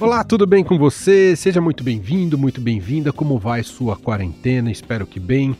Olá, 0.00 0.22
tudo 0.22 0.46
bem 0.46 0.62
com 0.62 0.78
você? 0.78 1.34
Seja 1.34 1.60
muito 1.60 1.82
bem-vindo, 1.82 2.38
muito 2.38 2.60
bem-vinda. 2.60 3.12
Como 3.12 3.36
vai 3.36 3.64
sua 3.64 3.96
quarentena? 3.96 4.70
Espero 4.70 5.04
que 5.04 5.18
bem. 5.18 5.56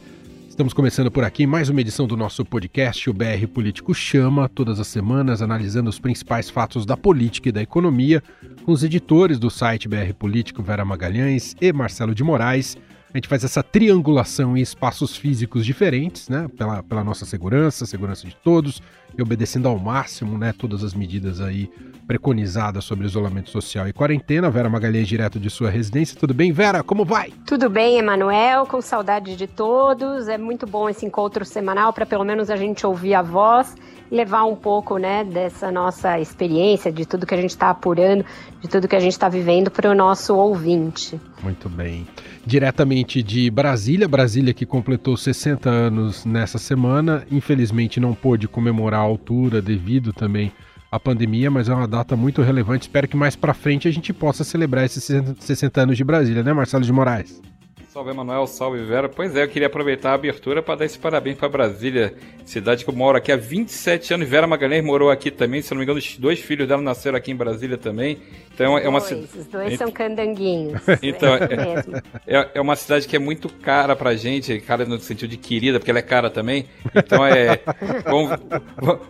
Estamos 0.48 0.72
começando 0.72 1.10
por 1.10 1.24
aqui 1.24 1.44
mais 1.44 1.68
uma 1.68 1.80
edição 1.80 2.06
do 2.06 2.16
nosso 2.16 2.44
podcast, 2.44 3.10
o 3.10 3.12
BR 3.12 3.48
Político 3.52 3.92
Chama, 3.92 4.48
todas 4.48 4.78
as 4.78 4.86
semanas 4.86 5.42
analisando 5.42 5.90
os 5.90 5.98
principais 5.98 6.48
fatos 6.48 6.86
da 6.86 6.96
política 6.96 7.48
e 7.48 7.52
da 7.52 7.60
economia, 7.60 8.22
com 8.64 8.70
os 8.70 8.84
editores 8.84 9.40
do 9.40 9.50
site 9.50 9.88
BR 9.88 10.14
Político, 10.16 10.62
Vera 10.62 10.84
Magalhães 10.84 11.56
e 11.60 11.72
Marcelo 11.72 12.14
de 12.14 12.22
Moraes. 12.22 12.76
A 13.12 13.16
gente 13.16 13.28
faz 13.28 13.42
essa 13.42 13.62
triangulação 13.62 14.54
em 14.54 14.60
espaços 14.60 15.16
físicos 15.16 15.64
diferentes, 15.64 16.28
né? 16.28 16.46
Pela, 16.58 16.82
pela 16.82 17.02
nossa 17.02 17.24
segurança, 17.24 17.86
segurança 17.86 18.26
de 18.26 18.36
todos, 18.36 18.82
e 19.16 19.22
obedecendo 19.22 19.66
ao 19.66 19.78
máximo, 19.78 20.36
né? 20.36 20.52
Todas 20.52 20.84
as 20.84 20.92
medidas 20.92 21.40
aí 21.40 21.70
preconizadas 22.06 22.84
sobre 22.84 23.06
isolamento 23.06 23.48
social 23.48 23.88
e 23.88 23.94
quarentena. 23.94 24.50
Vera 24.50 24.68
Magalhães, 24.68 25.08
direto 25.08 25.40
de 25.40 25.48
sua 25.48 25.70
residência. 25.70 26.18
Tudo 26.20 26.34
bem, 26.34 26.52
Vera? 26.52 26.82
Como 26.82 27.02
vai? 27.02 27.32
Tudo 27.46 27.70
bem, 27.70 27.98
Emanuel. 27.98 28.66
Com 28.66 28.82
saudade 28.82 29.36
de 29.36 29.46
todos. 29.46 30.28
É 30.28 30.36
muito 30.36 30.66
bom 30.66 30.86
esse 30.86 31.06
encontro 31.06 31.46
semanal 31.46 31.94
para 31.94 32.04
pelo 32.04 32.24
menos 32.24 32.50
a 32.50 32.56
gente 32.56 32.86
ouvir 32.86 33.14
a 33.14 33.22
voz 33.22 33.74
levar 34.10 34.44
um 34.44 34.56
pouco 34.56 34.96
né, 34.98 35.24
dessa 35.24 35.70
nossa 35.70 36.18
experiência, 36.18 36.90
de 36.90 37.06
tudo 37.06 37.26
que 37.26 37.34
a 37.34 37.40
gente 37.40 37.50
está 37.50 37.70
apurando, 37.70 38.24
de 38.60 38.68
tudo 38.68 38.88
que 38.88 38.96
a 38.96 39.00
gente 39.00 39.12
está 39.12 39.28
vivendo 39.28 39.70
para 39.70 39.90
o 39.90 39.94
nosso 39.94 40.34
ouvinte. 40.34 41.20
Muito 41.42 41.68
bem. 41.68 42.06
Diretamente 42.44 43.22
de 43.22 43.50
Brasília, 43.50 44.08
Brasília 44.08 44.54
que 44.54 44.64
completou 44.64 45.16
60 45.16 45.68
anos 45.68 46.24
nessa 46.24 46.58
semana, 46.58 47.26
infelizmente 47.30 48.00
não 48.00 48.14
pôde 48.14 48.48
comemorar 48.48 49.00
a 49.00 49.04
altura 49.04 49.60
devido 49.60 50.12
também 50.12 50.52
à 50.90 50.98
pandemia, 50.98 51.50
mas 51.50 51.68
é 51.68 51.74
uma 51.74 51.86
data 51.86 52.16
muito 52.16 52.42
relevante. 52.42 52.82
Espero 52.82 53.06
que 53.06 53.16
mais 53.16 53.36
para 53.36 53.52
frente 53.52 53.86
a 53.86 53.90
gente 53.90 54.12
possa 54.12 54.42
celebrar 54.42 54.84
esses 54.84 55.04
60 55.38 55.82
anos 55.82 55.96
de 55.96 56.04
Brasília, 56.04 56.42
né, 56.42 56.52
Marcelo 56.52 56.84
de 56.84 56.92
Moraes? 56.92 57.40
Salve 57.88 58.10
Emanuel, 58.10 58.46
salve 58.46 58.84
Vera. 58.84 59.08
Pois 59.08 59.34
é, 59.34 59.44
eu 59.44 59.48
queria 59.48 59.66
aproveitar 59.66 60.10
a 60.10 60.14
abertura 60.14 60.62
para 60.62 60.74
dar 60.74 60.84
esse 60.84 60.98
parabéns 60.98 61.38
para 61.38 61.48
Brasília, 61.48 62.14
cidade 62.44 62.84
que 62.84 62.90
eu 62.90 62.94
moro 62.94 63.16
aqui 63.16 63.32
há 63.32 63.36
27 63.36 64.12
anos. 64.12 64.28
Vera 64.28 64.46
Magalhães 64.46 64.84
morou 64.84 65.10
aqui 65.10 65.30
também, 65.30 65.62
se 65.62 65.70
não 65.70 65.78
me 65.78 65.84
engano, 65.84 65.98
os 65.98 66.16
dois 66.18 66.38
filhos 66.38 66.68
dela 66.68 66.82
nasceram 66.82 67.16
aqui 67.16 67.30
em 67.30 67.36
Brasília 67.36 67.78
também. 67.78 68.18
Então 68.52 68.76
é 68.76 68.88
uma 68.88 69.00
cidade. 69.00 69.28
Os 69.38 69.46
dois 69.46 69.78
são 69.78 69.90
candanguinhos. 69.90 70.82
então, 71.00 71.34
é, 71.36 71.46
é, 72.26 72.50
é, 72.54 72.60
uma 72.60 72.76
cidade 72.76 73.06
que 73.08 73.16
é 73.16 73.18
muito 73.18 73.48
cara 73.48 73.96
pra 73.96 74.16
gente, 74.16 74.60
cara 74.60 74.84
no 74.84 74.98
sentido 74.98 75.30
de 75.30 75.36
querida, 75.36 75.78
porque 75.78 75.90
ela 75.90 76.00
é 76.00 76.02
cara 76.02 76.28
também. 76.28 76.66
Então 76.94 77.24
é. 77.24 77.60
vamos, 78.04 78.38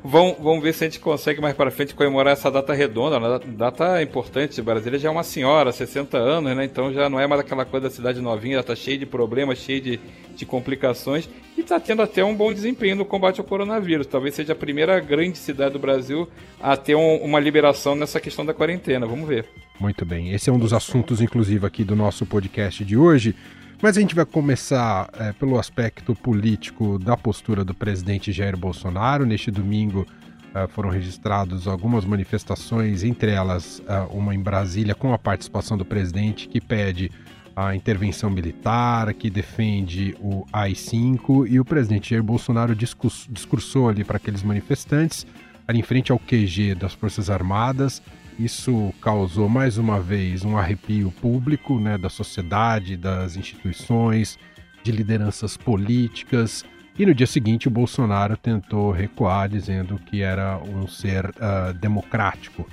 vamos, 0.04 0.36
vamos 0.38 0.62
ver 0.62 0.72
se 0.72 0.84
a 0.84 0.86
gente 0.86 1.00
consegue 1.00 1.40
mais 1.40 1.54
para 1.54 1.70
frente 1.70 1.94
comemorar 1.94 2.34
essa 2.34 2.50
data 2.50 2.74
redonda, 2.74 3.18
uma 3.18 3.38
data 3.38 4.02
importante. 4.02 4.60
Brasília 4.62 4.98
já 4.98 5.08
é 5.08 5.10
uma 5.10 5.24
senhora, 5.24 5.72
60 5.72 6.16
anos, 6.16 6.54
né? 6.54 6.64
Então 6.64 6.92
já 6.92 7.08
não 7.08 7.18
é 7.18 7.26
mais 7.26 7.40
aquela 7.40 7.64
coisa 7.64 7.88
da 7.88 7.94
cidade 7.94 8.20
novinha, 8.20 8.62
tá 8.68 8.76
cheio 8.76 8.98
de 8.98 9.06
problemas, 9.06 9.58
cheio 9.58 9.80
de, 9.80 10.00
de 10.36 10.46
complicações 10.46 11.28
e 11.56 11.60
está 11.62 11.80
tendo 11.80 12.02
até 12.02 12.24
um 12.24 12.34
bom 12.34 12.52
desempenho 12.52 12.96
no 12.96 13.04
combate 13.04 13.40
ao 13.40 13.46
coronavírus. 13.46 14.06
Talvez 14.06 14.34
seja 14.34 14.52
a 14.52 14.56
primeira 14.56 15.00
grande 15.00 15.38
cidade 15.38 15.72
do 15.72 15.78
Brasil 15.78 16.28
a 16.60 16.76
ter 16.76 16.94
um, 16.94 17.16
uma 17.16 17.40
liberação 17.40 17.94
nessa 17.94 18.20
questão 18.20 18.44
da 18.44 18.54
quarentena. 18.54 19.06
Vamos 19.06 19.28
ver. 19.28 19.46
Muito 19.80 20.04
bem. 20.04 20.32
Esse 20.32 20.50
é 20.50 20.52
um 20.52 20.58
dos 20.58 20.72
assuntos, 20.72 21.20
inclusive, 21.20 21.66
aqui 21.66 21.82
do 21.82 21.96
nosso 21.96 22.26
podcast 22.26 22.84
de 22.84 22.96
hoje. 22.96 23.34
Mas 23.80 23.96
a 23.96 24.00
gente 24.00 24.14
vai 24.14 24.26
começar 24.26 25.08
é, 25.18 25.32
pelo 25.32 25.58
aspecto 25.58 26.14
político 26.14 26.98
da 26.98 27.16
postura 27.16 27.64
do 27.64 27.72
presidente 27.72 28.32
Jair 28.32 28.56
Bolsonaro. 28.56 29.24
Neste 29.24 29.52
domingo 29.52 30.06
é, 30.54 30.66
foram 30.66 30.90
registradas 30.90 31.66
algumas 31.66 32.04
manifestações, 32.04 33.04
entre 33.04 33.30
elas 33.30 33.80
é, 33.86 34.00
uma 34.10 34.34
em 34.34 34.40
Brasília, 34.40 34.94
com 34.94 35.12
a 35.12 35.18
participação 35.18 35.78
do 35.78 35.84
presidente, 35.84 36.48
que 36.48 36.60
pede 36.60 37.10
a 37.58 37.74
intervenção 37.74 38.30
militar, 38.30 39.12
que 39.14 39.28
defende 39.28 40.16
o 40.20 40.46
AI-5, 40.52 41.44
e 41.50 41.58
o 41.58 41.64
presidente 41.64 42.10
Jair 42.10 42.22
Bolsonaro 42.22 42.72
discursou 42.72 43.88
ali 43.88 44.04
para 44.04 44.16
aqueles 44.16 44.44
manifestantes, 44.44 45.26
ali 45.66 45.80
em 45.80 45.82
frente 45.82 46.12
ao 46.12 46.20
QG 46.20 46.76
das 46.76 46.94
Forças 46.94 47.28
Armadas. 47.28 48.00
Isso 48.38 48.94
causou 49.02 49.48
mais 49.48 49.76
uma 49.76 49.98
vez 49.98 50.44
um 50.44 50.56
arrepio 50.56 51.10
público 51.20 51.80
né, 51.80 51.98
da 51.98 52.08
sociedade, 52.08 52.96
das 52.96 53.34
instituições, 53.34 54.38
de 54.84 54.92
lideranças 54.92 55.56
políticas. 55.56 56.64
E 56.96 57.04
no 57.04 57.12
dia 57.12 57.26
seguinte, 57.26 57.66
o 57.66 57.72
Bolsonaro 57.72 58.36
tentou 58.36 58.92
recuar, 58.92 59.48
dizendo 59.48 59.98
que 59.98 60.22
era 60.22 60.58
um 60.58 60.86
ser 60.86 61.26
uh, 61.30 61.74
democrático 61.74 62.64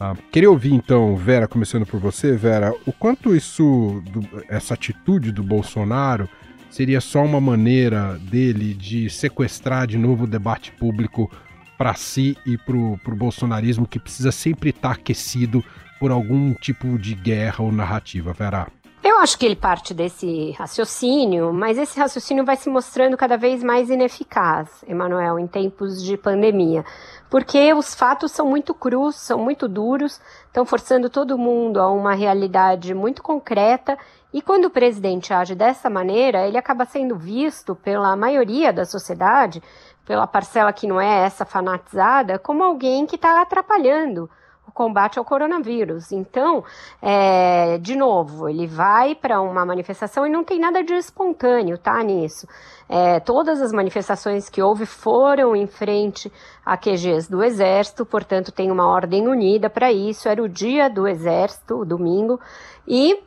ah, 0.00 0.14
queria 0.30 0.50
ouvir 0.50 0.72
então, 0.72 1.16
Vera, 1.16 1.48
começando 1.48 1.84
por 1.84 1.98
você, 1.98 2.36
Vera, 2.36 2.72
o 2.86 2.92
quanto 2.92 3.34
isso, 3.34 4.02
do, 4.12 4.20
essa 4.48 4.74
atitude 4.74 5.32
do 5.32 5.42
Bolsonaro 5.42 6.28
seria 6.70 7.00
só 7.00 7.24
uma 7.24 7.40
maneira 7.40 8.18
dele 8.18 8.74
de 8.74 9.10
sequestrar 9.10 9.86
de 9.86 9.98
novo 9.98 10.24
o 10.24 10.28
debate 10.28 10.70
público 10.72 11.30
para 11.76 11.94
si 11.94 12.36
e 12.46 12.56
para 12.56 12.76
o 12.76 13.16
bolsonarismo 13.16 13.88
que 13.88 13.98
precisa 13.98 14.30
sempre 14.30 14.70
estar 14.70 14.90
tá 14.90 14.94
aquecido 14.94 15.64
por 15.98 16.12
algum 16.12 16.54
tipo 16.54 16.96
de 16.98 17.14
guerra 17.14 17.64
ou 17.64 17.72
narrativa, 17.72 18.32
Vera? 18.32 18.68
Eu 19.18 19.22
acho 19.22 19.36
que 19.36 19.44
ele 19.44 19.56
parte 19.56 19.92
desse 19.92 20.52
raciocínio, 20.52 21.52
mas 21.52 21.76
esse 21.76 21.98
raciocínio 21.98 22.44
vai 22.44 22.54
se 22.54 22.70
mostrando 22.70 23.16
cada 23.16 23.36
vez 23.36 23.64
mais 23.64 23.90
ineficaz, 23.90 24.84
Emanuel, 24.86 25.40
em 25.40 25.46
tempos 25.48 26.00
de 26.00 26.16
pandemia 26.16 26.84
porque 27.30 27.72
os 27.74 27.94
fatos 27.94 28.32
são 28.32 28.46
muito 28.46 28.74
crus, 28.74 29.16
são 29.16 29.38
muito 29.38 29.68
duros, 29.68 30.20
estão 30.46 30.64
forçando 30.64 31.10
todo 31.10 31.38
mundo 31.38 31.80
a 31.80 31.90
uma 31.90 32.14
realidade 32.14 32.94
muito 32.94 33.22
concreta. 33.22 33.98
E 34.32 34.40
quando 34.40 34.66
o 34.66 34.70
presidente 34.70 35.32
age 35.32 35.54
dessa 35.54 35.90
maneira, 35.90 36.46
ele 36.46 36.56
acaba 36.56 36.86
sendo 36.86 37.16
visto 37.16 37.74
pela 37.74 38.16
maioria 38.16 38.72
da 38.72 38.84
sociedade, 38.84 39.62
pela 40.06 40.26
parcela 40.26 40.72
que 40.72 40.86
não 40.86 41.00
é 41.00 41.24
essa 41.24 41.44
fanatizada, 41.44 42.38
como 42.38 42.64
alguém 42.64 43.06
que 43.06 43.16
está 43.16 43.42
atrapalhando 43.42 44.30
combate 44.78 45.18
ao 45.18 45.24
coronavírus. 45.24 46.12
Então, 46.12 46.62
é, 47.02 47.78
de 47.78 47.96
novo, 47.96 48.48
ele 48.48 48.64
vai 48.64 49.12
para 49.12 49.40
uma 49.40 49.66
manifestação 49.66 50.24
e 50.24 50.30
não 50.30 50.44
tem 50.44 50.60
nada 50.60 50.84
de 50.84 50.94
espontâneo, 50.94 51.76
tá? 51.76 52.00
Nisso. 52.04 52.46
É, 52.88 53.18
todas 53.18 53.60
as 53.60 53.72
manifestações 53.72 54.48
que 54.48 54.62
houve 54.62 54.86
foram 54.86 55.56
em 55.56 55.66
frente 55.66 56.32
a 56.64 56.76
QGs 56.76 57.28
do 57.28 57.42
Exército, 57.42 58.06
portanto, 58.06 58.52
tem 58.52 58.70
uma 58.70 58.86
ordem 58.86 59.26
unida 59.26 59.68
para 59.68 59.90
isso. 59.90 60.28
Era 60.28 60.40
o 60.40 60.48
dia 60.48 60.88
do 60.88 61.08
Exército, 61.08 61.80
o 61.80 61.84
domingo, 61.84 62.38
e 62.86 63.18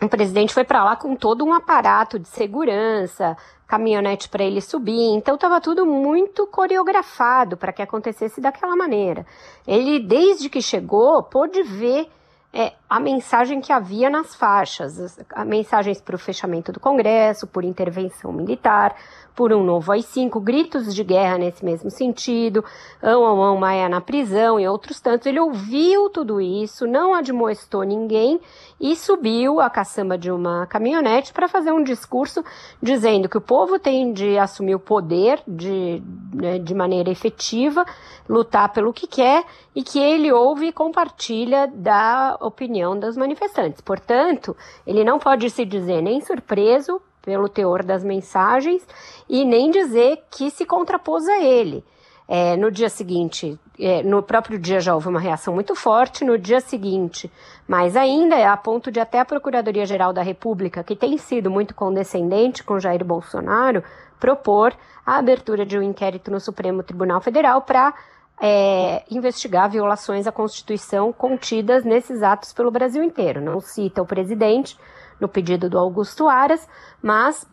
o 0.00 0.08
presidente 0.08 0.54
foi 0.54 0.64
para 0.64 0.82
lá 0.82 0.96
com 0.96 1.14
todo 1.14 1.44
um 1.44 1.52
aparato 1.52 2.18
de 2.18 2.28
segurança, 2.28 3.36
caminhonete 3.66 4.28
para 4.28 4.42
ele 4.42 4.60
subir. 4.60 5.14
Então 5.14 5.34
estava 5.34 5.60
tudo 5.60 5.84
muito 5.84 6.46
coreografado 6.46 7.56
para 7.56 7.72
que 7.72 7.82
acontecesse 7.82 8.40
daquela 8.40 8.74
maneira. 8.74 9.26
Ele, 9.66 10.00
desde 10.00 10.48
que 10.48 10.62
chegou, 10.62 11.22
pôde 11.22 11.62
ver 11.62 12.08
é, 12.52 12.72
a 12.88 12.98
mensagem 12.98 13.60
que 13.60 13.72
havia 13.72 14.10
nas 14.10 14.34
faixas, 14.34 14.98
as, 14.98 15.46
mensagens 15.46 16.00
para 16.00 16.16
o 16.16 16.18
fechamento 16.18 16.72
do 16.72 16.80
Congresso, 16.80 17.46
por 17.46 17.62
intervenção 17.62 18.32
militar, 18.32 18.96
por 19.40 19.54
um 19.54 19.64
novo 19.64 19.90
AI-5, 19.90 20.38
gritos 20.38 20.94
de 20.94 21.02
guerra 21.02 21.38
nesse 21.38 21.64
mesmo 21.64 21.90
sentido, 21.90 22.62
ão, 23.02 23.24
ão, 23.24 23.42
ão, 23.42 23.56
Maia 23.56 23.88
na 23.88 23.98
prisão 23.98 24.60
e 24.60 24.68
outros 24.68 25.00
tantos. 25.00 25.26
Ele 25.26 25.40
ouviu 25.40 26.10
tudo 26.10 26.42
isso, 26.42 26.86
não 26.86 27.14
admoestou 27.14 27.82
ninguém 27.82 28.38
e 28.78 28.94
subiu 28.94 29.58
a 29.58 29.70
caçamba 29.70 30.18
de 30.18 30.30
uma 30.30 30.66
caminhonete 30.66 31.32
para 31.32 31.48
fazer 31.48 31.72
um 31.72 31.82
discurso 31.82 32.44
dizendo 32.82 33.30
que 33.30 33.38
o 33.38 33.40
povo 33.40 33.78
tem 33.78 34.12
de 34.12 34.36
assumir 34.36 34.74
o 34.74 34.78
poder 34.78 35.42
de, 35.48 36.02
né, 36.34 36.58
de 36.58 36.74
maneira 36.74 37.08
efetiva, 37.08 37.86
lutar 38.28 38.70
pelo 38.74 38.92
que 38.92 39.06
quer 39.06 39.42
e 39.74 39.82
que 39.82 39.98
ele 39.98 40.30
ouve 40.30 40.66
e 40.66 40.72
compartilha 40.72 41.66
da 41.66 42.36
opinião 42.42 42.98
dos 42.98 43.16
manifestantes. 43.16 43.80
Portanto, 43.80 44.54
ele 44.86 45.02
não 45.02 45.18
pode 45.18 45.48
se 45.48 45.64
dizer 45.64 46.02
nem 46.02 46.20
surpreso 46.20 47.00
pelo 47.22 47.48
teor 47.48 47.82
das 47.82 48.04
mensagens 48.04 48.86
e 49.28 49.44
nem 49.44 49.70
dizer 49.70 50.22
que 50.30 50.50
se 50.50 50.64
contrapôs 50.64 51.26
a 51.28 51.40
ele. 51.40 51.84
É, 52.32 52.56
no 52.56 52.70
dia 52.70 52.88
seguinte, 52.88 53.58
é, 53.76 54.04
no 54.04 54.22
próprio 54.22 54.56
dia 54.56 54.78
já 54.78 54.94
houve 54.94 55.08
uma 55.08 55.18
reação 55.18 55.52
muito 55.52 55.74
forte, 55.74 56.24
no 56.24 56.38
dia 56.38 56.60
seguinte, 56.60 57.30
mais 57.66 57.96
ainda, 57.96 58.36
é 58.36 58.46
a 58.46 58.56
ponto 58.56 58.90
de 58.90 59.00
até 59.00 59.18
a 59.18 59.24
Procuradoria-Geral 59.24 60.12
da 60.12 60.22
República, 60.22 60.84
que 60.84 60.94
tem 60.94 61.18
sido 61.18 61.50
muito 61.50 61.74
condescendente 61.74 62.62
com 62.62 62.78
Jair 62.78 63.04
Bolsonaro, 63.04 63.82
propor 64.20 64.76
a 65.04 65.16
abertura 65.16 65.66
de 65.66 65.76
um 65.76 65.82
inquérito 65.82 66.30
no 66.30 66.38
Supremo 66.38 66.84
Tribunal 66.84 67.20
Federal 67.20 67.62
para 67.62 67.92
é, 68.40 69.02
investigar 69.10 69.68
violações 69.68 70.26
à 70.26 70.32
Constituição 70.32 71.12
contidas 71.12 71.84
nesses 71.84 72.22
atos 72.22 72.52
pelo 72.52 72.70
Brasil 72.70 73.02
inteiro. 73.02 73.40
Não 73.40 73.60
cita 73.60 74.02
o 74.02 74.06
presidente 74.06 74.78
no 75.20 75.28
pedido 75.28 75.68
do 75.68 75.78
Augusto 75.78 76.28
Aras, 76.28 76.66
mas 77.02 77.46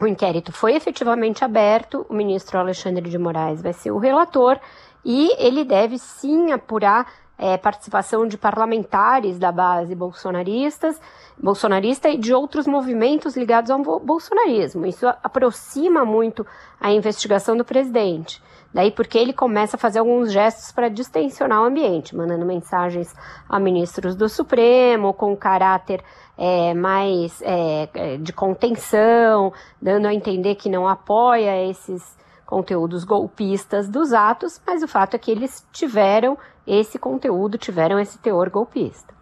o 0.00 0.06
inquérito 0.06 0.52
foi 0.52 0.74
efetivamente 0.74 1.44
aberto, 1.44 2.04
o 2.08 2.14
ministro 2.14 2.58
Alexandre 2.58 3.08
de 3.08 3.16
Moraes 3.16 3.62
vai 3.62 3.72
ser 3.72 3.90
o 3.90 3.98
relator 3.98 4.58
e 5.04 5.30
ele 5.38 5.64
deve 5.64 5.98
sim 5.98 6.52
apurar 6.52 7.06
é, 7.38 7.56
participação 7.56 8.26
de 8.26 8.36
parlamentares 8.36 9.38
da 9.38 9.52
base 9.52 9.94
bolsonaristas, 9.94 11.00
bolsonarista 11.38 12.08
e 12.08 12.16
de 12.16 12.32
outros 12.32 12.66
movimentos 12.66 13.36
ligados 13.36 13.70
ao 13.70 13.82
bolsonarismo. 14.00 14.86
Isso 14.86 15.06
aproxima 15.22 16.04
muito 16.04 16.46
a 16.80 16.90
investigação 16.90 17.56
do 17.56 17.64
presidente. 17.64 18.42
Daí 18.76 18.90
porque 18.90 19.16
ele 19.16 19.32
começa 19.32 19.76
a 19.76 19.78
fazer 19.78 20.00
alguns 20.00 20.30
gestos 20.30 20.70
para 20.70 20.90
distensionar 20.90 21.62
o 21.62 21.64
ambiente, 21.64 22.14
mandando 22.14 22.44
mensagens 22.44 23.10
a 23.48 23.58
ministros 23.58 24.14
do 24.14 24.28
Supremo 24.28 25.14
com 25.14 25.34
caráter 25.34 26.04
é, 26.36 26.74
mais 26.74 27.40
é, 27.40 27.88
é, 27.94 28.16
de 28.18 28.34
contenção, 28.34 29.50
dando 29.80 30.04
a 30.04 30.12
entender 30.12 30.56
que 30.56 30.68
não 30.68 30.86
apoia 30.86 31.66
esses 31.70 32.02
conteúdos 32.44 33.02
golpistas 33.02 33.88
dos 33.88 34.12
atos, 34.12 34.60
mas 34.66 34.82
o 34.82 34.88
fato 34.88 35.14
é 35.14 35.18
que 35.18 35.30
eles 35.30 35.66
tiveram 35.72 36.36
esse 36.66 36.98
conteúdo, 36.98 37.56
tiveram 37.56 37.98
esse 37.98 38.18
teor 38.18 38.50
golpista. 38.50 39.15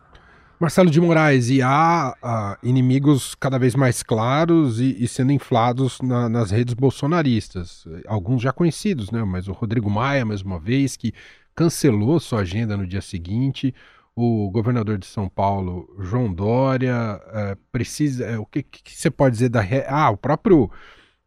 Marcelo 0.60 0.90
de 0.90 1.00
Moraes, 1.00 1.50
e 1.50 1.60
há 1.60 2.56
inimigos 2.62 3.34
cada 3.34 3.58
vez 3.58 3.74
mais 3.74 4.02
claros 4.02 4.80
e, 4.80 4.96
e 5.02 5.08
sendo 5.08 5.32
inflados 5.32 6.00
na, 6.00 6.28
nas 6.28 6.50
redes 6.50 6.74
bolsonaristas. 6.74 7.84
Alguns 8.06 8.42
já 8.42 8.52
conhecidos, 8.52 9.10
né? 9.10 9.24
Mas 9.24 9.48
o 9.48 9.52
Rodrigo 9.52 9.90
Maia, 9.90 10.24
mais 10.24 10.42
uma 10.42 10.58
vez, 10.58 10.96
que 10.96 11.12
cancelou 11.54 12.20
sua 12.20 12.40
agenda 12.40 12.76
no 12.76 12.86
dia 12.86 13.00
seguinte. 13.00 13.74
O 14.16 14.48
governador 14.50 14.96
de 14.96 15.06
São 15.06 15.28
Paulo, 15.28 15.88
João 16.00 16.32
Dória, 16.32 17.20
uh, 17.26 17.56
precisa. 17.72 18.38
Uh, 18.38 18.42
o 18.42 18.46
que, 18.46 18.62
que, 18.62 18.96
você 18.96 19.10
pode 19.10 19.34
dizer 19.34 19.48
da. 19.48 19.60
Re... 19.60 19.84
Ah, 19.88 20.08
o 20.10 20.16
próprio 20.16 20.70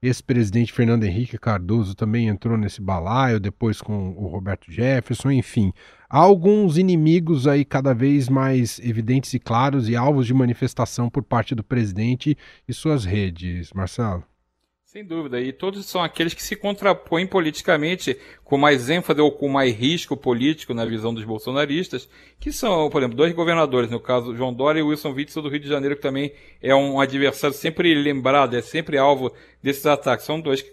ex-presidente 0.02 0.72
Fernando 0.72 1.04
Henrique 1.04 1.38
Cardoso 1.38 1.96
também 1.96 2.28
entrou 2.28 2.58
nesse 2.58 2.82
balaio, 2.82 3.40
depois 3.42 3.82
com 3.82 4.12
o 4.12 4.28
Roberto 4.28 4.72
Jefferson, 4.72 5.32
enfim. 5.32 5.74
Há 6.10 6.20
alguns 6.20 6.78
inimigos 6.78 7.48
aí 7.48 7.66
cada 7.66 7.94
vez 7.94 8.30
mais 8.30 8.80
evidentes 8.80 9.34
e 9.34 9.40
claros 9.40 9.90
e 9.90 9.96
alvos 9.96 10.26
de 10.26 10.34
manifestação 10.34 11.10
por 11.10 11.22
parte 11.22 11.54
do 11.54 11.64
presidente 11.64 12.38
e 12.66 12.74
suas 12.74 13.04
redes, 13.04 13.74
Marcelo. 13.74 14.24
Sem 14.98 15.06
dúvida, 15.06 15.40
e 15.40 15.54
todos 15.54 15.86
são 15.86 16.02
aqueles 16.02 16.34
que 16.34 16.42
se 16.42 16.56
contrapõem 16.56 17.28
politicamente 17.28 18.18
com 18.44 18.58
mais 18.58 18.90
ênfase 18.90 19.22
ou 19.22 19.32
com 19.32 19.48
mais 19.48 19.72
risco 19.76 20.18
político 20.18 20.74
na 20.74 20.86
visão 20.86 21.14
dos 21.14 21.24
bolsonaristas, 21.24 22.10
que 22.40 22.52
são, 22.52 22.90
por 22.90 23.00
exemplo, 23.00 23.16
dois 23.16 23.32
governadores, 23.32 23.92
no 23.92 24.00
caso 24.00 24.36
João 24.36 24.52
Dória 24.52 24.80
e 24.80 24.82
Wilson 24.82 25.12
Witzel 25.12 25.44
do 25.44 25.50
Rio 25.50 25.60
de 25.60 25.68
Janeiro, 25.68 25.96
que 25.96 26.02
também 26.02 26.32
é 26.60 26.74
um 26.74 27.00
adversário 27.00 27.56
sempre 27.56 27.94
lembrado, 27.94 28.56
é 28.56 28.62
sempre 28.64 28.98
alvo 28.98 29.32
desses 29.62 29.86
ataques. 29.86 30.26
São 30.26 30.42
dois 30.42 30.66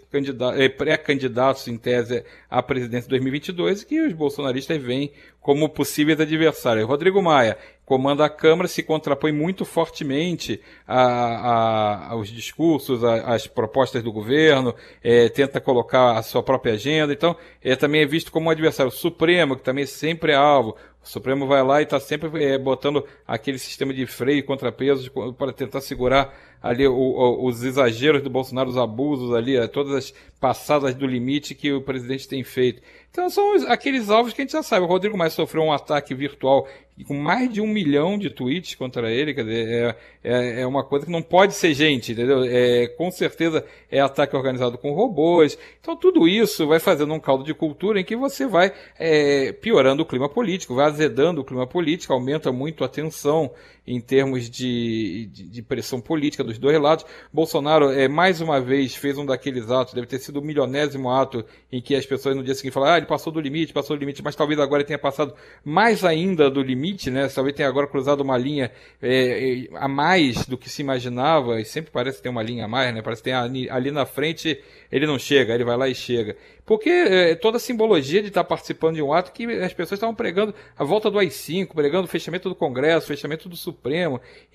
é, 0.57 0.69
pré-candidatos, 0.69 1.67
em 1.67 1.77
tese, 1.77 2.23
à 2.49 2.63
presidência 2.63 3.03
de 3.03 3.09
2022 3.09 3.83
que 3.83 4.01
os 4.01 4.13
bolsonaristas 4.13 4.81
veem 4.81 5.11
como 5.39 5.69
possíveis 5.69 6.19
adversários. 6.19 6.87
Rodrigo 6.87 7.21
Maia 7.21 7.59
comanda 7.85 8.25
a 8.25 8.29
Câmara, 8.29 8.67
se 8.67 8.81
contrapõe 8.81 9.31
muito 9.31 9.63
fortemente 9.63 10.59
a, 10.87 11.01
a, 11.01 12.07
aos 12.11 12.29
discursos, 12.29 13.03
às 13.03 13.45
propostas 13.47 14.01
do 14.01 14.11
governo, 14.11 14.73
é, 15.03 15.29
tenta 15.29 15.61
colocar 15.61 16.17
a 16.17 16.23
sua 16.23 16.41
própria 16.41 16.73
agenda. 16.73 17.13
Então, 17.13 17.35
é, 17.63 17.75
também 17.75 18.01
é 18.01 18.05
visto 18.05 18.31
como 18.31 18.47
um 18.47 18.49
adversário. 18.49 18.91
O 18.91 18.95
Supremo, 18.95 19.55
que 19.55 19.63
também 19.63 19.85
sempre 19.85 20.31
é 20.31 20.35
alvo. 20.35 20.75
O 21.05 21.07
Supremo 21.07 21.45
vai 21.45 21.63
lá 21.63 21.81
e 21.81 21.83
está 21.83 21.99
sempre 21.99 22.43
é, 22.43 22.57
botando 22.57 23.05
aquele 23.27 23.59
sistema 23.59 23.93
de 23.93 24.07
freio 24.07 24.39
e 24.39 24.43
contrapesos 24.43 25.07
para 25.37 25.53
tentar 25.53 25.79
segurar 25.79 26.33
ali 26.61 26.87
o, 26.87 26.95
o, 26.95 27.45
os 27.45 27.63
exageros 27.63 28.23
do 28.23 28.29
Bolsonaro, 28.29 28.67
os 28.67 28.77
abusos 28.77 29.35
ali, 29.35 29.55
é, 29.55 29.67
todas 29.67 29.93
as 29.93 30.13
passadas 30.39 30.95
do 30.95 31.05
limite 31.05 31.53
que 31.53 31.71
o 31.71 31.81
presidente 31.81 32.27
tem 32.27 32.43
feito. 32.43 32.81
Então 33.11 33.29
são 33.29 33.53
aqueles 33.67 34.09
alvos 34.09 34.33
que 34.33 34.41
a 34.41 34.43
gente 34.45 34.51
já 34.51 34.63
sabe. 34.63 34.83
O 34.83 34.89
Rodrigo 34.89 35.15
Maia 35.15 35.29
sofreu 35.29 35.61
um 35.61 35.71
ataque 35.71 36.15
virtual 36.15 36.67
com 37.03 37.13
mais 37.13 37.51
de 37.51 37.59
um 37.59 37.67
milhão 37.67 38.17
de 38.17 38.29
tweets 38.29 38.73
contra 38.75 39.11
ele, 39.11 39.33
quer 39.33 39.43
dizer, 39.43 39.67
é, 39.67 39.95
é, 40.23 40.61
é 40.61 40.67
uma 40.67 40.83
coisa 40.83 41.05
que 41.05 41.11
não 41.11 41.21
pode 41.21 41.53
ser 41.53 41.73
gente, 41.73 42.13
entendeu? 42.13 42.43
É, 42.43 42.87
com 42.87 43.11
certeza 43.11 43.65
é 43.91 43.99
ataque 43.99 44.35
organizado 44.35 44.77
com 44.77 44.93
robôs. 44.93 45.57
Então 45.79 45.95
tudo 45.95 46.27
isso 46.27 46.65
vai 46.67 46.79
fazendo 46.79 47.13
um 47.13 47.19
caldo 47.19 47.43
de 47.43 47.53
cultura 47.53 47.99
em 47.99 48.03
que 48.03 48.15
você 48.15 48.47
vai 48.47 48.71
é, 48.97 49.51
piorando 49.51 50.03
o 50.03 50.05
clima 50.05 50.29
político, 50.29 50.73
vai 50.73 50.85
azedando 50.95 51.41
o 51.41 51.43
clima 51.43 51.67
político, 51.67 52.13
aumenta 52.13 52.51
muito 52.51 52.83
a 52.83 52.87
tensão 52.87 53.51
em 53.87 54.01
termos 54.01 54.49
de, 54.49 55.29
de, 55.31 55.43
de, 55.49 55.61
pressão 55.61 56.01
política 56.01 56.43
dos 56.43 56.57
dois 56.57 56.79
lados. 56.79 57.05
Bolsonaro, 57.31 57.91
é, 57.91 58.07
mais 58.07 58.41
uma 58.41 58.59
vez, 58.59 58.95
fez 58.95 59.17
um 59.17 59.25
daqueles 59.25 59.69
atos, 59.69 59.93
deve 59.93 60.07
ter 60.07 60.19
sido 60.19 60.39
o 60.39 60.41
milionésimo 60.41 61.09
ato 61.09 61.45
em 61.71 61.81
que 61.81 61.95
as 61.95 62.05
pessoas 62.05 62.35
no 62.35 62.43
dia 62.43 62.55
seguinte 62.55 62.73
falaram, 62.73 62.95
ah, 62.95 62.97
ele 62.97 63.05
passou 63.05 63.31
do 63.31 63.39
limite, 63.39 63.73
passou 63.73 63.95
do 63.95 63.99
limite, 63.99 64.23
mas 64.23 64.35
talvez 64.35 64.59
agora 64.59 64.83
tenha 64.83 64.97
passado 64.97 65.33
mais 65.63 66.03
ainda 66.03 66.49
do 66.49 66.61
limite, 66.61 67.11
né? 67.11 67.27
Talvez 67.27 67.55
tenha 67.55 67.69
agora 67.69 67.87
cruzado 67.87 68.21
uma 68.21 68.37
linha 68.37 68.71
é, 69.01 69.65
é, 69.65 69.67
a 69.75 69.87
mais 69.87 70.45
do 70.45 70.57
que 70.57 70.69
se 70.69 70.81
imaginava, 70.81 71.59
e 71.59 71.65
sempre 71.65 71.91
parece 71.91 72.21
ter 72.21 72.29
uma 72.29 72.41
linha 72.41 72.65
a 72.65 72.67
mais, 72.67 72.93
né? 72.93 73.01
Parece 73.01 73.21
que 73.21 73.29
tem 73.29 73.33
ali, 73.33 73.69
ali 73.69 73.91
na 73.91 74.05
frente 74.05 74.59
ele 74.91 75.05
não 75.05 75.19
chega, 75.19 75.53
ele 75.53 75.63
vai 75.63 75.75
lá 75.75 75.87
e 75.89 75.95
chega. 75.95 76.37
Porque 76.65 76.89
é, 76.89 77.35
toda 77.35 77.57
a 77.57 77.59
simbologia 77.59 78.21
de 78.21 78.29
estar 78.29 78.43
participando 78.43 78.95
de 78.95 79.01
um 79.01 79.13
ato 79.13 79.31
que 79.31 79.45
as 79.45 79.73
pessoas 79.73 79.97
estavam 79.97 80.15
pregando 80.15 80.53
a 80.77 80.83
volta 80.83 81.11
do 81.11 81.19
AI-5, 81.19 81.73
pregando 81.73 82.05
o 82.05 82.07
fechamento 82.07 82.49
do 82.49 82.55
Congresso, 82.55 83.07
fechamento 83.07 83.49
do 83.49 83.55
Supremo. 83.55 83.74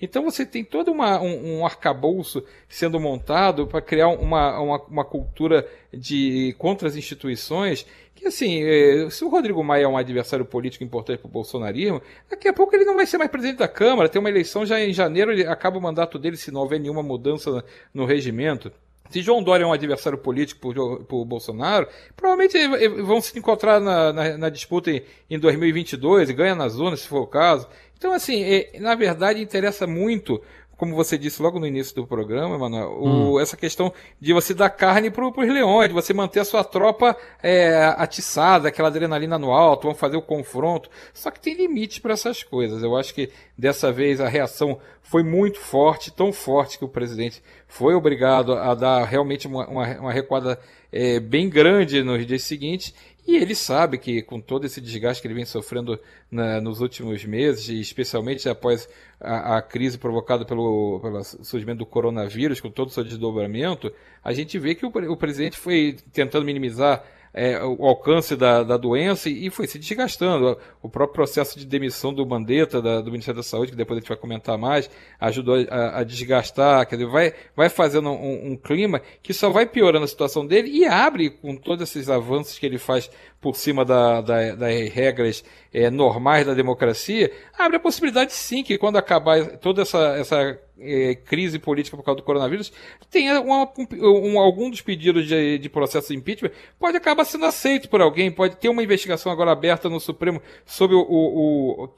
Então 0.01 0.23
você 0.23 0.45
tem 0.45 0.63
todo 0.63 0.91
uma, 0.91 1.21
um, 1.21 1.59
um 1.59 1.65
arcabouço 1.65 2.43
sendo 2.67 2.99
montado 2.99 3.67
para 3.67 3.81
criar 3.81 4.09
uma, 4.09 4.59
uma, 4.59 4.83
uma, 4.83 5.05
cultura 5.05 5.67
de 5.93 6.55
contra 6.57 6.87
as 6.87 6.95
instituições 6.95 7.85
que 8.21 8.27
assim, 8.27 8.63
é, 8.63 9.09
se 9.09 9.25
o 9.25 9.29
Rodrigo 9.29 9.63
Maia 9.63 9.85
é 9.85 9.87
um 9.87 9.97
adversário 9.97 10.45
político 10.45 10.83
importante 10.83 11.19
para 11.19 11.27
o 11.27 11.31
bolsonarismo, 11.31 12.01
daqui 12.29 12.47
a 12.47 12.53
pouco 12.53 12.75
ele 12.75 12.85
não 12.85 12.95
vai 12.95 13.07
ser 13.07 13.17
mais 13.17 13.31
presidente 13.31 13.57
da 13.57 13.67
Câmara, 13.67 14.07
tem 14.07 14.19
uma 14.19 14.29
eleição 14.29 14.63
já 14.63 14.79
em 14.79 14.93
janeiro, 14.93 15.31
ele 15.31 15.47
acaba 15.47 15.79
o 15.79 15.81
mandato 15.81 16.19
dele 16.19 16.37
se 16.37 16.51
não 16.51 16.61
houver 16.61 16.79
nenhuma 16.79 17.01
mudança 17.01 17.65
no 17.91 18.05
regimento. 18.05 18.71
Se 19.11 19.21
João 19.21 19.43
Dória 19.43 19.65
é 19.65 19.67
um 19.67 19.73
adversário 19.73 20.17
político 20.17 20.71
para 20.71 21.15
o 21.15 21.25
Bolsonaro, 21.25 21.87
provavelmente 22.15 22.57
vão 23.03 23.19
se 23.19 23.37
encontrar 23.37 23.81
na, 23.81 24.13
na, 24.13 24.37
na 24.37 24.49
disputa 24.49 24.89
em, 24.89 25.01
em 25.29 25.37
2022 25.37 26.29
e 26.29 26.33
ganha 26.33 26.55
nas 26.55 26.75
urnas, 26.75 27.01
se 27.01 27.07
for 27.09 27.21
o 27.21 27.27
caso. 27.27 27.67
Então, 28.01 28.13
assim, 28.13 28.43
é, 28.43 28.79
na 28.79 28.95
verdade, 28.95 29.43
interessa 29.43 29.85
muito 29.85 30.41
como 30.75 30.95
você 30.95 31.15
disse 31.15 31.39
logo 31.39 31.59
no 31.59 31.67
início 31.67 31.95
do 31.95 32.07
programa, 32.07 32.57
Manuel, 32.57 32.97
hum. 32.99 33.39
essa 33.39 33.55
questão 33.55 33.93
de 34.19 34.33
você 34.33 34.51
dar 34.51 34.71
carne 34.71 35.11
para 35.11 35.27
os 35.27 35.35
leões, 35.35 35.89
de 35.89 35.93
você 35.93 36.11
manter 36.11 36.39
a 36.39 36.43
sua 36.43 36.63
tropa 36.63 37.15
é, 37.43 37.93
atiçada, 37.95 38.67
aquela 38.67 38.87
adrenalina 38.87 39.37
no 39.37 39.51
alto, 39.51 39.83
vamos 39.83 39.99
fazer 39.99 40.17
o 40.17 40.23
confronto. 40.23 40.89
Só 41.13 41.29
que 41.29 41.39
tem 41.39 41.53
limite 41.53 42.01
para 42.01 42.13
essas 42.13 42.41
coisas. 42.41 42.81
Eu 42.81 42.97
acho 42.97 43.13
que 43.13 43.29
dessa 43.55 43.91
vez 43.91 44.19
a 44.19 44.27
reação 44.27 44.79
foi 45.03 45.21
muito 45.21 45.59
forte, 45.59 46.09
tão 46.11 46.33
forte 46.33 46.79
que 46.79 46.85
o 46.85 46.89
presidente 46.89 47.43
foi 47.67 47.93
obrigado 47.93 48.53
a 48.53 48.73
dar 48.73 49.05
realmente 49.05 49.45
uma, 49.45 49.67
uma, 49.67 49.99
uma 49.99 50.11
recuada 50.11 50.59
é, 50.91 51.19
bem 51.19 51.47
grande 51.47 52.03
nos 52.03 52.25
dias 52.25 52.41
seguintes 52.41 52.91
e 53.27 53.37
ele 53.37 53.53
sabe 53.53 53.97
que 53.97 54.21
com 54.21 54.41
todo 54.41 54.65
esse 54.65 54.81
desgaste 54.81 55.21
que 55.21 55.27
ele 55.27 55.35
vem 55.35 55.45
sofrendo 55.45 55.99
na, 56.29 56.59
nos 56.59 56.81
últimos 56.81 57.23
meses, 57.23 57.69
especialmente 57.69 58.49
após 58.49 58.89
a, 59.19 59.57
a, 59.57 59.61
crise 59.61 59.97
provocada 59.97 60.43
pelo, 60.43 60.99
pelo 60.99 61.23
surgimento 61.23 61.79
do 61.79 61.85
coronavírus, 61.85 62.59
com 62.59 62.69
todo 62.69 62.87
o 62.87 62.91
seu 62.91 63.03
desdobramento, 63.03 63.93
a 64.23 64.33
gente 64.33 64.57
vê 64.57 64.73
que 64.73 64.85
o, 64.85 64.89
o 64.89 65.17
presidente 65.17 65.57
foi 65.57 65.97
tentando 66.11 66.45
minimizar 66.45 67.03
é, 67.33 67.63
o 67.63 67.85
alcance 67.85 68.35
da, 68.35 68.63
da 68.63 68.77
doença 68.77 69.29
e, 69.29 69.49
foi 69.49 69.67
se 69.67 69.79
desgastando. 69.79 70.57
O 70.81 70.89
próprio 70.89 71.15
processo 71.15 71.57
de 71.57 71.65
demissão 71.65 72.13
do 72.13 72.25
Mandetta, 72.25 72.81
da, 72.81 73.01
do 73.01 73.11
Ministério 73.11 73.37
da 73.37 73.43
Saúde, 73.43 73.71
que 73.71 73.77
depois 73.77 73.97
a 73.97 74.01
gente 74.01 74.09
vai 74.09 74.17
comentar 74.17 74.57
mais, 74.57 74.89
ajudou 75.19 75.55
a, 75.69 75.99
a 75.99 76.03
desgastar, 76.03 76.85
quer 76.87 76.95
dizer, 76.95 77.09
vai, 77.09 77.33
vai 77.55 77.69
fazendo 77.69 78.09
um, 78.09 78.51
um, 78.51 78.57
clima 78.57 79.01
que 79.23 79.33
só 79.33 79.49
vai 79.49 79.65
piorando 79.65 80.05
a 80.05 80.07
situação 80.07 80.45
dele 80.45 80.69
e 80.69 80.85
abre, 80.85 81.29
com 81.29 81.55
todos 81.55 81.89
esses 81.89 82.09
avanços 82.09 82.59
que 82.59 82.65
ele 82.65 82.77
faz 82.77 83.09
por 83.39 83.55
cima 83.55 83.83
da, 83.85 84.21
da, 84.21 84.55
das 84.55 84.89
regras 84.89 85.43
é, 85.73 85.89
normais 85.89 86.45
da 86.45 86.53
democracia, 86.53 87.31
abre 87.57 87.77
a 87.77 87.79
possibilidade 87.79 88.33
sim 88.33 88.63
que 88.63 88.77
quando 88.77 88.97
acabar 88.97 89.57
toda 89.57 89.81
essa, 89.81 90.15
essa 90.17 90.59
é, 90.81 91.15
crise 91.15 91.59
política 91.59 91.95
por 91.95 92.03
causa 92.03 92.17
do 92.17 92.23
coronavírus, 92.23 92.71
tenha 93.09 93.39
uma, 93.39 93.71
um, 94.01 94.39
algum 94.39 94.69
dos 94.69 94.81
pedidos 94.81 95.27
de, 95.27 95.57
de 95.57 95.69
processo 95.69 96.09
de 96.09 96.15
impeachment 96.17 96.51
pode 96.79 96.97
acabar 96.97 97.25
sendo 97.25 97.45
aceito 97.45 97.89
por 97.89 98.01
alguém, 98.01 98.31
pode 98.31 98.55
ter 98.57 98.69
uma 98.69 98.83
investigação 98.83 99.31
agora 99.31 99.51
aberta 99.51 99.89
no 99.89 99.99
Supremo 99.99 100.41
sobre 100.65 100.95
o, 100.95 101.01
o, 101.01 101.83
o, 101.83 101.89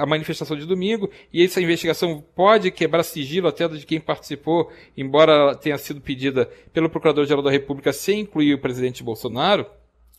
a 0.00 0.06
manifestação 0.06 0.56
de 0.56 0.66
domingo, 0.66 1.10
e 1.32 1.44
essa 1.44 1.60
investigação 1.60 2.24
pode 2.34 2.70
quebrar 2.70 3.02
sigilo 3.02 3.48
até 3.48 3.68
de 3.68 3.84
quem 3.86 4.00
participou, 4.00 4.70
embora 4.96 5.54
tenha 5.54 5.78
sido 5.78 6.00
pedida 6.00 6.48
pelo 6.72 6.90
Procurador-Geral 6.90 7.42
da 7.42 7.50
República 7.50 7.92
sem 7.92 8.20
incluir 8.20 8.54
o 8.54 8.58
presidente 8.58 9.02
Bolsonaro. 9.02 9.66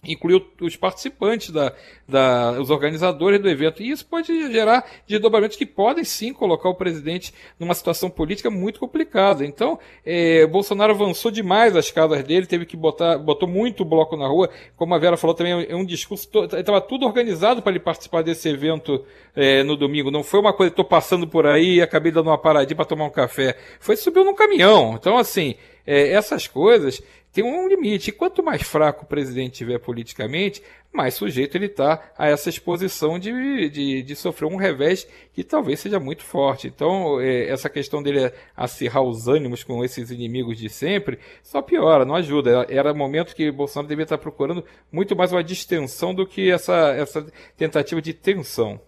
Incluir 0.08 0.44
os 0.62 0.76
participantes, 0.76 1.50
da, 1.50 1.74
da, 2.08 2.52
os 2.60 2.70
organizadores 2.70 3.42
do 3.42 3.50
evento. 3.50 3.82
E 3.82 3.90
isso 3.90 4.06
pode 4.06 4.52
gerar 4.52 4.86
desdobramentos 5.08 5.58
que 5.58 5.66
podem 5.66 6.04
sim 6.04 6.34
colocar 6.34 6.70
o 6.70 6.76
presidente 6.76 7.34
numa 7.60 7.74
situação 7.74 8.10
política 8.10 8.50
muito 8.50 8.80
complicada. 8.80 9.46
Então, 9.46 9.80
é, 10.06 10.46
Bolsonaro 10.46 10.94
avançou 10.94 11.32
demais 11.32 11.76
as 11.76 11.92
casas 11.92 12.24
dele, 12.24 12.46
teve 12.46 12.66
que 12.66 12.78
botar, 12.78 13.18
botou 13.18 13.48
muito 13.48 13.84
bloco 13.84 14.16
na 14.16 14.28
rua. 14.28 14.50
Como 14.76 14.94
a 14.94 14.98
Vera 14.98 15.18
falou 15.18 15.36
também, 15.36 15.66
é 15.70 15.76
um 15.76 15.86
discurso, 15.86 16.30
estava 16.58 16.82
tudo 16.82 17.06
organizado 17.06 17.62
para 17.62 17.72
ele 17.72 17.80
participar 17.80 18.22
desse 18.22 18.48
evento 18.50 19.04
é, 19.36 19.64
no 19.64 19.76
domingo. 19.76 20.12
Não 20.12 20.24
foi 20.24 20.40
uma 20.40 20.54
coisa, 20.54 20.72
estou 20.72 20.86
passando 20.86 21.28
por 21.28 21.46
aí 21.46 21.76
e 21.76 21.82
acabei 21.82 22.12
dando 22.12 22.28
uma 22.30 22.38
paradinha 22.38 22.76
para 22.76 22.86
tomar 22.86 23.06
um 23.06 23.10
café. 23.10 23.58
Foi 23.80 23.96
subiu 23.96 24.24
num 24.24 24.36
caminhão. 24.36 24.96
Então, 25.00 25.18
assim, 25.18 25.56
é, 25.86 26.10
essas 26.10 26.48
coisas 26.48 27.02
tem 27.36 27.44
um 27.44 27.68
limite. 27.68 28.10
E 28.10 28.13
quanto 28.13 28.42
mais 28.42 28.62
fraco 28.62 29.04
o 29.04 29.08
presidente 29.08 29.58
tiver 29.58 29.77
politicamente, 29.77 30.63
mais 30.94 31.15
sujeito 31.15 31.58
ele 31.58 31.65
está 31.65 32.01
a 32.18 32.30
essa 32.30 32.48
exposição 32.48 33.20
de, 33.20 33.70
de, 33.70 34.01
de, 34.01 34.15
sofrer 34.15 34.48
um 34.48 34.56
revés 34.56 35.06
que 35.34 35.44
talvez 35.44 35.82
seja 35.82 36.00
muito 36.00 36.24
forte. 36.24 36.68
Então, 36.68 37.20
é, 37.20 37.50
essa 37.50 37.70
questão 37.70 38.01
dele 38.01 38.32
acirrar 38.56 39.04
os 39.04 39.27
ânimos 39.27 39.65
com 39.65 39.84
esses 39.84 40.10
inimigos 40.12 40.58
de 40.58 40.70
sempre 40.70 41.20
só 41.44 41.62
piora, 41.62 42.06
não 42.06 42.15
ajuda. 42.15 42.65
Era 42.70 42.94
momento 42.94 43.36
que 43.36 43.51
Bolsonaro 43.51 43.89
devia 43.89 44.04
estar 44.04 44.18
procurando 44.18 44.63
muito 44.89 45.13
mais 45.13 45.34
uma 45.34 45.44
distensão 45.44 46.15
do 46.15 46.25
que 46.25 46.50
essa, 46.50 46.92
essa 46.92 47.27
tentativa 47.58 48.01
de 48.01 48.13
tensão. 48.13 48.80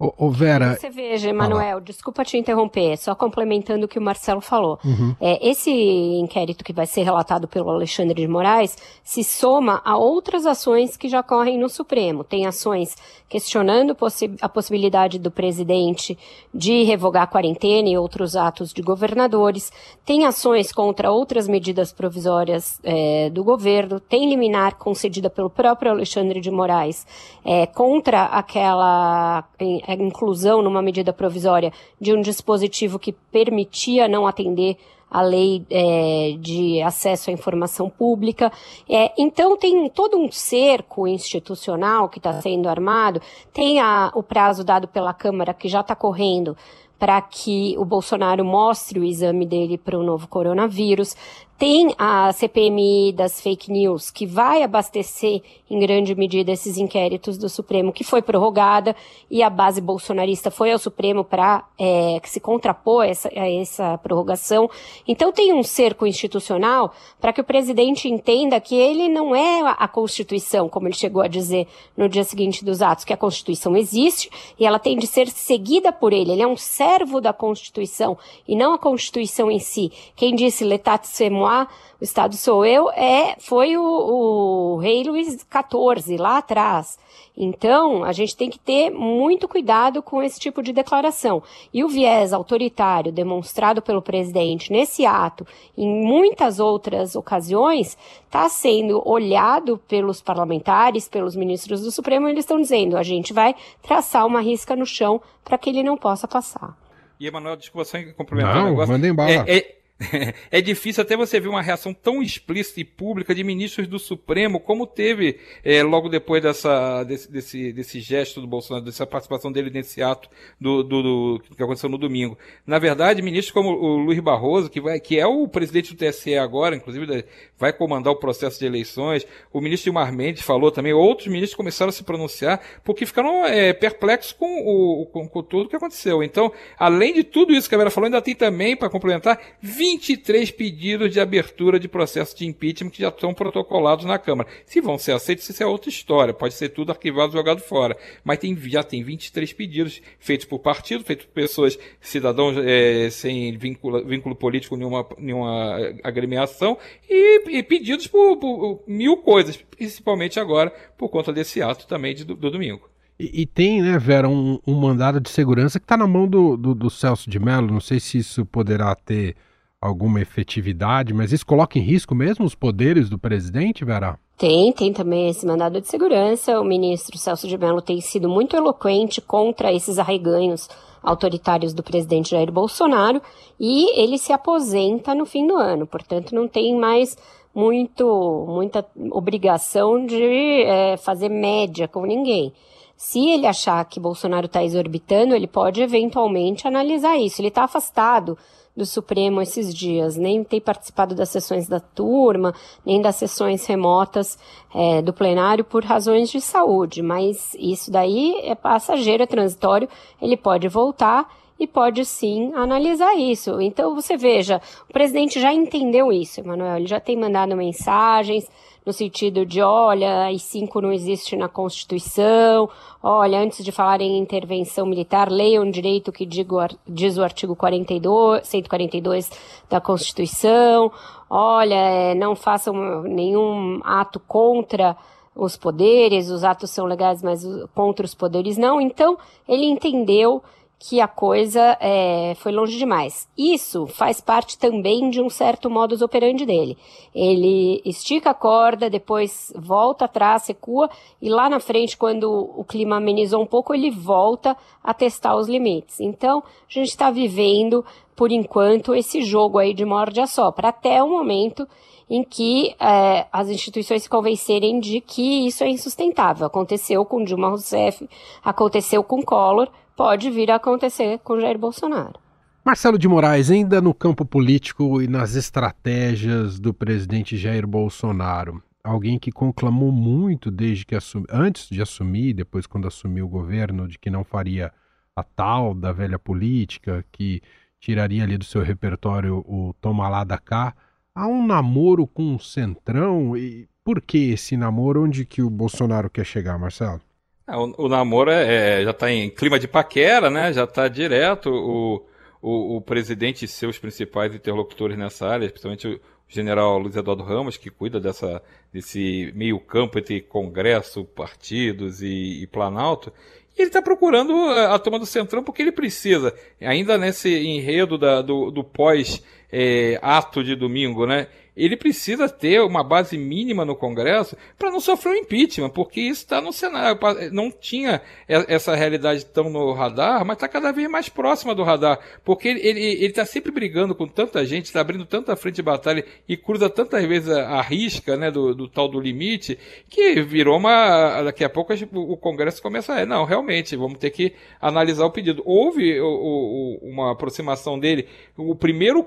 Ô, 0.00 0.14
ô 0.16 0.30
Vera. 0.30 0.78
Você 0.80 0.88
veja, 0.88 1.28
Emanuel, 1.28 1.78
desculpa 1.78 2.24
te 2.24 2.38
interromper, 2.38 2.96
só 2.96 3.14
complementando 3.14 3.84
o 3.84 3.88
que 3.88 3.98
o 3.98 4.02
Marcelo 4.02 4.40
falou. 4.40 4.78
Uhum. 4.82 5.14
É, 5.20 5.46
esse 5.46 5.70
inquérito 5.70 6.64
que 6.64 6.72
vai 6.72 6.86
ser 6.86 7.02
relatado 7.02 7.46
pelo 7.46 7.68
Alexandre 7.68 8.14
de 8.14 8.26
Moraes 8.26 8.78
se 9.04 9.22
soma 9.22 9.82
a 9.84 9.98
outras 9.98 10.46
ações 10.46 10.96
que 10.96 11.06
já 11.06 11.22
correm 11.22 11.58
no 11.58 11.68
Supremo. 11.68 12.24
Tem 12.24 12.46
ações 12.46 12.96
questionando 13.28 13.94
possi 13.94 14.34
a 14.40 14.48
possibilidade 14.48 15.18
do 15.18 15.30
presidente 15.30 16.18
de 16.52 16.82
revogar 16.82 17.24
a 17.24 17.26
quarentena 17.26 17.90
e 17.90 17.98
outros 17.98 18.36
atos 18.36 18.72
de 18.72 18.80
governadores. 18.80 19.70
Tem 20.06 20.24
ações 20.24 20.72
contra 20.72 21.12
outras 21.12 21.46
medidas 21.46 21.92
provisórias 21.92 22.80
é, 22.82 23.28
do 23.28 23.44
governo. 23.44 24.00
Tem 24.00 24.30
liminar 24.30 24.76
concedida 24.76 25.28
pelo 25.28 25.50
próprio 25.50 25.92
Alexandre 25.92 26.40
de 26.40 26.50
Moraes 26.50 27.06
é, 27.44 27.66
contra 27.66 28.24
aquela 28.24 29.44
a 29.90 29.94
inclusão 29.94 30.62
numa 30.62 30.82
medida 30.82 31.12
provisória 31.12 31.72
de 32.00 32.14
um 32.14 32.20
dispositivo 32.20 32.98
que 32.98 33.12
permitia 33.12 34.08
não 34.08 34.26
atender 34.26 34.76
a 35.10 35.22
lei 35.22 35.66
é, 35.68 36.36
de 36.38 36.80
acesso 36.82 37.30
à 37.30 37.32
informação 37.32 37.90
pública. 37.90 38.52
É, 38.88 39.12
então 39.18 39.56
tem 39.56 39.88
todo 39.88 40.16
um 40.16 40.30
cerco 40.30 41.08
institucional 41.08 42.08
que 42.08 42.18
está 42.18 42.40
sendo 42.40 42.68
armado, 42.68 43.20
tem 43.52 43.80
a, 43.80 44.12
o 44.14 44.22
prazo 44.22 44.62
dado 44.62 44.86
pela 44.86 45.12
Câmara 45.12 45.52
que 45.52 45.68
já 45.68 45.80
está 45.80 45.96
correndo 45.96 46.56
para 47.00 47.20
que 47.22 47.74
o 47.78 47.84
Bolsonaro 47.84 48.44
mostre 48.44 49.00
o 49.00 49.04
exame 49.04 49.46
dele 49.46 49.78
para 49.78 49.98
o 49.98 50.02
novo 50.02 50.28
coronavírus. 50.28 51.16
Tem 51.60 51.94
a 51.98 52.32
CPMI 52.32 53.12
das 53.12 53.38
fake 53.38 53.70
news, 53.70 54.10
que 54.10 54.24
vai 54.24 54.62
abastecer 54.62 55.42
em 55.68 55.78
grande 55.78 56.14
medida 56.14 56.50
esses 56.50 56.78
inquéritos 56.78 57.36
do 57.36 57.50
Supremo, 57.50 57.92
que 57.92 58.02
foi 58.02 58.22
prorrogada, 58.22 58.96
e 59.30 59.42
a 59.42 59.50
base 59.50 59.78
bolsonarista 59.78 60.50
foi 60.50 60.72
ao 60.72 60.78
Supremo 60.78 61.22
para 61.22 61.62
é, 61.78 62.18
se 62.24 62.40
contrapor 62.40 63.04
essa, 63.04 63.28
a 63.28 63.46
essa 63.46 63.98
prorrogação. 63.98 64.70
Então 65.06 65.30
tem 65.30 65.52
um 65.52 65.62
cerco 65.62 66.06
institucional 66.06 66.94
para 67.20 67.30
que 67.30 67.42
o 67.42 67.44
presidente 67.44 68.08
entenda 68.08 68.58
que 68.58 68.74
ele 68.74 69.06
não 69.10 69.36
é 69.36 69.60
a 69.76 69.86
Constituição, 69.86 70.66
como 70.66 70.88
ele 70.88 70.96
chegou 70.96 71.20
a 71.20 71.28
dizer 71.28 71.68
no 71.94 72.08
dia 72.08 72.24
seguinte 72.24 72.64
dos 72.64 72.80
atos, 72.80 73.04
que 73.04 73.12
a 73.12 73.18
Constituição 73.18 73.76
existe 73.76 74.30
e 74.58 74.64
ela 74.64 74.78
tem 74.78 74.96
de 74.96 75.06
ser 75.06 75.28
seguida 75.28 75.92
por 75.92 76.14
ele. 76.14 76.32
Ele 76.32 76.42
é 76.42 76.46
um 76.46 76.56
servo 76.56 77.20
da 77.20 77.34
Constituição 77.34 78.16
e 78.48 78.56
não 78.56 78.72
a 78.72 78.78
Constituição 78.78 79.50
em 79.50 79.58
si. 79.58 79.92
Quem 80.16 80.34
disse 80.34 80.64
letat 80.64 81.06
semoi 81.06 81.49
lá, 81.50 81.68
o 82.00 82.04
Estado 82.04 82.36
sou 82.36 82.64
eu, 82.64 82.90
é, 82.90 83.36
foi 83.40 83.76
o, 83.76 83.82
o 83.82 84.76
rei 84.78 85.02
Luís 85.02 85.28
XIV, 85.28 86.16
lá 86.16 86.38
atrás. 86.38 86.98
Então, 87.36 88.04
a 88.04 88.12
gente 88.12 88.36
tem 88.36 88.50
que 88.50 88.58
ter 88.58 88.90
muito 88.90 89.48
cuidado 89.48 90.02
com 90.02 90.22
esse 90.22 90.38
tipo 90.38 90.62
de 90.62 90.72
declaração. 90.72 91.42
E 91.72 91.82
o 91.82 91.88
viés 91.88 92.32
autoritário 92.32 93.10
demonstrado 93.10 93.80
pelo 93.80 94.02
presidente 94.02 94.70
nesse 94.70 95.06
ato, 95.06 95.46
em 95.76 95.88
muitas 95.88 96.60
outras 96.60 97.14
ocasiões, 97.16 97.96
está 98.26 98.48
sendo 98.48 99.02
olhado 99.08 99.78
pelos 99.88 100.20
parlamentares, 100.20 101.08
pelos 101.08 101.34
ministros 101.34 101.80
do 101.80 101.90
Supremo, 101.90 102.28
e 102.28 102.32
eles 102.32 102.44
estão 102.44 102.60
dizendo: 102.60 102.96
a 102.96 103.02
gente 103.02 103.32
vai 103.32 103.54
traçar 103.82 104.26
uma 104.26 104.40
risca 104.40 104.76
no 104.76 104.84
chão 104.84 105.20
para 105.42 105.56
que 105.56 105.70
ele 105.70 105.82
não 105.82 105.96
possa 105.96 106.28
passar. 106.28 106.76
E, 107.18 107.26
Emanuel, 107.26 107.56
desculpa 107.56 107.84
só 107.84 107.98
complementar 108.16 108.56
não, 108.56 108.66
um 108.66 108.70
negócio. 108.70 108.92
Manda 108.92 109.06
embora. 109.06 109.30
É, 109.30 109.58
é, 109.58 109.79
é 110.50 110.60
difícil 110.60 111.02
até 111.02 111.14
você 111.16 111.38
ver 111.38 111.48
uma 111.48 111.60
reação 111.60 111.92
tão 111.92 112.22
explícita 112.22 112.80
e 112.80 112.84
pública 112.84 113.34
de 113.34 113.44
ministros 113.44 113.86
do 113.86 113.98
Supremo 113.98 114.58
como 114.58 114.86
teve 114.86 115.38
é, 115.62 115.82
logo 115.82 116.08
depois 116.08 116.42
dessa, 116.42 117.04
desse, 117.04 117.30
desse, 117.30 117.72
desse, 117.72 118.00
gesto 118.00 118.40
do 118.40 118.46
Bolsonaro, 118.46 118.84
dessa 118.84 119.06
participação 119.06 119.52
dele 119.52 119.70
nesse 119.70 120.02
ato 120.02 120.30
do, 120.58 120.82
do, 120.82 121.02
do, 121.02 121.42
que 121.54 121.62
aconteceu 121.62 121.90
no 121.90 121.98
domingo. 121.98 122.38
Na 122.66 122.78
verdade, 122.78 123.20
ministros 123.20 123.52
como 123.52 123.70
o 123.70 123.96
Luiz 123.98 124.18
Barroso, 124.20 124.70
que, 124.70 124.80
vai, 124.80 124.98
que 124.98 125.18
é 125.18 125.26
o 125.26 125.46
presidente 125.46 125.94
do 125.94 125.98
TSE 125.98 126.34
agora, 126.36 126.74
inclusive 126.74 127.24
vai 127.58 127.72
comandar 127.72 128.12
o 128.12 128.16
processo 128.16 128.58
de 128.58 128.64
eleições, 128.64 129.26
o 129.52 129.60
ministro 129.60 129.84
Gilmar 129.84 130.12
Mendes 130.12 130.42
falou 130.42 130.70
também, 130.70 130.94
outros 130.94 131.28
ministros 131.28 131.54
começaram 131.54 131.90
a 131.90 131.92
se 131.92 132.02
pronunciar 132.02 132.60
porque 132.82 133.04
ficaram 133.04 133.44
é, 133.44 133.72
perplexos 133.74 134.32
com, 134.32 134.46
o, 134.46 135.06
com, 135.06 135.28
com 135.28 135.42
tudo 135.42 135.68
que 135.68 135.76
aconteceu. 135.76 136.22
Então, 136.22 136.50
além 136.78 137.12
de 137.12 137.22
tudo 137.22 137.52
isso 137.52 137.68
que 137.68 137.74
a 137.74 137.78
Vera 137.78 137.90
falou, 137.90 138.06
ainda 138.06 138.22
tem 138.22 138.34
também, 138.34 138.74
para 138.74 138.88
complementar, 138.88 139.38
20 139.60 139.89
23 139.90 140.50
pedidos 140.52 141.10
de 141.10 141.18
abertura 141.18 141.80
de 141.80 141.88
processo 141.88 142.36
de 142.36 142.46
impeachment 142.46 142.90
que 142.90 143.02
já 143.02 143.08
estão 143.08 143.34
protocolados 143.34 144.04
na 144.04 144.18
Câmara. 144.18 144.48
Se 144.64 144.80
vão 144.80 144.96
ser 144.98 145.12
aceitos, 145.12 145.48
isso 145.48 145.62
é 145.62 145.66
outra 145.66 145.90
história. 145.90 146.32
Pode 146.32 146.54
ser 146.54 146.68
tudo 146.68 146.90
arquivado, 146.90 147.32
jogado 147.32 147.60
fora. 147.60 147.96
Mas 148.22 148.38
tem, 148.38 148.56
já 148.68 148.82
tem 148.84 149.02
23 149.02 149.52
pedidos 149.52 150.00
feitos 150.18 150.46
por 150.46 150.60
partido, 150.60 151.04
feitos 151.04 151.26
por 151.26 151.32
pessoas, 151.32 151.78
cidadãos 152.00 152.56
é, 152.58 153.10
sem 153.10 153.56
vínculo, 153.56 154.04
vínculo 154.04 154.36
político, 154.36 154.76
nenhuma, 154.76 155.06
nenhuma 155.18 155.76
agremiação, 156.04 156.78
e, 157.08 157.58
e 157.58 157.62
pedidos 157.62 158.06
por, 158.06 158.36
por, 158.36 158.84
mil 158.86 159.16
coisas, 159.16 159.56
principalmente 159.56 160.38
agora 160.38 160.72
por 160.96 161.08
conta 161.08 161.32
desse 161.32 161.60
ato 161.60 161.86
também 161.86 162.14
de, 162.14 162.24
do, 162.24 162.36
do 162.36 162.50
domingo. 162.50 162.88
E, 163.18 163.42
e, 163.42 163.46
tem, 163.46 163.82
né, 163.82 163.98
Vera, 163.98 164.28
um, 164.28 164.58
um 164.66 164.74
mandado 164.74 165.20
de 165.20 165.28
segurança 165.28 165.78
que 165.78 165.84
está 165.84 165.96
na 165.96 166.06
mão 166.06 166.26
do, 166.26 166.56
do, 166.56 166.74
do 166.74 166.88
Celso 166.88 167.28
de 167.28 167.38
Mello. 167.38 167.70
Não 167.70 167.80
sei 167.80 168.00
se 168.00 168.16
isso 168.16 168.46
poderá 168.46 168.94
ter 168.94 169.36
alguma 169.80 170.20
efetividade, 170.20 171.14
mas 171.14 171.32
isso 171.32 171.46
coloca 171.46 171.78
em 171.78 171.82
risco 171.82 172.14
mesmo 172.14 172.44
os 172.44 172.54
poderes 172.54 173.08
do 173.08 173.18
presidente, 173.18 173.84
Vera? 173.84 174.18
Tem, 174.36 174.72
tem 174.72 174.92
também 174.92 175.28
esse 175.28 175.46
mandado 175.46 175.80
de 175.80 175.88
segurança. 175.88 176.60
O 176.60 176.64
ministro 176.64 177.16
Celso 177.16 177.48
de 177.48 177.56
Mello 177.56 177.80
tem 177.80 178.00
sido 178.00 178.28
muito 178.28 178.54
eloquente 178.56 179.20
contra 179.20 179.72
esses 179.72 179.98
arreganhos 179.98 180.68
autoritários 181.02 181.72
do 181.72 181.82
presidente 181.82 182.30
Jair 182.30 182.52
Bolsonaro 182.52 183.22
e 183.58 183.98
ele 183.98 184.18
se 184.18 184.32
aposenta 184.32 185.14
no 185.14 185.24
fim 185.24 185.46
do 185.46 185.56
ano, 185.56 185.86
portanto 185.86 186.34
não 186.34 186.46
tem 186.46 186.78
mais 186.78 187.16
muito, 187.54 188.44
muita 188.46 188.86
obrigação 189.10 190.04
de 190.04 190.62
é, 190.62 190.98
fazer 190.98 191.30
média 191.30 191.88
com 191.88 192.04
ninguém. 192.04 192.52
Se 192.96 193.30
ele 193.30 193.46
achar 193.46 193.82
que 193.86 193.98
Bolsonaro 193.98 194.44
está 194.44 194.62
exorbitando, 194.62 195.34
ele 195.34 195.46
pode 195.46 195.80
eventualmente 195.80 196.68
analisar 196.68 197.16
isso. 197.16 197.40
Ele 197.40 197.48
está 197.48 197.64
afastado 197.64 198.36
do 198.76 198.86
Supremo 198.86 199.42
esses 199.42 199.74
dias, 199.74 200.16
nem 200.16 200.44
tem 200.44 200.60
participado 200.60 201.14
das 201.14 201.28
sessões 201.28 201.68
da 201.68 201.80
turma, 201.80 202.54
nem 202.84 203.00
das 203.00 203.16
sessões 203.16 203.66
remotas 203.66 204.38
é, 204.74 205.02
do 205.02 205.12
plenário 205.12 205.64
por 205.64 205.84
razões 205.84 206.30
de 206.30 206.40
saúde, 206.40 207.02
mas 207.02 207.54
isso 207.58 207.90
daí 207.90 208.40
é 208.42 208.54
passageiro, 208.54 209.22
é 209.22 209.26
transitório, 209.26 209.88
ele 210.20 210.36
pode 210.36 210.68
voltar 210.68 211.28
e 211.58 211.66
pode 211.66 212.04
sim 212.06 212.52
analisar 212.54 213.14
isso. 213.14 213.60
Então 213.60 213.94
você 213.94 214.16
veja, 214.16 214.62
o 214.88 214.92
presidente 214.92 215.38
já 215.38 215.52
entendeu 215.52 216.10
isso, 216.10 216.40
Emanuel, 216.40 216.76
ele 216.76 216.86
já 216.86 216.98
tem 216.98 217.16
mandado 217.16 217.54
mensagens 217.54 218.48
no 218.84 218.92
sentido 218.92 219.44
de, 219.44 219.60
olha, 219.60 220.24
AI-5 220.24 220.80
não 220.80 220.92
existe 220.92 221.36
na 221.36 221.48
Constituição, 221.48 222.68
olha, 223.02 223.40
antes 223.40 223.64
de 223.64 223.70
falar 223.70 224.00
em 224.00 224.18
intervenção 224.18 224.86
militar, 224.86 225.30
leiam 225.30 225.70
direito 225.70 226.10
que 226.10 226.24
digo, 226.24 226.56
diz 226.86 227.18
o 227.18 227.22
artigo 227.22 227.54
42, 227.54 228.46
142 228.46 229.30
da 229.68 229.80
Constituição, 229.80 230.90
olha, 231.28 231.74
é, 231.74 232.14
não 232.14 232.34
façam 232.34 233.02
nenhum 233.02 233.80
ato 233.84 234.18
contra 234.20 234.96
os 235.34 235.56
poderes, 235.56 236.28
os 236.28 236.44
atos 236.44 236.70
são 236.70 236.86
legais, 236.86 237.22
mas 237.22 237.44
contra 237.74 238.04
os 238.04 238.14
poderes 238.14 238.58
não. 238.58 238.80
Então, 238.80 239.16
ele 239.48 239.64
entendeu 239.64 240.42
que 240.82 240.98
a 240.98 241.06
coisa 241.06 241.76
é, 241.78 242.34
foi 242.36 242.50
longe 242.52 242.78
demais. 242.78 243.28
Isso 243.36 243.86
faz 243.86 244.18
parte 244.18 244.56
também 244.56 245.10
de 245.10 245.20
um 245.20 245.28
certo 245.28 245.68
modus 245.68 246.00
operandi 246.00 246.46
dele. 246.46 246.78
Ele 247.14 247.82
estica 247.84 248.30
a 248.30 248.34
corda, 248.34 248.88
depois 248.88 249.52
volta 249.54 250.06
atrás, 250.06 250.48
recua, 250.48 250.88
e 251.20 251.28
lá 251.28 251.50
na 251.50 251.60
frente, 251.60 251.98
quando 251.98 252.30
o 252.56 252.64
clima 252.64 252.96
amenizou 252.96 253.42
um 253.42 253.46
pouco, 253.46 253.74
ele 253.74 253.90
volta 253.90 254.56
a 254.82 254.94
testar 254.94 255.36
os 255.36 255.48
limites. 255.48 256.00
Então, 256.00 256.38
a 256.38 256.72
gente 256.72 256.88
está 256.88 257.10
vivendo, 257.10 257.84
por 258.16 258.32
enquanto, 258.32 258.94
esse 258.94 259.20
jogo 259.20 259.58
aí 259.58 259.74
de 259.74 259.84
morde 259.84 260.18
a 260.18 260.26
sopra, 260.26 260.68
até 260.68 261.02
o 261.02 261.10
momento 261.10 261.68
em 262.08 262.24
que 262.24 262.74
é, 262.80 263.26
as 263.30 263.50
instituições 263.50 264.04
se 264.04 264.08
convencerem 264.08 264.80
de 264.80 265.02
que 265.02 265.46
isso 265.46 265.62
é 265.62 265.68
insustentável. 265.68 266.46
Aconteceu 266.46 267.04
com 267.04 267.22
Dilma 267.22 267.50
Rousseff, 267.50 268.08
aconteceu 268.42 269.04
com 269.04 269.22
Collor, 269.22 269.68
pode 270.00 270.30
vir 270.30 270.50
a 270.50 270.54
acontecer 270.54 271.18
com 271.18 271.38
Jair 271.38 271.58
Bolsonaro. 271.58 272.18
Marcelo 272.64 272.98
de 272.98 273.06
Moraes, 273.06 273.50
ainda 273.50 273.82
no 273.82 273.92
campo 273.92 274.24
político 274.24 275.02
e 275.02 275.06
nas 275.06 275.34
estratégias 275.34 276.58
do 276.58 276.72
presidente 276.72 277.36
Jair 277.36 277.66
Bolsonaro, 277.66 278.62
alguém 278.82 279.18
que 279.18 279.30
conclamou 279.30 279.92
muito 279.92 280.50
desde 280.50 280.86
que 280.86 280.94
assumi, 280.94 281.26
antes 281.30 281.68
de 281.68 281.82
assumir, 281.82 282.32
depois 282.32 282.66
quando 282.66 282.88
assumiu 282.88 283.26
o 283.26 283.28
governo, 283.28 283.86
de 283.86 283.98
que 283.98 284.08
não 284.08 284.24
faria 284.24 284.72
a 285.14 285.22
tal 285.22 285.74
da 285.74 285.92
velha 285.92 286.18
política, 286.18 287.04
que 287.12 287.42
tiraria 287.78 288.22
ali 288.22 288.38
do 288.38 288.44
seu 288.46 288.62
repertório 288.62 289.44
o 289.46 289.74
toma 289.82 290.08
lá 290.08 290.24
da 290.24 290.38
cá. 290.38 290.74
Há 291.14 291.26
um 291.26 291.46
namoro 291.46 292.06
com 292.06 292.36
o 292.36 292.40
Centrão 292.40 293.36
e 293.36 293.68
por 293.84 294.00
que 294.00 294.30
esse 294.30 294.56
namoro? 294.56 295.04
Onde 295.04 295.26
que 295.26 295.42
o 295.42 295.50
Bolsonaro 295.50 296.08
quer 296.08 296.24
chegar, 296.24 296.58
Marcelo? 296.58 297.02
É, 297.50 297.56
o, 297.56 297.74
o, 297.76 297.88
namoro 297.88 298.30
é, 298.30 298.80
é 298.80 298.84
já 298.84 298.92
está 298.92 299.10
em 299.10 299.28
clima 299.28 299.58
de 299.58 299.66
paquera, 299.66 300.30
né? 300.30 300.52
Já 300.52 300.64
está 300.64 300.86
direto. 300.86 301.50
O, 301.50 302.06
o, 302.40 302.76
o, 302.76 302.80
presidente 302.80 303.44
e 303.44 303.48
seus 303.48 303.78
principais 303.78 304.34
interlocutores 304.34 304.96
nessa 304.96 305.26
área, 305.26 305.48
principalmente 305.48 305.88
o 305.88 306.00
general 306.28 306.78
Luiz 306.78 306.96
Eduardo 306.96 307.24
Ramos, 307.24 307.56
que 307.56 307.68
cuida 307.68 307.98
dessa, 307.98 308.40
desse 308.72 309.32
meio 309.34 309.58
campo 309.58 309.98
entre 309.98 310.20
Congresso, 310.20 311.04
partidos 311.04 312.00
e, 312.00 312.42
e 312.42 312.46
Planalto, 312.46 313.12
ele 313.58 313.68
está 313.68 313.82
procurando 313.82 314.32
a, 314.32 314.74
a 314.74 314.78
toma 314.78 314.98
do 314.98 315.04
Centrão 315.04 315.42
porque 315.42 315.60
ele 315.60 315.72
precisa, 315.72 316.34
ainda 316.60 316.96
nesse 316.96 317.28
enredo 317.36 317.98
da, 317.98 318.22
do, 318.22 318.50
do 318.50 318.64
pós 318.64 319.22
é, 319.52 320.00
de 320.44 320.54
domingo, 320.54 321.06
né? 321.06 321.26
Ele 321.64 321.76
precisa 321.76 322.28
ter 322.28 322.60
uma 322.60 322.82
base 322.82 323.18
mínima 323.18 323.64
no 323.64 323.76
Congresso 323.76 324.36
para 324.58 324.70
não 324.70 324.80
sofrer 324.80 325.10
o 325.10 325.14
um 325.14 325.18
impeachment, 325.18 325.70
porque 325.70 326.00
isso 326.00 326.22
está 326.22 326.40
no 326.40 326.52
cenário. 326.52 326.98
Não 327.32 327.50
tinha 327.50 328.00
essa 328.26 328.74
realidade 328.74 329.26
tão 329.26 329.50
no 329.50 329.72
radar, 329.72 330.24
mas 330.24 330.36
está 330.36 330.48
cada 330.48 330.72
vez 330.72 330.88
mais 330.90 331.08
próxima 331.08 331.54
do 331.54 331.62
radar, 331.62 331.98
porque 332.24 332.48
ele 332.48 333.04
está 333.04 333.24
sempre 333.24 333.52
brigando 333.52 333.94
com 333.94 334.06
tanta 334.06 334.44
gente, 334.44 334.66
está 334.66 334.80
abrindo 334.80 335.04
tanta 335.04 335.36
frente 335.36 335.56
de 335.56 335.62
batalha 335.62 336.04
e 336.28 336.36
cruza 336.36 336.70
tantas 336.70 337.04
vezes 337.04 337.28
a, 337.28 337.58
a 337.58 337.62
risca 337.62 338.16
né, 338.16 338.30
do, 338.30 338.54
do, 338.54 338.68
tal 338.68 338.88
do 338.88 338.98
limite, 338.98 339.58
que 339.88 340.22
virou 340.22 340.56
uma. 340.56 341.22
Daqui 341.22 341.44
a 341.44 341.50
pouco 341.50 341.74
o 341.92 342.16
Congresso 342.16 342.62
começa 342.62 342.94
a. 342.94 343.04
Não, 343.04 343.24
realmente, 343.24 343.76
vamos 343.76 343.98
ter 343.98 344.10
que 344.10 344.32
analisar 344.60 345.04
o 345.04 345.10
pedido. 345.10 345.42
Houve 345.44 346.00
o, 346.00 346.06
o, 346.06 346.78
uma 346.82 347.12
aproximação 347.12 347.78
dele. 347.78 348.08
O 348.36 348.54
primeiro 348.54 349.04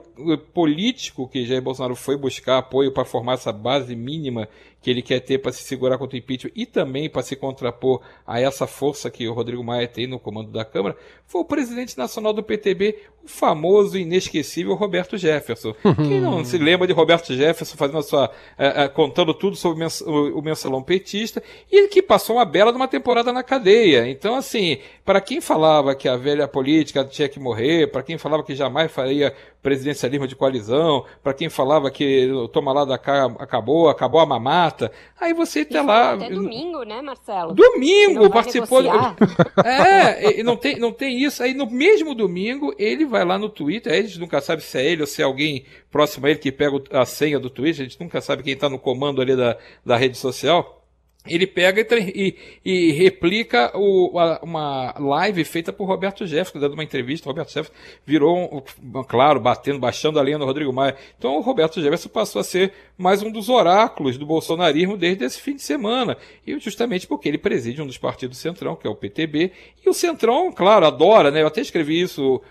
político 0.54 1.28
que 1.28 1.46
Jair 1.46 1.62
Bolsonaro 1.62 1.96
foi 1.96 2.18
buscar 2.18 2.43
buscar 2.44 2.58
apoio 2.58 2.92
para 2.92 3.06
formar 3.06 3.34
essa 3.34 3.54
base 3.54 3.96
mínima 3.96 4.50
que 4.84 4.90
ele 4.90 5.02
quer 5.02 5.22
ter 5.22 5.40
para 5.40 5.54
se 5.54 5.64
segurar 5.64 5.98
contra 5.98 6.16
o 6.16 6.20
impeachment 6.20 6.52
e 6.54 6.66
também 6.66 7.10
para 7.10 7.24
se 7.24 7.38
contrapor 7.38 8.02
a 8.28 8.40
essa 8.42 8.68
força 8.68 9.10
que 9.10 9.26
o 9.28 9.34
Rodrigo 9.34 9.64
Maia 9.64 9.88
tem 9.88 10.06
no 10.06 10.20
comando 10.20 10.52
da 10.52 10.66
Câmara, 10.66 10.96
foi 11.26 11.42
o 11.42 11.46
presidente 11.46 11.98
nacional 11.98 12.34
do 12.34 12.44
PTB, 12.44 13.00
o 13.24 13.28
famoso 13.28 13.98
e 13.98 14.02
inesquecível 14.02 14.76
Roberto 14.76 15.18
Jefferson. 15.18 15.74
Quem 15.96 16.20
não 16.20 16.44
se 16.44 16.58
lembra 16.58 16.86
de 16.86 16.92
Roberto 16.92 17.34
Jefferson 17.34 17.78
fazendo 17.78 18.00
a 18.00 18.04
sua. 18.04 18.26
Uh, 18.60 18.86
uh, 18.86 18.90
contando 18.94 19.34
tudo 19.34 19.56
sobre 19.56 19.86
o, 20.06 20.42
mensalão 20.42 20.84
petista, 20.84 21.42
e 21.72 21.88
que 21.88 22.02
passou 22.02 22.36
uma 22.36 22.46
bela 22.46 22.72
de 22.72 22.76
uma 22.76 22.88
temporada 22.88 23.32
na 23.32 23.42
cadeia. 23.42 24.08
Então, 24.10 24.36
assim, 24.36 24.80
para 25.06 25.22
quem 25.22 25.40
falava 25.40 25.96
que 25.96 26.10
a 26.10 26.18
velha 26.18 26.48
política 26.48 27.06
tinha 27.06 27.30
que 27.30 27.40
morrer, 27.40 27.88
para 27.88 28.04
quem 28.04 28.18
falava 28.18 28.44
que 28.44 28.54
jamais 28.54 28.92
faria 28.92 29.34
presidencialismo 29.62 30.28
de 30.28 30.36
coalizão, 30.36 31.06
para 31.24 31.34
quem 31.34 31.50
falava 31.50 31.90
que 31.90 32.30
o 32.32 32.48
toma 32.50 32.74
lá 32.74 32.84
da 32.84 32.98
cá 32.98 33.26
acabou, 33.40 33.90
acabou 33.90 34.20
a 34.20 34.26
mamata, 34.26 34.73
aí 35.20 35.34
você 35.34 35.66
tá 35.66 35.82
lá. 35.82 36.14
Até 36.14 36.30
domingo, 36.30 36.84
né, 36.84 37.02
Marcelo? 37.02 37.54
Domingo, 37.54 38.30
participou. 38.30 38.84
Do... 38.84 38.90
É, 39.64 40.44
não 40.44 40.58
tem, 40.58 40.78
não 40.78 40.92
tem 40.92 41.24
isso. 41.24 41.42
Aí 41.42 41.54
no 41.54 41.70
mesmo 41.70 42.14
domingo, 42.14 42.74
ele 42.78 43.06
vai 43.06 43.24
lá 43.24 43.38
no 43.38 43.50
Twitter, 43.50 43.94
a 43.94 44.02
gente 44.02 44.20
nunca 44.20 44.42
sabe 44.42 44.62
se 44.62 44.78
é 44.78 44.86
ele 44.86 45.02
ou 45.02 45.08
se 45.08 45.22
é 45.22 45.26
alguém 45.26 45.66
próximo 45.92 46.26
a 46.26 46.30
ele 46.30 46.40
que 46.40 46.52
pega 46.52 46.82
a 46.92 47.06
senha 47.06 47.40
do 47.40 47.50
Twitter, 47.50 47.86
a 47.86 47.90
gente 47.90 48.00
nunca 48.00 48.22
sabe 48.22 48.44
quem 48.44 48.54
está 48.54 48.70
no 48.70 48.80
comando 48.80 49.22
ali 49.22 49.36
da, 49.36 49.58
da 49.86 49.96
rede 49.98 50.18
social 50.18 50.83
ele 51.26 51.48
pega 51.48 51.82
e, 51.82 52.36
e, 52.64 52.90
e 52.90 52.92
replica 52.92 53.72
o, 53.76 54.20
a, 54.20 54.40
uma 54.44 54.94
live 55.00 55.44
feita 55.46 55.72
por 55.72 55.86
Roberto 55.86 56.26
Jefferson, 56.28 56.60
dando 56.60 56.74
uma 56.74 56.84
entrevista. 56.84 57.30
Roberto 57.30 57.50
Jefferson 57.50 57.74
virou, 58.06 58.64
um, 58.84 59.04
claro, 59.04 59.40
batendo, 59.40 59.80
baixando 59.80 60.20
a 60.20 60.24
linha 60.24 60.38
no 60.38 60.46
Rodrigo 60.46 60.74
Maia. 60.74 60.96
Então 61.18 61.38
o 61.38 61.42
Roberto 61.42 61.82
Jefferson 61.82 62.10
passou 62.10 62.42
a 62.42 62.44
ser 62.44 62.74
mais 62.98 63.24
um 63.24 63.32
dos 63.32 63.48
oráculos 63.48 64.18
do 64.18 64.26
bolsonarismo 64.26 64.98
desde 64.98 65.24
esse 65.24 65.40
fim 65.40 65.56
de 65.56 65.62
semana. 65.62 66.18
E 66.46 66.60
justamente 66.60 67.08
porque 67.08 67.30
ele 67.30 67.38
preside 67.38 67.82
um 67.82 67.88
dos 67.88 67.98
partidos 67.98 68.38
Centrão, 68.38 68.76
que 68.76 68.86
é 68.86 68.90
o 68.90 68.96
PTB. 68.96 69.52
E 69.86 69.90
o 69.90 69.94
Centrão, 69.94 70.52
claro, 70.52 70.86
adora, 70.86 71.32
né? 71.32 71.42
Eu 71.42 71.48
até 71.48 71.62
escrevi 71.62 72.02
isso 72.02 72.42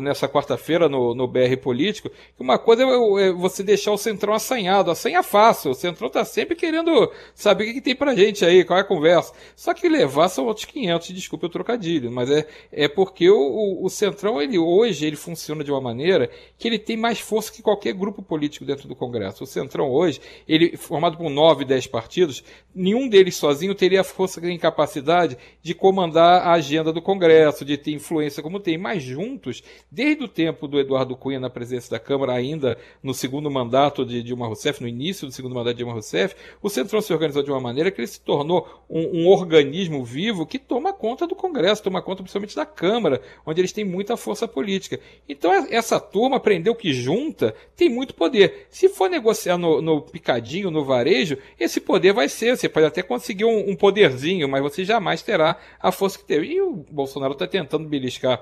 nessa 0.00 0.28
quarta-feira 0.28 0.88
no, 0.88 1.14
no 1.14 1.26
BR 1.26 1.56
Político, 1.62 2.10
que 2.10 2.42
uma 2.42 2.58
coisa 2.58 2.82
é, 2.82 3.28
é 3.28 3.32
você 3.32 3.62
deixar 3.62 3.92
o 3.92 3.98
Centrão 3.98 4.34
assanhado. 4.34 4.90
Assanha 4.90 5.22
fácil. 5.22 5.70
O 5.70 5.74
Centrão 5.74 6.08
tá 6.08 6.24
sempre 6.24 6.54
querendo 6.54 7.10
saber 7.34 7.64
o 7.64 7.66
que, 7.68 7.74
que, 7.74 7.80
tem 7.80 7.96
pra 7.96 8.14
gente 8.14 8.44
aí, 8.44 8.64
qual 8.64 8.78
é 8.78 8.82
a 8.82 8.84
conversa. 8.84 9.32
Só 9.56 9.72
que 9.74 9.88
levar 9.88 10.28
são 10.28 10.46
outros 10.46 10.66
500, 10.66 11.08
desculpe 11.08 11.46
o 11.46 11.48
trocadilho, 11.48 12.10
mas 12.10 12.30
é, 12.30 12.46
é 12.70 12.88
porque 12.88 13.28
o, 13.30 13.36
o, 13.36 13.86
o 13.86 13.90
Centrão, 13.90 14.40
ele 14.40 14.58
hoje, 14.58 15.06
ele 15.06 15.16
funciona 15.16 15.64
de 15.64 15.70
uma 15.70 15.80
maneira 15.80 16.30
que 16.58 16.68
ele 16.68 16.78
tem 16.78 16.96
mais 16.96 17.20
força 17.20 17.52
que 17.52 17.62
qualquer 17.62 17.92
grupo 17.92 18.22
político 18.22 18.64
dentro 18.64 18.86
do 18.86 18.94
Congresso. 18.94 19.44
O 19.44 19.46
Centrão 19.46 19.90
hoje, 19.90 20.20
ele 20.46 20.76
formado 20.76 21.16
por 21.16 21.30
9, 21.30 21.64
10 21.64 21.86
partidos, 21.86 22.44
nenhum 22.74 23.08
deles 23.08 23.36
sozinho 23.36 23.74
teria 23.74 24.02
a 24.02 24.04
força 24.04 24.40
e 24.46 24.58
capacidade 24.58 25.36
de 25.62 25.74
comandar 25.74 26.42
a 26.42 26.52
agenda 26.52 26.92
do 26.92 27.02
Congresso, 27.02 27.64
de 27.64 27.76
ter 27.76 27.92
influência 27.92 28.42
como 28.42 28.60
tem, 28.60 28.78
mas 28.78 29.02
juntos 29.02 29.62
desde 29.90 30.24
o 30.24 30.28
tempo 30.28 30.68
do 30.68 30.78
Eduardo 30.78 31.16
Cunha 31.16 31.40
na 31.40 31.50
presidência 31.50 31.90
da 31.90 31.98
Câmara, 31.98 32.32
ainda 32.32 32.78
no 33.02 33.12
segundo 33.12 33.50
mandato 33.50 34.04
de 34.04 34.22
Dilma 34.22 34.46
Rousseff, 34.46 34.80
no 34.80 34.88
início 34.88 35.26
do 35.26 35.32
segundo 35.32 35.54
mandato 35.54 35.74
de 35.74 35.78
Dilma 35.78 35.92
Rousseff, 35.92 36.34
o 36.62 36.68
Centrão 36.68 37.00
se 37.00 37.12
organizou 37.12 37.42
de 37.42 37.50
uma 37.50 37.60
maneira 37.60 37.90
que 37.90 38.00
ele 38.00 38.06
se 38.06 38.20
tornou 38.20 38.84
um, 38.88 39.22
um 39.22 39.28
organismo 39.28 40.04
vivo 40.04 40.46
que 40.46 40.58
toma 40.58 40.92
conta 40.92 41.26
do 41.26 41.34
Congresso, 41.34 41.82
toma 41.82 42.02
conta 42.02 42.22
principalmente 42.22 42.54
da 42.54 42.66
Câmara, 42.66 43.20
onde 43.44 43.60
eles 43.60 43.72
têm 43.72 43.84
muita 43.84 44.16
força 44.16 44.46
política. 44.46 45.00
Então 45.28 45.52
essa 45.70 45.98
turma 45.98 46.36
aprendeu 46.36 46.74
que 46.74 46.92
junta 46.92 47.54
tem 47.76 47.88
muito 47.88 48.14
poder. 48.14 48.66
Se 48.70 48.88
for 48.88 49.08
negociar 49.08 49.58
no, 49.58 49.80
no 49.80 50.02
picadinho, 50.02 50.70
no 50.70 50.84
varejo, 50.84 51.36
esse 51.58 51.80
poder 51.80 52.12
vai 52.12 52.28
ser. 52.28 52.56
Você 52.56 52.68
pode 52.68 52.86
até 52.86 53.02
conseguir 53.02 53.44
um, 53.44 53.70
um 53.70 53.76
poderzinho, 53.76 54.48
mas 54.48 54.62
você 54.62 54.84
jamais 54.84 55.22
terá 55.22 55.58
a 55.80 55.90
força 55.90 56.18
que 56.18 56.24
teve. 56.24 56.46
E 56.46 56.60
o 56.60 56.84
Bolsonaro 56.90 57.32
está 57.32 57.46
tentando 57.46 57.88
beliscar 57.88 58.40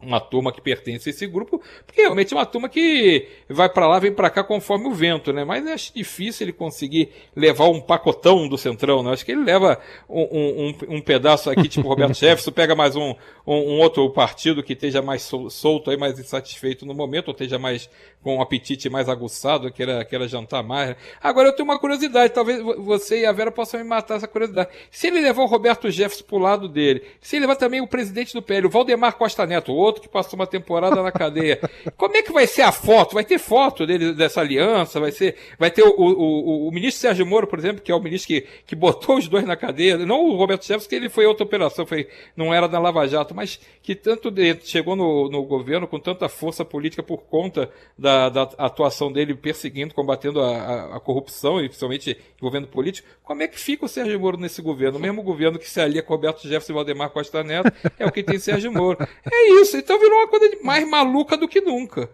uma 0.00 0.20
turma 0.20 0.52
que 0.52 0.60
pertence 0.60 1.08
a 1.08 1.10
esse 1.10 1.26
grupo, 1.26 1.60
porque 1.84 2.02
realmente 2.02 2.32
é 2.32 2.36
uma 2.36 2.46
turma 2.46 2.68
que 2.68 3.26
vai 3.48 3.68
para 3.68 3.88
lá, 3.88 3.98
vem 3.98 4.12
para 4.12 4.30
cá 4.30 4.44
conforme 4.44 4.86
o 4.86 4.94
vento, 4.94 5.32
né? 5.32 5.44
Mas 5.44 5.66
acho 5.66 5.92
difícil 5.94 6.44
ele 6.44 6.52
conseguir 6.52 7.10
levar 7.34 7.68
um 7.68 7.80
pacotão 7.80 8.48
do 8.48 8.56
Centrão, 8.56 9.02
né? 9.02 9.12
Acho 9.12 9.24
que 9.24 9.32
ele 9.32 9.44
leva 9.44 9.80
um, 10.08 10.22
um, 10.22 10.96
um 10.96 11.00
pedaço 11.00 11.50
aqui, 11.50 11.68
tipo 11.68 11.88
Roberto 11.88 12.14
Jefferson, 12.18 12.52
pega 12.52 12.76
mais 12.76 12.94
um, 12.94 13.14
um, 13.46 13.80
outro 13.80 14.08
partido 14.10 14.62
que 14.62 14.72
esteja 14.72 15.02
mais 15.02 15.22
solto 15.50 15.90
aí, 15.90 15.96
mais 15.96 16.18
insatisfeito 16.18 16.86
no 16.86 16.94
momento, 16.94 17.28
ou 17.28 17.32
esteja 17.32 17.58
mais 17.58 17.90
com 18.22 18.36
um 18.36 18.42
apetite 18.42 18.88
mais 18.88 19.08
aguçado, 19.08 19.70
queira, 19.72 20.04
queira 20.04 20.28
jantar 20.28 20.62
mais. 20.62 20.96
Agora 21.20 21.48
eu 21.48 21.52
tenho 21.52 21.68
uma 21.68 21.78
curiosidade, 21.78 22.32
talvez 22.32 22.62
você 22.62 23.20
e 23.20 23.26
a 23.26 23.32
Vera 23.32 23.50
possam 23.50 23.80
me 23.80 23.86
matar 23.86 24.16
essa 24.16 24.28
curiosidade. 24.28 24.70
Se 24.90 25.08
ele 25.08 25.20
levar 25.20 25.42
o 25.42 25.46
Roberto 25.46 25.90
Jefferson 25.90 26.24
pro 26.24 26.38
lado 26.38 26.68
dele, 26.68 27.02
se 27.20 27.36
ele 27.36 27.46
levar 27.46 27.56
também 27.56 27.80
o 27.80 27.86
presidente 27.86 28.34
do 28.34 28.42
PL, 28.42 28.66
o 28.66 28.70
Valdemar 28.70 29.16
Costa 29.16 29.46
Neto, 29.46 29.72
outro 29.88 30.02
que 30.02 30.08
passou 30.08 30.38
uma 30.38 30.46
temporada 30.46 31.02
na 31.02 31.10
cadeia. 31.10 31.58
Como 31.96 32.16
é 32.16 32.22
que 32.22 32.32
vai 32.32 32.46
ser 32.46 32.62
a 32.62 32.72
foto? 32.72 33.14
Vai 33.14 33.24
ter 33.24 33.38
foto 33.38 33.86
dele, 33.86 34.12
dessa 34.12 34.40
aliança? 34.40 35.00
Vai 35.00 35.10
ser, 35.10 35.36
vai 35.58 35.70
ter 35.70 35.82
o, 35.82 35.90
o, 35.90 36.04
o, 36.04 36.68
o 36.68 36.72
ministro 36.72 37.00
Sérgio 37.00 37.26
Moro, 37.26 37.46
por 37.46 37.58
exemplo, 37.58 37.82
que 37.82 37.90
é 37.90 37.94
o 37.94 38.00
ministro 38.00 38.28
que, 38.28 38.46
que 38.66 38.76
botou 38.76 39.16
os 39.16 39.26
dois 39.26 39.44
na 39.44 39.56
cadeia, 39.56 39.98
não 39.98 40.24
o 40.24 40.36
Roberto 40.36 40.62
Jefferson, 40.62 40.88
que 40.88 40.94
ele 40.94 41.08
foi 41.08 41.26
outra 41.26 41.44
operação, 41.44 41.86
foi, 41.86 42.08
não 42.36 42.52
era 42.52 42.68
da 42.68 42.78
Lava 42.78 43.06
Jato, 43.08 43.34
mas 43.34 43.60
que 43.82 43.94
tanto 43.94 44.30
de, 44.30 44.56
chegou 44.62 44.94
no, 44.94 45.28
no 45.28 45.42
governo 45.44 45.86
com 45.86 45.98
tanta 45.98 46.28
força 46.28 46.64
política 46.64 47.02
por 47.02 47.22
conta 47.22 47.70
da, 47.96 48.28
da 48.28 48.42
atuação 48.58 49.10
dele 49.10 49.34
perseguindo, 49.34 49.94
combatendo 49.94 50.40
a, 50.40 50.56
a, 50.56 50.96
a 50.96 51.00
corrupção, 51.00 51.60
e 51.60 51.68
principalmente 51.68 52.16
envolvendo 52.36 52.68
político. 52.68 53.08
Como 53.22 53.42
é 53.42 53.48
que 53.48 53.58
fica 53.58 53.84
o 53.84 53.88
Sérgio 53.88 54.18
Moro 54.18 54.36
nesse 54.36 54.62
governo? 54.62 54.98
O 54.98 55.00
mesmo 55.00 55.22
governo 55.22 55.58
que 55.58 55.68
se 55.68 55.80
alia 55.80 56.02
com 56.02 56.14
Roberto 56.14 56.42
Jefferson 56.42 56.72
e 56.72 56.74
Valdemar 56.74 57.10
Costa 57.10 57.42
Neto 57.42 57.72
é 57.98 58.06
o 58.06 58.12
que 58.12 58.22
tem 58.22 58.38
Sérgio 58.38 58.72
Moro. 58.72 58.98
É 59.30 59.48
isso, 59.60 59.76
então 59.78 59.98
virou 59.98 60.18
uma 60.18 60.28
coisa 60.28 60.50
mais 60.62 60.88
maluca 60.88 61.36
do 61.36 61.48
que 61.48 61.60
nunca. 61.60 62.08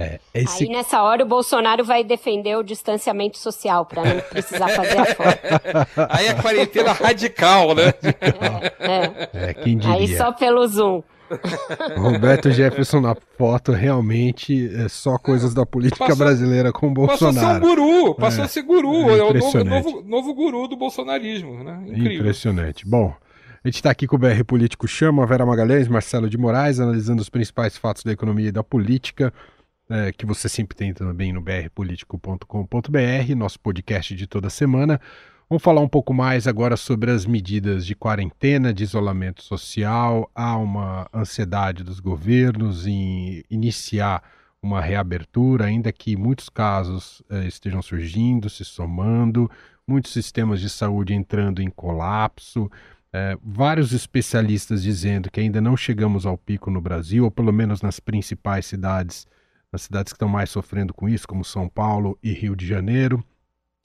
É, 0.00 0.20
esse... 0.32 0.62
Aí 0.62 0.70
nessa 0.70 1.02
hora 1.02 1.24
o 1.24 1.26
Bolsonaro 1.26 1.84
vai 1.84 2.04
defender 2.04 2.56
o 2.56 2.62
distanciamento 2.62 3.36
social 3.36 3.84
para 3.84 4.04
não 4.04 4.20
precisar 4.20 4.68
fazer 4.68 4.96
a 4.96 5.04
foto. 5.06 5.38
Aí 6.08 6.26
é 6.28 6.34
quarentena 6.34 6.92
radical, 6.92 7.74
né? 7.74 7.92
É, 8.78 9.48
é. 9.48 9.50
é 9.50 9.54
quem 9.54 9.76
diria. 9.76 9.96
Aí 9.96 10.16
só 10.16 10.30
pelo 10.30 10.64
Zoom. 10.68 11.02
Roberto 11.96 12.50
Jefferson 12.50 13.00
na 13.00 13.14
foto 13.36 13.72
realmente 13.72 14.72
é 14.74 14.88
só 14.88 15.18
coisas 15.18 15.52
da 15.52 15.66
política 15.66 16.06
passou, 16.06 16.16
brasileira 16.16 16.72
com 16.72 16.86
o 16.86 16.90
Bolsonaro. 16.90 17.34
Passou 17.34 17.50
a 17.50 17.52
ser 17.52 17.56
um 17.56 17.60
guru, 17.60 18.14
passou 18.14 18.42
é, 18.42 18.44
a 18.44 18.48
ser 18.48 18.62
guru, 18.62 19.10
é, 19.10 19.18
é 19.18 19.22
o 19.24 19.34
novo, 19.34 19.64
novo, 19.64 20.02
novo, 20.06 20.34
guru 20.34 20.68
do 20.68 20.76
bolsonarismo, 20.76 21.62
né? 21.62 21.82
Incrível. 21.86 22.20
Impressionante. 22.20 22.86
Bom, 22.86 23.14
a 23.62 23.68
gente 23.68 23.76
está 23.76 23.90
aqui 23.90 24.06
com 24.06 24.16
o 24.16 24.18
BR 24.18 24.44
Político 24.46 24.86
Chama, 24.86 25.26
Vera 25.26 25.44
Magalhães, 25.44 25.88
Marcelo 25.88 26.30
de 26.30 26.38
Moraes, 26.38 26.78
analisando 26.78 27.20
os 27.20 27.28
principais 27.28 27.76
fatos 27.76 28.04
da 28.04 28.12
economia 28.12 28.48
e 28.48 28.52
da 28.52 28.62
política, 28.62 29.32
é, 29.90 30.12
que 30.12 30.24
você 30.24 30.48
sempre 30.48 30.76
tem 30.76 30.94
também 30.94 31.32
no 31.32 31.40
brpolitico.com.br, 31.40 33.34
nosso 33.36 33.58
podcast 33.58 34.14
de 34.14 34.26
toda 34.26 34.48
semana. 34.48 35.00
Vamos 35.50 35.62
falar 35.62 35.80
um 35.80 35.88
pouco 35.88 36.14
mais 36.14 36.46
agora 36.46 36.76
sobre 36.76 37.10
as 37.10 37.26
medidas 37.26 37.84
de 37.84 37.96
quarentena, 37.96 38.72
de 38.72 38.84
isolamento 38.84 39.42
social. 39.42 40.30
Há 40.34 40.56
uma 40.56 41.08
ansiedade 41.12 41.82
dos 41.82 42.00
governos 42.00 42.86
em 42.86 43.42
iniciar 43.50 44.22
uma 44.62 44.80
reabertura, 44.80 45.64
ainda 45.64 45.90
que 45.90 46.16
muitos 46.16 46.48
casos 46.48 47.22
eh, 47.30 47.46
estejam 47.46 47.80
surgindo, 47.80 48.50
se 48.50 48.64
somando, 48.64 49.50
muitos 49.86 50.12
sistemas 50.12 50.60
de 50.60 50.68
saúde 50.68 51.14
entrando 51.14 51.62
em 51.62 51.70
colapso. 51.70 52.70
É, 53.12 53.38
vários 53.42 53.92
especialistas 53.92 54.82
dizendo 54.82 55.30
que 55.30 55.40
ainda 55.40 55.60
não 55.60 55.76
chegamos 55.76 56.26
ao 56.26 56.36
pico 56.36 56.70
no 56.70 56.80
Brasil, 56.80 57.24
ou 57.24 57.30
pelo 57.30 57.52
menos 57.52 57.80
nas 57.80 57.98
principais 57.98 58.66
cidades, 58.66 59.26
nas 59.72 59.82
cidades 59.82 60.12
que 60.12 60.16
estão 60.16 60.28
mais 60.28 60.50
sofrendo 60.50 60.92
com 60.92 61.08
isso, 61.08 61.26
como 61.26 61.44
São 61.44 61.68
Paulo 61.68 62.18
e 62.22 62.32
Rio 62.32 62.54
de 62.54 62.66
Janeiro. 62.66 63.24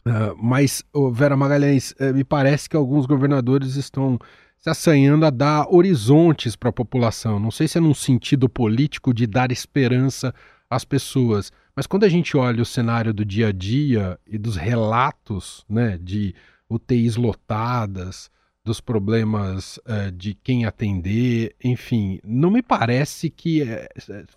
Uh, 0.05 0.35
mas, 0.37 0.83
oh, 0.91 1.09
Vera 1.09 1.37
Magalhães, 1.37 1.91
uh, 1.91 2.13
me 2.13 2.25
parece 2.25 2.67
que 2.67 2.75
alguns 2.75 3.05
governadores 3.05 3.75
estão 3.75 4.19
se 4.57 4.69
assanhando 4.69 5.25
a 5.25 5.29
dar 5.29 5.67
horizontes 5.73 6.55
para 6.55 6.69
a 6.69 6.73
população. 6.73 7.39
Não 7.39 7.51
sei 7.51 7.67
se 7.67 7.77
é 7.77 7.81
num 7.81 7.93
sentido 7.93 8.49
político 8.49 9.13
de 9.13 9.25
dar 9.25 9.51
esperança 9.51 10.33
às 10.69 10.83
pessoas, 10.83 11.51
mas 11.75 11.87
quando 11.87 12.03
a 12.03 12.09
gente 12.09 12.35
olha 12.35 12.61
o 12.61 12.65
cenário 12.65 13.13
do 13.13 13.25
dia 13.25 13.47
a 13.47 13.51
dia 13.51 14.19
e 14.27 14.37
dos 14.37 14.55
relatos 14.55 15.65
né, 15.69 15.97
de 15.97 16.35
UTIs 16.69 17.15
lotadas, 17.15 18.29
dos 18.65 18.79
problemas 18.79 19.77
uh, 19.79 20.11
de 20.11 20.33
quem 20.33 20.65
atender, 20.65 21.55
enfim, 21.63 22.19
não 22.23 22.49
me 22.49 22.61
parece 22.61 23.29
que 23.29 23.61
eh, 23.61 23.89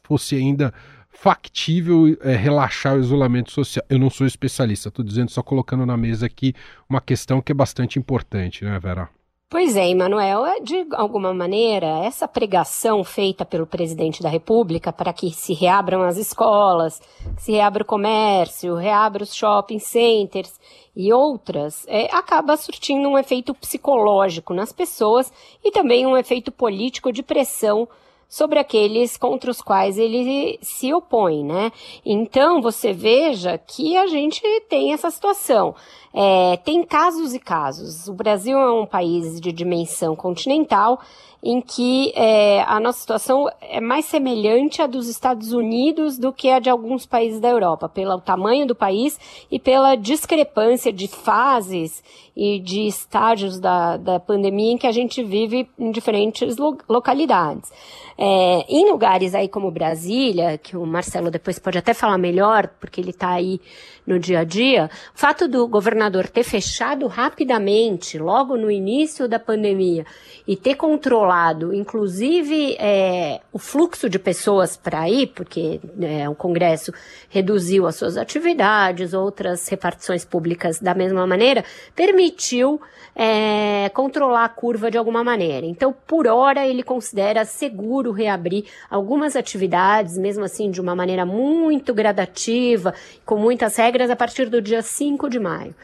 fosse 0.02 0.34
ainda 0.34 0.74
factível 1.08 2.04
relaxar 2.22 2.96
o 2.96 3.00
isolamento 3.00 3.50
social. 3.50 3.86
Eu 3.88 3.98
não 3.98 4.10
sou 4.10 4.26
especialista, 4.26 4.88
estou 4.88 5.04
dizendo 5.04 5.30
só 5.30 5.42
colocando 5.42 5.86
na 5.86 5.96
mesa 5.96 6.26
aqui 6.26 6.52
uma 6.88 7.00
questão 7.00 7.40
que 7.40 7.52
é 7.52 7.54
bastante 7.54 7.98
importante, 7.98 8.64
né, 8.64 8.78
Vera? 8.78 9.08
Pois 9.48 9.76
é, 9.76 9.88
Emanuel, 9.88 10.44
é, 10.44 10.58
de 10.58 10.88
alguma 10.94 11.32
maneira, 11.32 11.86
essa 12.04 12.26
pregação 12.26 13.04
feita 13.04 13.44
pelo 13.44 13.64
presidente 13.64 14.20
da 14.20 14.28
República 14.28 14.92
para 14.92 15.12
que 15.12 15.30
se 15.30 15.54
reabram 15.54 16.02
as 16.02 16.16
escolas, 16.16 17.00
se 17.38 17.52
reabra 17.52 17.84
o 17.84 17.86
comércio, 17.86 18.74
reabra 18.74 19.22
os 19.22 19.32
shopping 19.32 19.78
centers 19.78 20.58
e 20.96 21.12
outras, 21.12 21.86
é, 21.86 22.06
acaba 22.06 22.56
surtindo 22.56 23.08
um 23.08 23.16
efeito 23.16 23.54
psicológico 23.54 24.52
nas 24.52 24.72
pessoas 24.72 25.32
e 25.62 25.70
também 25.70 26.04
um 26.04 26.16
efeito 26.16 26.50
político 26.50 27.12
de 27.12 27.22
pressão 27.22 27.88
sobre 28.28 28.58
aqueles 28.58 29.16
contra 29.16 29.50
os 29.50 29.60
quais 29.60 29.98
ele 29.98 30.58
se 30.62 30.92
opõe, 30.92 31.44
né? 31.44 31.70
Então 32.04 32.60
você 32.60 32.92
veja 32.92 33.58
que 33.58 33.96
a 33.96 34.06
gente 34.06 34.42
tem 34.68 34.92
essa 34.92 35.10
situação. 35.10 35.74
É, 36.12 36.56
tem 36.58 36.82
casos 36.82 37.34
e 37.34 37.38
casos. 37.38 38.08
O 38.08 38.14
Brasil 38.14 38.58
é 38.58 38.72
um 38.72 38.86
país 38.86 39.40
de 39.40 39.52
dimensão 39.52 40.16
continental 40.16 41.00
em 41.46 41.60
que 41.60 42.12
é, 42.16 42.62
a 42.62 42.80
nossa 42.80 42.98
situação 42.98 43.46
é 43.60 43.80
mais 43.80 44.06
semelhante 44.06 44.82
à 44.82 44.86
dos 44.88 45.08
Estados 45.08 45.52
Unidos 45.52 46.18
do 46.18 46.32
que 46.32 46.50
a 46.50 46.58
de 46.58 46.68
alguns 46.68 47.06
países 47.06 47.38
da 47.38 47.48
Europa, 47.48 47.88
pelo 47.88 48.20
tamanho 48.20 48.66
do 48.66 48.74
país 48.74 49.16
e 49.48 49.56
pela 49.60 49.94
discrepância 49.94 50.92
de 50.92 51.06
fases 51.06 52.02
e 52.36 52.58
de 52.58 52.88
estágios 52.88 53.60
da, 53.60 53.96
da 53.96 54.18
pandemia 54.18 54.72
em 54.72 54.76
que 54.76 54.88
a 54.88 54.92
gente 54.92 55.22
vive 55.22 55.68
em 55.78 55.92
diferentes 55.92 56.56
lo 56.56 56.76
localidades. 56.88 57.70
É, 58.18 58.64
em 58.68 58.90
lugares 58.90 59.32
aí 59.32 59.46
como 59.46 59.70
Brasília, 59.70 60.58
que 60.58 60.76
o 60.76 60.84
Marcelo 60.84 61.30
depois 61.30 61.60
pode 61.60 61.78
até 61.78 61.94
falar 61.94 62.18
melhor, 62.18 62.68
porque 62.80 63.00
ele 63.00 63.10
está 63.10 63.30
aí 63.30 63.60
no 64.06 64.18
dia 64.18 64.40
a 64.40 64.44
dia, 64.44 64.88
o 65.14 65.18
fato 65.18 65.48
do 65.48 65.66
governador 65.66 66.28
ter 66.28 66.44
fechado 66.44 67.06
rapidamente, 67.06 68.18
logo 68.18 68.56
no 68.56 68.70
início 68.70 69.26
da 69.26 69.38
pandemia, 69.38 70.06
e 70.46 70.54
ter 70.54 70.76
controlado, 70.76 71.74
inclusive, 71.74 72.76
é, 72.78 73.40
o 73.52 73.58
fluxo 73.58 74.08
de 74.08 74.18
pessoas 74.18 74.76
para 74.76 75.08
ir, 75.10 75.28
porque 75.28 75.80
é, 76.00 76.28
o 76.28 76.34
Congresso 76.34 76.92
reduziu 77.28 77.86
as 77.86 77.96
suas 77.96 78.16
atividades, 78.16 79.12
outras 79.12 79.66
repartições 79.68 80.24
públicas 80.24 80.78
da 80.78 80.94
mesma 80.94 81.26
maneira, 81.26 81.64
permitiu 81.94 82.80
é, 83.14 83.88
controlar 83.94 84.44
a 84.44 84.48
curva 84.48 84.90
de 84.90 84.98
alguma 84.98 85.24
maneira. 85.24 85.66
Então, 85.66 85.94
por 86.06 86.26
hora, 86.26 86.66
ele 86.66 86.82
considera 86.82 87.44
seguro 87.44 88.12
reabrir 88.12 88.66
algumas 88.90 89.34
atividades, 89.34 90.16
mesmo 90.16 90.44
assim 90.44 90.70
de 90.70 90.80
uma 90.80 90.94
maneira 90.94 91.24
muito 91.24 91.92
gradativa, 91.92 92.94
com 93.24 93.36
muitas 93.36 93.74
regras 93.76 93.95
regras 93.96 94.10
a 94.10 94.16
partir 94.16 94.50
do 94.50 94.60
dia 94.60 94.82
5 94.82 95.30
de 95.30 95.38
maio. 95.38 95.74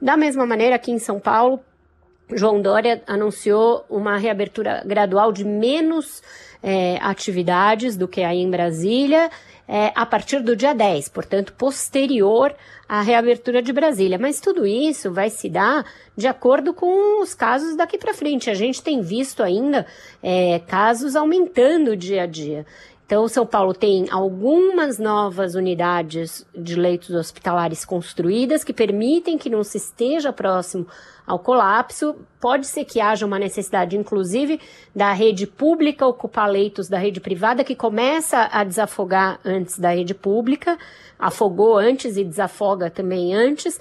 Da 0.00 0.16
mesma 0.16 0.46
maneira, 0.46 0.76
aqui 0.76 0.90
em 0.90 0.98
São 0.98 1.20
Paulo, 1.20 1.60
João 2.32 2.62
Dória 2.62 3.02
anunciou 3.06 3.84
uma 3.90 4.16
reabertura 4.16 4.82
gradual 4.86 5.32
de 5.32 5.44
menos 5.44 6.22
é, 6.62 6.96
atividades 7.00 7.96
do 7.96 8.08
que 8.08 8.22
aí 8.22 8.38
em 8.38 8.50
Brasília, 8.50 9.30
é, 9.66 9.92
a 9.94 10.06
partir 10.06 10.40
do 10.40 10.56
dia 10.56 10.74
10, 10.74 11.10
portanto, 11.10 11.52
posterior 11.52 12.54
à 12.88 13.02
reabertura 13.02 13.60
de 13.60 13.70
Brasília. 13.70 14.18
Mas 14.18 14.40
tudo 14.40 14.66
isso 14.66 15.12
vai 15.12 15.28
se 15.28 15.50
dar 15.50 15.84
de 16.16 16.26
acordo 16.26 16.72
com 16.72 17.22
os 17.22 17.34
casos 17.34 17.76
daqui 17.76 17.98
para 17.98 18.14
frente. 18.14 18.48
A 18.48 18.54
gente 18.54 18.82
tem 18.82 19.02
visto 19.02 19.42
ainda 19.42 19.86
é, 20.22 20.58
casos 20.60 21.14
aumentando 21.14 21.94
dia 21.94 22.22
a 22.22 22.26
dia. 22.26 22.64
Então, 23.08 23.26
São 23.26 23.46
Paulo 23.46 23.72
tem 23.72 24.04
algumas 24.10 24.98
novas 24.98 25.54
unidades 25.54 26.46
de 26.54 26.74
leitos 26.74 27.08
hospitalares 27.08 27.82
construídas 27.82 28.62
que 28.62 28.70
permitem 28.70 29.38
que 29.38 29.48
não 29.48 29.64
se 29.64 29.78
esteja 29.78 30.30
próximo 30.30 30.86
ao 31.26 31.38
colapso. 31.38 32.16
Pode 32.38 32.66
ser 32.66 32.84
que 32.84 33.00
haja 33.00 33.24
uma 33.24 33.38
necessidade, 33.38 33.96
inclusive, 33.96 34.60
da 34.94 35.10
rede 35.14 35.46
pública 35.46 36.06
ocupar 36.06 36.50
leitos 36.50 36.86
da 36.86 36.98
rede 36.98 37.18
privada, 37.18 37.64
que 37.64 37.74
começa 37.74 38.46
a 38.52 38.62
desafogar 38.62 39.40
antes 39.42 39.78
da 39.78 39.88
rede 39.88 40.12
pública, 40.12 40.76
afogou 41.18 41.78
antes 41.78 42.18
e 42.18 42.22
desafoga 42.22 42.90
também 42.90 43.34
antes. 43.34 43.80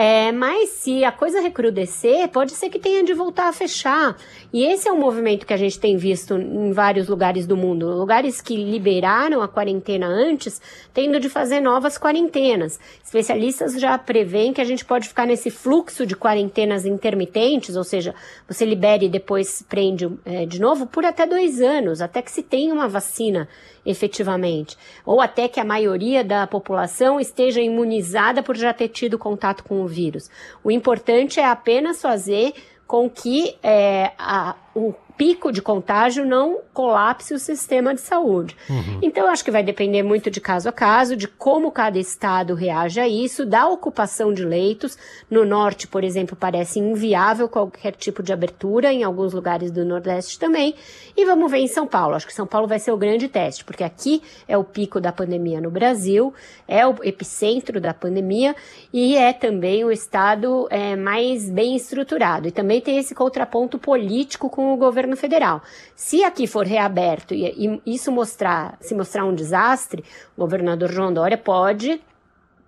É, 0.00 0.30
mas 0.30 0.68
se 0.68 1.02
a 1.02 1.10
coisa 1.10 1.40
recrudescer, 1.40 2.28
pode 2.28 2.52
ser 2.52 2.70
que 2.70 2.78
tenha 2.78 3.02
de 3.02 3.12
voltar 3.12 3.48
a 3.48 3.52
fechar. 3.52 4.16
E 4.52 4.64
esse 4.64 4.86
é 4.86 4.92
um 4.92 5.00
movimento 5.00 5.44
que 5.44 5.52
a 5.52 5.56
gente 5.56 5.76
tem 5.76 5.96
visto 5.96 6.36
em 6.36 6.70
vários 6.70 7.08
lugares 7.08 7.48
do 7.48 7.56
mundo. 7.56 7.90
Lugares 7.90 8.40
que 8.40 8.54
liberaram 8.54 9.42
a 9.42 9.48
quarentena 9.48 10.06
antes, 10.06 10.62
tendo 10.94 11.18
de 11.18 11.28
fazer 11.28 11.58
novas 11.58 11.98
quarentenas. 11.98 12.78
Especialistas 13.02 13.72
já 13.80 13.98
preveem 13.98 14.52
que 14.52 14.60
a 14.60 14.64
gente 14.64 14.84
pode 14.84 15.08
ficar 15.08 15.26
nesse 15.26 15.50
fluxo 15.50 16.06
de 16.06 16.14
quarentenas 16.14 16.86
intermitentes, 16.86 17.74
ou 17.74 17.82
seja, 17.82 18.14
você 18.46 18.64
libere 18.64 19.06
e 19.06 19.08
depois 19.08 19.62
prende 19.68 20.08
é, 20.24 20.46
de 20.46 20.60
novo 20.60 20.86
por 20.86 21.04
até 21.04 21.26
dois 21.26 21.60
anos, 21.60 22.00
até 22.00 22.22
que 22.22 22.30
se 22.30 22.44
tenha 22.44 22.72
uma 22.72 22.86
vacina 22.86 23.48
efetivamente, 23.88 24.76
ou 25.04 25.18
até 25.18 25.48
que 25.48 25.58
a 25.58 25.64
maioria 25.64 26.22
da 26.22 26.46
população 26.46 27.18
esteja 27.18 27.60
imunizada 27.62 28.42
por 28.42 28.54
já 28.54 28.72
ter 28.74 28.88
tido 28.88 29.18
contato 29.18 29.64
com 29.64 29.82
o 29.82 29.87
vírus. 29.88 30.30
O 30.62 30.70
importante 30.70 31.40
é 31.40 31.46
apenas 31.46 32.00
fazer 32.00 32.52
com 32.86 33.08
que 33.08 33.56
é, 33.62 34.12
a, 34.18 34.54
o 34.74 34.94
pico 35.18 35.50
de 35.50 35.60
contágio 35.60 36.24
não 36.24 36.60
colapse 36.72 37.34
o 37.34 37.40
sistema 37.40 37.92
de 37.92 38.00
saúde. 38.00 38.56
Uhum. 38.70 39.00
Então, 39.02 39.26
acho 39.26 39.44
que 39.44 39.50
vai 39.50 39.64
depender 39.64 40.04
muito 40.04 40.30
de 40.30 40.40
caso 40.40 40.68
a 40.68 40.72
caso, 40.72 41.16
de 41.16 41.26
como 41.26 41.72
cada 41.72 41.98
estado 41.98 42.54
reage 42.54 43.00
a 43.00 43.08
isso, 43.08 43.44
da 43.44 43.66
ocupação 43.66 44.32
de 44.32 44.44
leitos. 44.44 44.96
No 45.28 45.44
norte, 45.44 45.88
por 45.88 46.04
exemplo, 46.04 46.36
parece 46.36 46.78
inviável 46.78 47.48
qualquer 47.48 47.96
tipo 47.96 48.22
de 48.22 48.32
abertura, 48.32 48.92
em 48.92 49.02
alguns 49.02 49.32
lugares 49.32 49.72
do 49.72 49.84
Nordeste 49.84 50.38
também. 50.38 50.74
E 51.16 51.24
vamos 51.24 51.50
ver 51.50 51.58
em 51.58 51.66
São 51.66 51.84
Paulo. 51.84 52.14
Acho 52.14 52.26
que 52.26 52.32
São 52.32 52.46
Paulo 52.46 52.68
vai 52.68 52.78
ser 52.78 52.92
o 52.92 52.96
grande 52.96 53.26
teste, 53.28 53.64
porque 53.64 53.82
aqui 53.82 54.22
é 54.46 54.56
o 54.56 54.62
pico 54.62 55.00
da 55.00 55.10
pandemia 55.10 55.60
no 55.60 55.70
Brasil, 55.70 56.32
é 56.68 56.86
o 56.86 56.94
epicentro 57.02 57.80
da 57.80 57.92
pandemia 57.92 58.54
e 58.92 59.16
é 59.16 59.32
também 59.32 59.84
o 59.84 59.90
estado 59.90 60.68
é, 60.70 60.94
mais 60.94 61.50
bem 61.50 61.74
estruturado. 61.74 62.46
E 62.46 62.52
também 62.52 62.80
tem 62.80 62.98
esse 62.98 63.16
contraponto 63.16 63.78
político 63.80 64.48
com 64.48 64.72
o 64.72 64.76
governo 64.76 65.07
federal. 65.16 65.62
Se 65.94 66.24
aqui 66.24 66.46
for 66.46 66.66
reaberto 66.66 67.34
e, 67.34 67.80
e 67.84 67.94
isso 67.94 68.10
mostrar, 68.10 68.76
se 68.80 68.94
mostrar 68.94 69.24
um 69.24 69.34
desastre, 69.34 70.04
o 70.36 70.40
governador 70.40 70.90
João 70.90 71.12
Dória 71.12 71.38
pode 71.38 72.00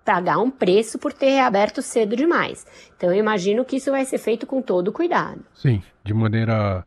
pagar 0.03 0.39
um 0.39 0.49
preço 0.49 0.97
por 0.97 1.13
ter 1.13 1.29
reaberto 1.29 1.81
cedo 1.81 2.15
demais. 2.15 2.65
Então 2.97 3.11
eu 3.11 3.17
imagino 3.17 3.63
que 3.63 3.77
isso 3.77 3.91
vai 3.91 4.05
ser 4.05 4.17
feito 4.17 4.45
com 4.47 4.61
todo 4.61 4.91
cuidado. 4.91 5.43
Sim, 5.53 5.81
de 6.03 6.13
maneira 6.13 6.85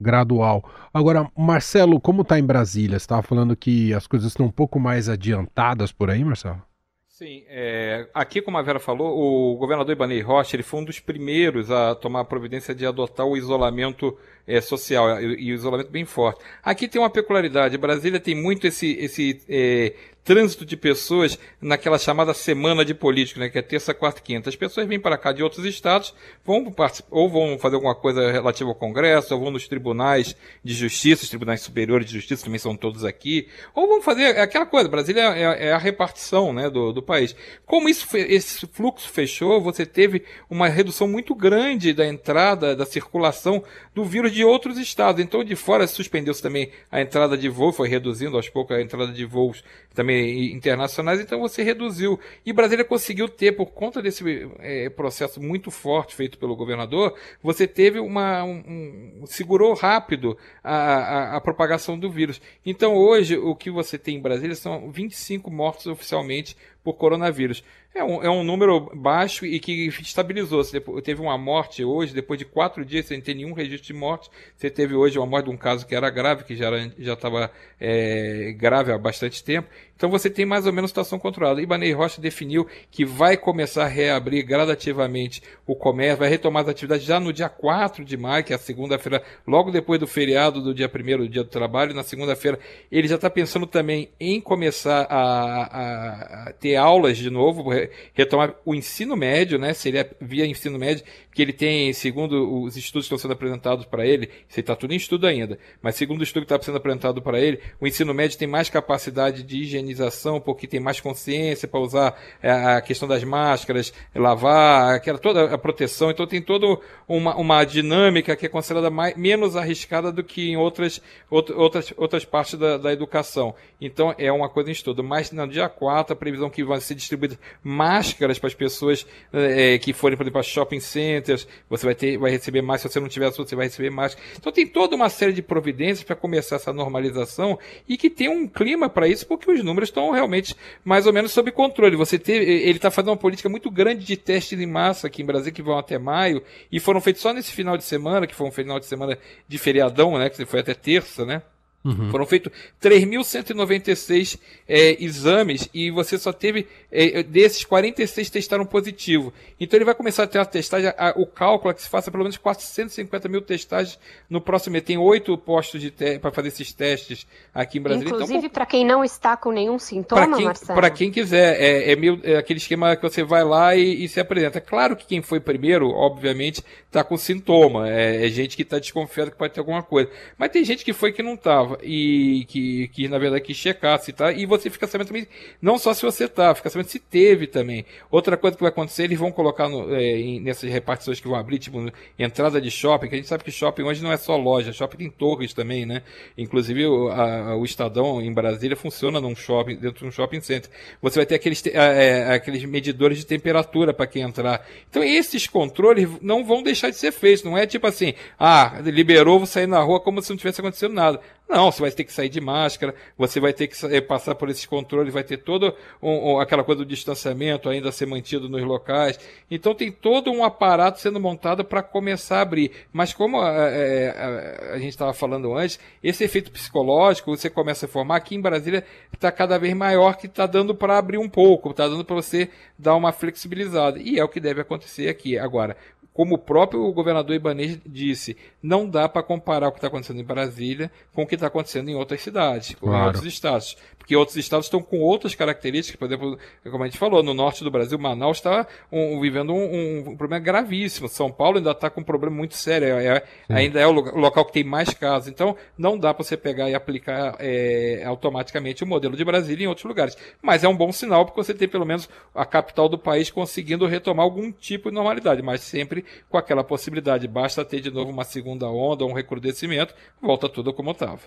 gradual. 0.00 0.64
Agora, 0.92 1.30
Marcelo, 1.36 2.00
como 2.00 2.22
está 2.22 2.38
em 2.38 2.44
Brasília? 2.44 2.98
Você 2.98 3.04
estava 3.04 3.22
falando 3.22 3.56
que 3.56 3.92
as 3.94 4.06
coisas 4.06 4.28
estão 4.28 4.46
um 4.46 4.50
pouco 4.50 4.78
mais 4.78 5.08
adiantadas 5.08 5.92
por 5.92 6.10
aí, 6.10 6.24
Marcelo? 6.24 6.62
Sim, 7.06 7.44
é, 7.46 8.08
aqui, 8.12 8.42
como 8.42 8.58
a 8.58 8.62
Vera 8.62 8.80
falou, 8.80 9.16
o 9.16 9.56
governador 9.56 9.92
Ibanei 9.92 10.20
Rocha 10.20 10.56
ele 10.56 10.64
foi 10.64 10.80
um 10.80 10.84
dos 10.84 10.98
primeiros 10.98 11.70
a 11.70 11.94
tomar 11.94 12.20
a 12.20 12.24
providência 12.24 12.74
de 12.74 12.84
adotar 12.84 13.24
o 13.24 13.36
isolamento 13.36 14.18
é, 14.46 14.60
social 14.60 15.20
e, 15.20 15.34
e, 15.34 15.50
isolamento 15.52 15.90
bem 15.90 16.04
forte. 16.04 16.40
Aqui 16.62 16.88
tem 16.88 17.00
uma 17.00 17.10
peculiaridade, 17.10 17.78
Brasília 17.78 18.20
tem 18.20 18.34
muito 18.34 18.66
esse, 18.66 18.92
esse 18.92 19.40
é, 19.48 19.94
trânsito 20.24 20.64
de 20.64 20.76
pessoas 20.76 21.38
naquela 21.60 21.98
chamada 21.98 22.32
semana 22.32 22.84
de 22.84 22.94
político, 22.94 23.38
né, 23.38 23.50
que 23.50 23.58
é 23.58 23.62
terça, 23.62 23.92
quarta 23.92 24.20
e 24.20 24.22
quinta. 24.22 24.48
As 24.48 24.56
pessoas 24.56 24.88
vêm 24.88 24.98
para 24.98 25.18
cá 25.18 25.32
de 25.32 25.42
outros 25.42 25.64
estados, 25.66 26.14
vão 26.44 26.74
ou 27.10 27.28
vão 27.28 27.58
fazer 27.58 27.76
alguma 27.76 27.94
coisa 27.94 28.32
relativa 28.32 28.70
ao 28.70 28.74
Congresso, 28.74 29.34
ou 29.34 29.40
vão 29.40 29.50
nos 29.50 29.68
tribunais 29.68 30.34
de 30.64 30.72
justiça, 30.72 31.24
os 31.24 31.28
tribunais 31.28 31.60
superiores 31.60 32.06
de 32.06 32.14
justiça 32.14 32.44
também 32.44 32.58
são 32.58 32.74
todos 32.74 33.04
aqui, 33.04 33.48
ou 33.74 33.86
vão 33.86 34.00
fazer 34.00 34.38
aquela 34.38 34.64
coisa. 34.64 34.88
Brasília 34.88 35.36
é, 35.36 35.68
é 35.68 35.72
a 35.72 35.78
repartição 35.78 36.52
né, 36.52 36.70
do, 36.70 36.92
do 36.92 37.02
país. 37.02 37.36
Como 37.66 37.88
isso, 37.88 38.08
esse 38.16 38.66
fluxo 38.66 39.08
fechou, 39.10 39.60
você 39.60 39.84
teve 39.84 40.24
uma 40.48 40.68
redução 40.68 41.06
muito 41.06 41.34
grande 41.34 41.92
da 41.92 42.06
entrada, 42.06 42.74
da 42.74 42.86
circulação 42.86 43.62
do 43.94 44.04
vírus 44.04 44.32
de 44.32 44.42
outros 44.42 44.78
estados. 44.78 45.22
Então, 45.22 45.44
de 45.44 45.54
fora 45.54 45.86
suspendeu-se 45.86 46.40
também 46.40 46.70
a 46.90 47.00
entrada 47.00 47.36
de 47.36 47.48
voo, 47.48 47.72
foi 47.72 47.88
reduzindo 47.88 48.36
aos 48.36 48.48
poucos 48.48 48.76
a 48.76 48.80
entrada 48.80 49.12
de 49.12 49.24
voos 49.24 49.62
também 49.94 50.13
internacionais, 50.52 51.20
então 51.20 51.40
você 51.40 51.62
reduziu. 51.62 52.18
E 52.44 52.52
Brasília 52.52 52.84
conseguiu 52.84 53.28
ter, 53.28 53.52
por 53.52 53.66
conta 53.66 54.00
desse 54.02 54.24
é, 54.58 54.88
processo 54.88 55.40
muito 55.40 55.70
forte 55.70 56.14
feito 56.14 56.38
pelo 56.38 56.56
governador, 56.56 57.14
você 57.42 57.66
teve 57.66 57.98
uma. 57.98 58.44
Um, 58.44 59.20
um, 59.22 59.26
segurou 59.26 59.74
rápido 59.74 60.36
a, 60.62 60.74
a, 60.74 61.36
a, 61.36 61.40
propagação 61.40 61.98
do 61.98 62.10
vírus. 62.10 62.40
Então 62.64 62.94
hoje 62.94 63.36
o 63.36 63.54
que 63.54 63.70
você 63.70 63.98
tem 63.98 64.16
em 64.16 64.22
Brasília 64.22 64.54
são 64.54 64.90
25 64.90 65.50
mortos 65.50 65.86
oficialmente 65.86 66.56
por 66.82 66.94
coronavírus. 66.94 67.64
É 67.94 68.02
um, 68.02 68.22
é 68.24 68.28
um 68.28 68.42
número 68.42 68.90
baixo 68.92 69.46
e 69.46 69.60
que 69.60 69.86
estabilizou. 69.86 70.64
Você 70.64 70.80
teve 71.00 71.22
uma 71.22 71.38
morte 71.38 71.84
hoje, 71.84 72.12
depois 72.12 72.36
de 72.36 72.44
quatro 72.44 72.84
dias 72.84 73.06
sem 73.06 73.20
ter 73.20 73.34
nenhum 73.34 73.52
registro 73.52 73.86
de 73.86 73.92
morte. 73.92 74.28
Você 74.56 74.68
teve 74.68 74.96
hoje 74.96 75.16
uma 75.16 75.26
morte 75.26 75.44
de 75.44 75.52
um 75.52 75.56
caso 75.56 75.86
que 75.86 75.94
era 75.94 76.10
grave, 76.10 76.42
que 76.42 76.56
já 76.56 76.72
estava 76.98 77.52
é, 77.80 78.52
grave 78.58 78.90
há 78.90 78.98
bastante 78.98 79.44
tempo. 79.44 79.68
Então 79.96 80.10
você 80.10 80.28
tem 80.28 80.44
mais 80.44 80.66
ou 80.66 80.72
menos 80.72 80.90
situação 80.90 81.20
controlada. 81.20 81.62
Ibanei 81.62 81.92
Rocha 81.92 82.20
definiu 82.20 82.66
que 82.90 83.04
vai 83.04 83.36
começar 83.36 83.84
a 83.84 83.88
reabrir 83.88 84.44
gradativamente 84.44 85.40
o 85.64 85.76
comércio, 85.76 86.18
vai 86.18 86.28
retomar 86.28 86.64
as 86.64 86.68
atividades 86.70 87.06
já 87.06 87.20
no 87.20 87.32
dia 87.32 87.48
4 87.48 88.04
de 88.04 88.16
maio, 88.16 88.42
que 88.42 88.52
é 88.52 88.56
a 88.56 88.58
segunda-feira, 88.58 89.22
logo 89.46 89.70
depois 89.70 90.00
do 90.00 90.06
feriado 90.06 90.60
do 90.60 90.74
dia 90.74 90.90
1 90.92 91.18
do 91.18 91.28
dia 91.28 91.44
do 91.44 91.48
trabalho. 91.48 91.94
Na 91.94 92.02
segunda-feira, 92.02 92.58
ele 92.90 93.06
já 93.06 93.14
está 93.14 93.30
pensando 93.30 93.66
também 93.66 94.10
em 94.18 94.40
começar 94.40 95.06
a, 95.08 95.62
a, 95.62 96.48
a 96.48 96.52
ter 96.54 96.74
aulas 96.74 97.16
de 97.16 97.30
novo, 97.30 97.62
retomar 98.12 98.54
o 98.64 98.74
ensino 98.74 99.16
médio, 99.16 99.58
né? 99.58 99.72
Seria 99.74 100.08
via 100.20 100.46
ensino 100.46 100.78
médio, 100.78 101.04
que 101.32 101.42
ele 101.42 101.52
tem, 101.52 101.92
segundo 101.92 102.62
os 102.62 102.76
estudos 102.76 103.08
que 103.08 103.14
estão 103.14 103.18
sendo 103.18 103.32
apresentados 103.32 103.84
para 103.86 104.06
ele, 104.06 104.30
isso 104.48 104.60
está 104.60 104.76
tudo 104.76 104.92
em 104.92 104.96
estudo 104.96 105.26
ainda, 105.26 105.58
mas 105.82 105.96
segundo 105.96 106.20
o 106.20 106.24
estudo 106.24 106.46
que 106.46 106.52
está 106.52 106.64
sendo 106.64 106.76
apresentado 106.76 107.20
para 107.20 107.40
ele, 107.40 107.60
o 107.80 107.86
ensino 107.86 108.14
médio 108.14 108.38
tem 108.38 108.48
mais 108.48 108.70
capacidade 108.70 109.42
de 109.42 109.58
higienização, 109.62 110.40
porque 110.40 110.66
tem 110.66 110.80
mais 110.80 111.00
consciência 111.00 111.66
para 111.66 111.80
usar 111.80 112.20
é, 112.42 112.50
a 112.50 112.80
questão 112.80 113.08
das 113.08 113.24
máscaras, 113.24 113.92
lavar, 114.14 114.94
aquela, 114.94 115.18
toda 115.18 115.52
a 115.52 115.58
proteção, 115.58 116.10
então 116.10 116.26
tem 116.26 116.40
toda 116.40 116.78
uma, 117.08 117.36
uma 117.36 117.64
dinâmica 117.64 118.36
que 118.36 118.46
é 118.46 118.48
considerada 118.48 118.90
mais, 118.90 119.16
menos 119.16 119.56
arriscada 119.56 120.12
do 120.12 120.22
que 120.22 120.50
em 120.50 120.56
outras, 120.56 121.00
outras, 121.30 121.92
outras 121.96 122.24
partes 122.24 122.58
da, 122.58 122.78
da 122.78 122.92
educação. 122.92 123.54
Então 123.80 124.14
é 124.18 124.30
uma 124.30 124.48
coisa 124.48 124.70
em 124.70 124.72
estudo. 124.72 125.02
Mas 125.02 125.30
no 125.30 125.46
dia 125.46 125.68
4, 125.68 126.12
a 126.12 126.16
previsão 126.16 126.50
que 126.50 126.64
vão 126.64 126.80
ser 126.80 126.94
distribuídas 126.94 127.38
máscaras 127.74 128.38
para 128.38 128.48
as 128.48 128.54
pessoas 128.54 129.06
é, 129.32 129.78
que 129.78 129.92
forem, 129.92 130.16
por 130.16 130.22
exemplo, 130.22 130.40
para 130.40 130.42
shopping 130.42 130.80
centers, 130.80 131.46
você 131.68 131.84
vai, 131.84 131.94
ter, 131.94 132.16
vai 132.16 132.30
receber 132.30 132.62
mais, 132.62 132.80
se 132.80 132.88
você 132.88 133.00
não 133.00 133.08
tiver 133.08 133.30
você 133.30 133.56
vai 133.56 133.66
receber 133.66 133.90
mais. 133.90 134.16
Então 134.36 134.52
tem 134.52 134.66
toda 134.66 134.94
uma 134.94 135.08
série 135.08 135.32
de 135.32 135.42
providências 135.42 136.04
para 136.04 136.14
começar 136.14 136.56
essa 136.56 136.72
normalização 136.72 137.58
e 137.88 137.96
que 137.96 138.08
tem 138.08 138.28
um 138.28 138.46
clima 138.46 138.88
para 138.88 139.08
isso, 139.08 139.26
porque 139.26 139.50
os 139.50 139.62
números 139.62 139.88
estão 139.88 140.10
realmente 140.10 140.54
mais 140.84 141.06
ou 141.06 141.12
menos 141.12 141.32
sob 141.32 141.50
controle. 141.50 141.96
Você 141.96 142.18
teve, 142.18 142.44
ele 142.44 142.78
está 142.78 142.90
fazendo 142.90 143.10
uma 143.10 143.16
política 143.16 143.48
muito 143.48 143.70
grande 143.70 144.04
de 144.04 144.16
testes 144.16 144.58
em 144.58 144.66
massa 144.66 145.06
aqui 145.06 145.22
em 145.22 145.26
Brasil, 145.26 145.52
que 145.52 145.62
vão 145.62 145.78
até 145.78 145.98
maio, 145.98 146.42
e 146.70 146.78
foram 146.78 147.00
feitos 147.00 147.22
só 147.22 147.32
nesse 147.32 147.52
final 147.52 147.76
de 147.76 147.84
semana, 147.84 148.26
que 148.26 148.34
foi 148.34 148.46
um 148.46 148.52
final 148.52 148.78
de 148.78 148.86
semana 148.86 149.18
de 149.48 149.58
feriadão, 149.58 150.18
né? 150.18 150.30
Que 150.30 150.44
foi 150.44 150.60
até 150.60 150.74
terça, 150.74 151.24
né? 151.24 151.42
Uhum. 151.84 152.10
Foram 152.10 152.24
feitos 152.24 152.50
3.196 152.82 154.38
é, 154.66 155.04
exames 155.04 155.68
e 155.74 155.90
você 155.90 156.16
só 156.16 156.32
teve, 156.32 156.66
é, 156.90 157.22
desses 157.22 157.62
46 157.62 158.30
testaram 158.30 158.64
positivo. 158.64 159.34
Então 159.60 159.76
ele 159.76 159.84
vai 159.84 159.94
começar 159.94 160.22
a 160.22 160.26
ter 160.26 160.38
a 160.38 160.46
testagem, 160.46 160.90
a, 160.96 161.12
o 161.14 161.26
cálculo 161.26 161.70
é 161.70 161.74
que 161.74 161.82
se 161.82 161.88
faça 161.88 162.10
pelo 162.10 162.22
menos 162.22 162.38
450 162.38 163.28
mil 163.28 163.42
testagens 163.42 163.98
no 164.30 164.40
próximo 164.40 164.72
mês. 164.72 164.84
Tem 164.84 164.96
oito 164.96 165.36
postos 165.36 165.82
para 166.22 166.30
fazer 166.30 166.48
esses 166.48 166.72
testes 166.72 167.26
aqui 167.54 167.78
em 167.78 167.82
Brasília. 167.82 168.06
Então, 168.06 168.16
Inclusive 168.16 168.38
então, 168.38 168.50
para 168.50 168.64
quem 168.64 168.86
não 168.86 169.04
está 169.04 169.36
com 169.36 169.52
nenhum 169.52 169.78
sintoma, 169.78 170.36
quem, 170.36 170.46
Marcelo? 170.46 170.80
Para 170.80 170.90
quem 170.90 171.10
quiser. 171.10 171.60
É, 171.60 171.92
é, 171.92 171.96
meio, 171.96 172.18
é, 172.24 172.36
aquele 172.36 172.58
esquema 172.58 172.96
que 172.96 173.02
você 173.02 173.22
vai 173.22 173.44
lá 173.44 173.76
e, 173.76 174.04
e, 174.04 174.08
se 174.08 174.18
apresenta. 174.18 174.58
Claro 174.58 174.96
que 174.96 175.04
quem 175.06 175.20
foi 175.20 175.38
primeiro, 175.38 175.90
obviamente, 175.90 176.64
está 176.86 177.04
com 177.04 177.16
sintoma. 177.18 177.90
É, 177.90 178.26
é 178.26 178.28
gente 178.30 178.56
que 178.56 178.62
está 178.62 178.78
desconfiado 178.78 179.30
que 179.30 179.36
pode 179.36 179.52
ter 179.52 179.60
alguma 179.60 179.82
coisa. 179.82 180.10
Mas 180.38 180.50
tem 180.50 180.64
gente 180.64 180.82
que 180.82 180.94
foi 180.94 181.12
que 181.12 181.22
não 181.22 181.34
estava 181.34 181.73
e 181.82 182.44
que, 182.46 182.88
que 182.88 183.08
na 183.08 183.18
verdade 183.18 183.44
que 183.44 183.54
checasse, 183.54 184.12
tá? 184.12 184.32
E 184.32 184.46
você 184.46 184.70
fica 184.70 184.86
sabendo 184.86 185.08
também, 185.08 185.26
não 185.60 185.78
só 185.78 185.94
se 185.94 186.02
você 186.02 186.28
tá, 186.28 186.54
fica 186.54 186.70
sabendo 186.70 186.88
se 186.88 186.98
teve 186.98 187.46
também. 187.46 187.84
Outra 188.10 188.36
coisa 188.36 188.56
que 188.56 188.62
vai 188.62 188.70
acontecer, 188.70 189.04
eles 189.04 189.18
vão 189.18 189.32
colocar 189.32 189.68
no, 189.68 189.94
é, 189.94 190.40
nessas 190.40 190.70
repartições 190.70 191.20
que 191.20 191.28
vão 191.28 191.38
abrir, 191.38 191.58
tipo, 191.58 191.90
entrada 192.18 192.60
de 192.60 192.70
shopping, 192.70 193.08
que 193.08 193.14
a 193.14 193.18
gente 193.18 193.28
sabe 193.28 193.44
que 193.44 193.50
shopping 193.50 193.82
hoje 193.82 194.02
não 194.02 194.12
é 194.12 194.16
só 194.16 194.36
loja, 194.36 194.72
shopping 194.72 194.96
tem 194.96 195.10
torres 195.10 195.52
também, 195.52 195.86
né? 195.86 196.02
Inclusive 196.36 196.86
o, 196.86 197.08
a, 197.08 197.56
o 197.56 197.64
Estadão 197.64 198.20
em 198.20 198.32
Brasília 198.32 198.76
funciona 198.76 199.20
num 199.20 199.34
shopping, 199.34 199.76
dentro 199.76 200.00
de 200.00 200.06
um 200.06 200.12
shopping 200.12 200.40
center. 200.40 200.70
Você 201.00 201.18
vai 201.18 201.26
ter 201.26 201.34
aqueles, 201.34 201.64
é, 201.66 202.34
aqueles 202.34 202.64
medidores 202.64 203.18
de 203.18 203.26
temperatura 203.26 203.92
para 203.92 204.06
quem 204.06 204.22
entrar. 204.22 204.66
Então 204.88 205.02
esses 205.02 205.46
controles 205.46 206.08
não 206.20 206.44
vão 206.44 206.62
deixar 206.62 206.90
de 206.90 206.96
ser 206.96 207.12
feitos, 207.12 207.44
não 207.44 207.56
é 207.56 207.66
tipo 207.66 207.86
assim, 207.86 208.14
ah, 208.38 208.80
liberou, 208.84 209.38
vou 209.38 209.46
sair 209.46 209.66
na 209.66 209.80
rua 209.80 210.00
como 210.00 210.22
se 210.22 210.30
não 210.30 210.36
tivesse 210.36 210.60
acontecido 210.60 210.92
nada. 210.92 211.20
Não, 211.48 211.70
você 211.70 211.82
vai 211.82 211.90
ter 211.90 212.04
que 212.04 212.12
sair 212.12 212.30
de 212.30 212.40
máscara, 212.40 212.94
você 213.18 213.38
vai 213.38 213.52
ter 213.52 213.68
que 213.68 213.86
eh, 213.86 214.00
passar 214.00 214.34
por 214.34 214.48
esses 214.48 214.64
controles, 214.64 215.12
vai 215.12 215.22
ter 215.22 215.36
toda 215.36 215.74
um, 216.02 216.32
um, 216.32 216.40
aquela 216.40 216.64
coisa 216.64 216.78
do 216.82 216.86
distanciamento 216.86 217.68
ainda 217.68 217.92
ser 217.92 218.06
mantido 218.06 218.48
nos 218.48 218.62
locais. 218.62 219.20
Então 219.50 219.74
tem 219.74 219.92
todo 219.92 220.32
um 220.32 220.42
aparato 220.42 221.00
sendo 221.00 221.20
montado 221.20 221.62
para 221.62 221.82
começar 221.82 222.38
a 222.38 222.40
abrir. 222.40 222.72
Mas 222.92 223.12
como 223.12 223.40
a, 223.40 223.50
eh, 223.50 224.14
a, 224.16 224.22
eh, 224.22 224.70
a 224.74 224.78
gente 224.78 224.90
estava 224.90 225.12
falando 225.12 225.54
antes, 225.54 225.78
esse 226.02 226.24
efeito 226.24 226.50
psicológico 226.50 227.36
você 227.36 227.50
começa 227.50 227.84
a 227.84 227.88
formar 227.88 228.16
aqui 228.16 228.34
em 228.34 228.40
Brasília 228.40 228.82
está 229.12 229.30
cada 229.30 229.58
vez 229.58 229.74
maior 229.74 230.16
que 230.16 230.26
está 230.26 230.46
dando 230.46 230.74
para 230.74 230.96
abrir 230.98 231.18
um 231.18 231.28
pouco, 231.28 231.70
está 231.70 231.86
dando 231.86 232.04
para 232.04 232.16
você 232.16 232.48
dar 232.78 232.96
uma 232.96 233.12
flexibilizada. 233.12 233.98
E 233.98 234.18
é 234.18 234.24
o 234.24 234.28
que 234.28 234.40
deve 234.40 234.62
acontecer 234.62 235.08
aqui. 235.08 235.38
Agora, 235.38 235.76
como 236.14 236.36
o 236.36 236.38
próprio 236.38 236.90
governador 236.92 237.34
Ibanez 237.34 237.80
disse, 237.84 238.36
não 238.62 238.88
dá 238.88 239.08
para 239.08 239.20
comparar 239.20 239.66
o 239.66 239.72
que 239.72 239.78
está 239.78 239.88
acontecendo 239.88 240.20
em 240.20 240.24
Brasília 240.24 240.90
com 241.12 241.24
o 241.24 241.26
que 241.26 241.34
está 241.34 241.48
acontecendo 241.48 241.90
em 241.90 241.96
outras 241.96 242.22
cidades, 242.22 242.76
claro. 242.76 243.02
em 243.02 243.06
outros 243.06 243.24
estados. 243.26 243.76
Porque 243.98 244.14
outros 244.14 244.36
estados 244.36 244.66
estão 244.66 244.80
com 244.80 245.00
outras 245.00 245.34
características, 245.34 245.98
por 245.98 246.06
exemplo, 246.06 246.38
como 246.70 246.84
a 246.84 246.86
gente 246.86 246.98
falou, 246.98 247.20
no 247.20 247.34
norte 247.34 247.64
do 247.64 247.70
Brasil, 247.70 247.98
Manaus 247.98 248.36
está 248.36 248.64
um, 248.92 249.20
vivendo 249.20 249.52
um, 249.52 250.10
um, 250.10 250.16
problema 250.16 250.44
gravíssimo. 250.44 251.08
São 251.08 251.32
Paulo 251.32 251.58
ainda 251.58 251.72
está 251.72 251.90
com 251.90 252.00
um 252.00 252.04
problema 252.04 252.36
muito 252.36 252.54
sério, 252.54 252.86
é, 252.96 253.06
é 253.16 253.24
ainda 253.48 253.80
é 253.80 253.86
o 253.86 253.92
local 253.92 254.44
que 254.44 254.52
tem 254.52 254.62
mais 254.62 254.90
casos. 254.94 255.28
Então, 255.28 255.56
não 255.76 255.98
dá 255.98 256.14
para 256.14 256.22
você 256.22 256.36
pegar 256.36 256.70
e 256.70 256.76
aplicar 256.76 257.34
é, 257.40 258.04
automaticamente 258.04 258.84
o 258.84 258.86
modelo 258.86 259.16
de 259.16 259.24
Brasília 259.24 259.64
em 259.64 259.68
outros 259.68 259.84
lugares. 259.84 260.16
Mas 260.40 260.62
é 260.62 260.68
um 260.68 260.76
bom 260.76 260.92
sinal, 260.92 261.24
porque 261.24 261.42
você 261.42 261.54
tem 261.54 261.66
pelo 261.66 261.84
menos 261.84 262.08
a 262.32 262.46
capital 262.46 262.88
do 262.88 262.98
país 262.98 263.32
conseguindo 263.32 263.84
retomar 263.86 264.24
algum 264.24 264.52
tipo 264.52 264.90
de 264.90 264.94
normalidade, 264.94 265.42
mas 265.42 265.60
sempre 265.62 266.03
com 266.28 266.38
aquela 266.38 266.64
possibilidade. 266.64 267.28
Basta 267.28 267.64
ter 267.64 267.80
de 267.80 267.90
novo 267.90 268.10
uma 268.10 268.24
segunda 268.24 268.68
onda, 268.68 269.04
um 269.04 269.12
recrudescimento, 269.12 269.94
volta 270.20 270.48
tudo 270.48 270.72
como 270.72 270.90
estava. 270.90 271.20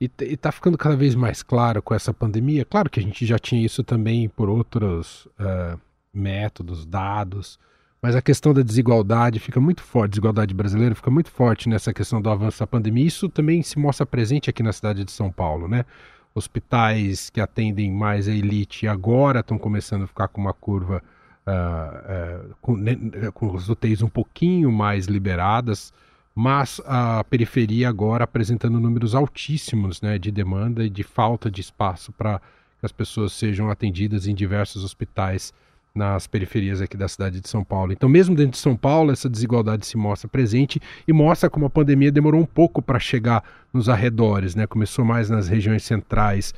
E, 0.00 0.10
está 0.20 0.50
ficando 0.50 0.76
cada 0.76 0.96
vez 0.96 1.14
mais 1.14 1.42
claro 1.42 1.80
com 1.80 1.94
essa 1.94 2.12
pandemia. 2.12 2.64
Claro 2.64 2.90
que 2.90 2.98
a 2.98 3.02
gente 3.02 3.24
já 3.24 3.38
tinha 3.38 3.64
isso 3.64 3.84
também 3.84 4.28
por 4.28 4.48
outros 4.48 5.26
uh, 5.38 5.80
métodos, 6.12 6.84
dados, 6.84 7.58
mas 8.02 8.16
a 8.16 8.20
questão 8.20 8.52
da 8.52 8.62
desigualdade 8.62 9.38
fica 9.38 9.60
muito 9.60 9.80
forte, 9.80 10.10
desigualdade 10.10 10.52
brasileira 10.52 10.92
fica 10.92 11.08
muito 11.08 11.30
forte 11.30 11.68
nessa 11.68 11.94
questão 11.94 12.20
do 12.20 12.28
avanço 12.28 12.58
da 12.58 12.66
pandemia. 12.66 13.06
Isso 13.06 13.28
também 13.28 13.62
se 13.62 13.78
mostra 13.78 14.04
presente 14.04 14.50
aqui 14.50 14.60
na 14.60 14.72
cidade 14.72 15.04
de 15.04 15.12
São 15.12 15.30
Paulo, 15.30 15.68
né? 15.68 15.84
Hospitais 16.34 17.30
que 17.30 17.40
atendem 17.40 17.92
mais 17.92 18.26
a 18.26 18.32
elite 18.32 18.88
agora 18.88 19.38
estão 19.38 19.56
começando 19.56 20.02
a 20.02 20.06
ficar 20.08 20.26
com 20.26 20.40
uma 20.40 20.52
curva 20.52 21.00
uh, 21.46 22.48
uh, 22.48 22.54
com, 22.60 22.76
né, 22.76 22.96
com 23.34 23.54
as 23.56 23.68
UTIs 23.68 24.02
um 24.02 24.08
pouquinho 24.08 24.70
mais 24.70 25.06
liberadas, 25.06 25.92
mas 26.34 26.80
a 26.86 27.22
periferia 27.24 27.88
agora 27.88 28.24
apresentando 28.24 28.80
números 28.80 29.14
altíssimos 29.14 30.00
né, 30.00 30.18
de 30.18 30.30
demanda 30.30 30.84
e 30.84 30.90
de 30.90 31.02
falta 31.02 31.50
de 31.50 31.60
espaço 31.60 32.12
para 32.12 32.40
que 32.80 32.86
as 32.86 32.92
pessoas 32.92 33.32
sejam 33.32 33.70
atendidas 33.70 34.26
em 34.26 34.34
diversos 34.34 34.84
hospitais 34.84 35.52
nas 35.94 36.26
periferias 36.26 36.80
aqui 36.80 36.96
da 36.96 37.06
cidade 37.06 37.40
de 37.40 37.48
São 37.48 37.62
Paulo. 37.62 37.92
Então, 37.92 38.08
mesmo 38.08 38.34
dentro 38.34 38.52
de 38.52 38.58
São 38.58 38.74
Paulo, 38.74 39.12
essa 39.12 39.28
desigualdade 39.28 39.86
se 39.86 39.96
mostra 39.96 40.26
presente 40.26 40.80
e 41.06 41.12
mostra 41.12 41.50
como 41.50 41.66
a 41.66 41.70
pandemia 41.70 42.10
demorou 42.10 42.40
um 42.40 42.46
pouco 42.46 42.80
para 42.80 42.98
chegar 42.98 43.44
nos 43.72 43.88
arredores, 43.88 44.54
né? 44.54 44.66
Começou 44.66 45.04
mais 45.04 45.28
nas 45.28 45.48
regiões 45.48 45.84
centrais 45.84 46.54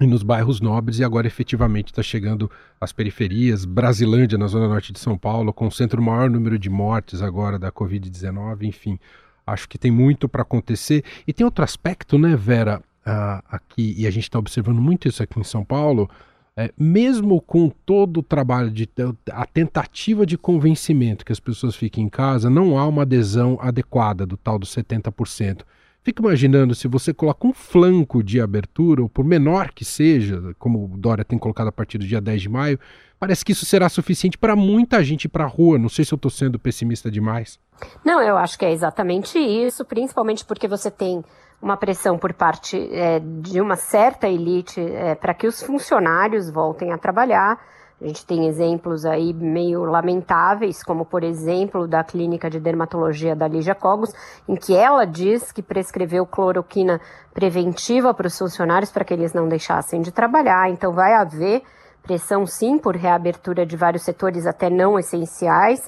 e 0.00 0.06
nos 0.06 0.22
bairros 0.22 0.60
nobres 0.60 0.98
e 0.98 1.04
agora 1.04 1.26
efetivamente 1.26 1.88
está 1.88 2.02
chegando 2.02 2.50
às 2.80 2.92
periferias. 2.92 3.66
Brasilândia, 3.66 4.38
na 4.38 4.46
zona 4.46 4.66
norte 4.66 4.92
de 4.92 4.98
São 4.98 5.16
Paulo, 5.16 5.52
concentra 5.52 6.00
o 6.00 6.02
maior 6.02 6.30
número 6.30 6.58
de 6.58 6.70
mortes 6.70 7.20
agora 7.20 7.58
da 7.58 7.70
Covid-19. 7.70 8.62
Enfim, 8.62 8.98
acho 9.46 9.68
que 9.68 9.78
tem 9.78 9.90
muito 9.90 10.28
para 10.28 10.42
acontecer. 10.42 11.04
E 11.26 11.32
tem 11.32 11.44
outro 11.44 11.62
aspecto, 11.62 12.18
né, 12.18 12.34
Vera, 12.34 12.82
uh, 13.06 13.44
aqui, 13.50 13.94
e 13.98 14.06
a 14.06 14.10
gente 14.10 14.24
está 14.24 14.38
observando 14.38 14.80
muito 14.80 15.06
isso 15.06 15.22
aqui 15.22 15.38
em 15.38 15.44
São 15.44 15.64
Paulo. 15.64 16.08
É, 16.56 16.72
mesmo 16.76 17.40
com 17.40 17.70
todo 17.70 18.18
o 18.18 18.22
trabalho 18.22 18.70
de 18.70 18.88
a 19.30 19.46
tentativa 19.46 20.26
de 20.26 20.36
convencimento 20.36 21.24
que 21.24 21.32
as 21.32 21.38
pessoas 21.38 21.76
fiquem 21.76 22.04
em 22.04 22.08
casa, 22.08 22.50
não 22.50 22.76
há 22.76 22.86
uma 22.86 23.02
adesão 23.02 23.56
adequada 23.60 24.26
do 24.26 24.36
tal 24.36 24.58
dos 24.58 24.74
70%. 24.74 25.60
Fica 26.02 26.22
imaginando 26.22 26.74
se 26.74 26.88
você 26.88 27.12
coloca 27.12 27.46
um 27.46 27.52
flanco 27.52 28.22
de 28.22 28.40
abertura, 28.40 29.02
ou 29.02 29.08
por 29.08 29.24
menor 29.24 29.70
que 29.70 29.84
seja, 29.84 30.54
como 30.58 30.84
o 30.84 30.96
Dória 30.96 31.24
tem 31.24 31.38
colocado 31.38 31.68
a 31.68 31.72
partir 31.72 31.98
do 31.98 32.06
dia 32.06 32.20
10 32.20 32.42
de 32.42 32.48
maio, 32.48 32.80
parece 33.18 33.44
que 33.44 33.52
isso 33.52 33.66
será 33.66 33.86
suficiente 33.88 34.38
para 34.38 34.56
muita 34.56 35.04
gente 35.04 35.26
ir 35.26 35.28
para 35.28 35.44
a 35.44 35.48
rua. 35.48 35.78
Não 35.78 35.90
sei 35.90 36.04
se 36.04 36.14
eu 36.14 36.16
estou 36.16 36.30
sendo 36.30 36.58
pessimista 36.58 37.10
demais. 37.10 37.58
Não, 38.02 38.22
eu 38.22 38.36
acho 38.38 38.58
que 38.58 38.64
é 38.64 38.72
exatamente 38.72 39.38
isso, 39.38 39.84
principalmente 39.84 40.44
porque 40.44 40.66
você 40.66 40.90
tem 40.90 41.22
uma 41.60 41.76
pressão 41.76 42.18
por 42.18 42.32
parte 42.32 42.78
é, 42.92 43.20
de 43.20 43.60
uma 43.60 43.76
certa 43.76 44.26
elite 44.26 44.80
é, 44.80 45.14
para 45.14 45.34
que 45.34 45.46
os 45.46 45.62
funcionários 45.62 46.50
voltem 46.50 46.92
a 46.92 46.98
trabalhar. 46.98 47.60
A 48.02 48.06
gente 48.06 48.24
tem 48.24 48.46
exemplos 48.46 49.04
aí 49.04 49.34
meio 49.34 49.84
lamentáveis, 49.84 50.82
como 50.82 51.04
por 51.04 51.22
exemplo 51.22 51.86
da 51.86 52.02
clínica 52.02 52.48
de 52.48 52.58
dermatologia 52.58 53.36
da 53.36 53.46
Lígia 53.46 53.74
Cogos, 53.74 54.10
em 54.48 54.56
que 54.56 54.74
ela 54.74 55.04
diz 55.04 55.52
que 55.52 55.62
prescreveu 55.62 56.24
cloroquina 56.24 56.98
preventiva 57.34 58.14
para 58.14 58.26
os 58.26 58.38
funcionários 58.38 58.90
para 58.90 59.04
que 59.04 59.12
eles 59.12 59.34
não 59.34 59.46
deixassem 59.46 60.00
de 60.00 60.10
trabalhar. 60.10 60.70
Então 60.70 60.94
vai 60.94 61.12
haver 61.12 61.62
pressão 62.02 62.46
sim 62.46 62.78
por 62.78 62.96
reabertura 62.96 63.66
de 63.66 63.76
vários 63.76 64.02
setores 64.02 64.46
até 64.46 64.70
não 64.70 64.98
essenciais. 64.98 65.80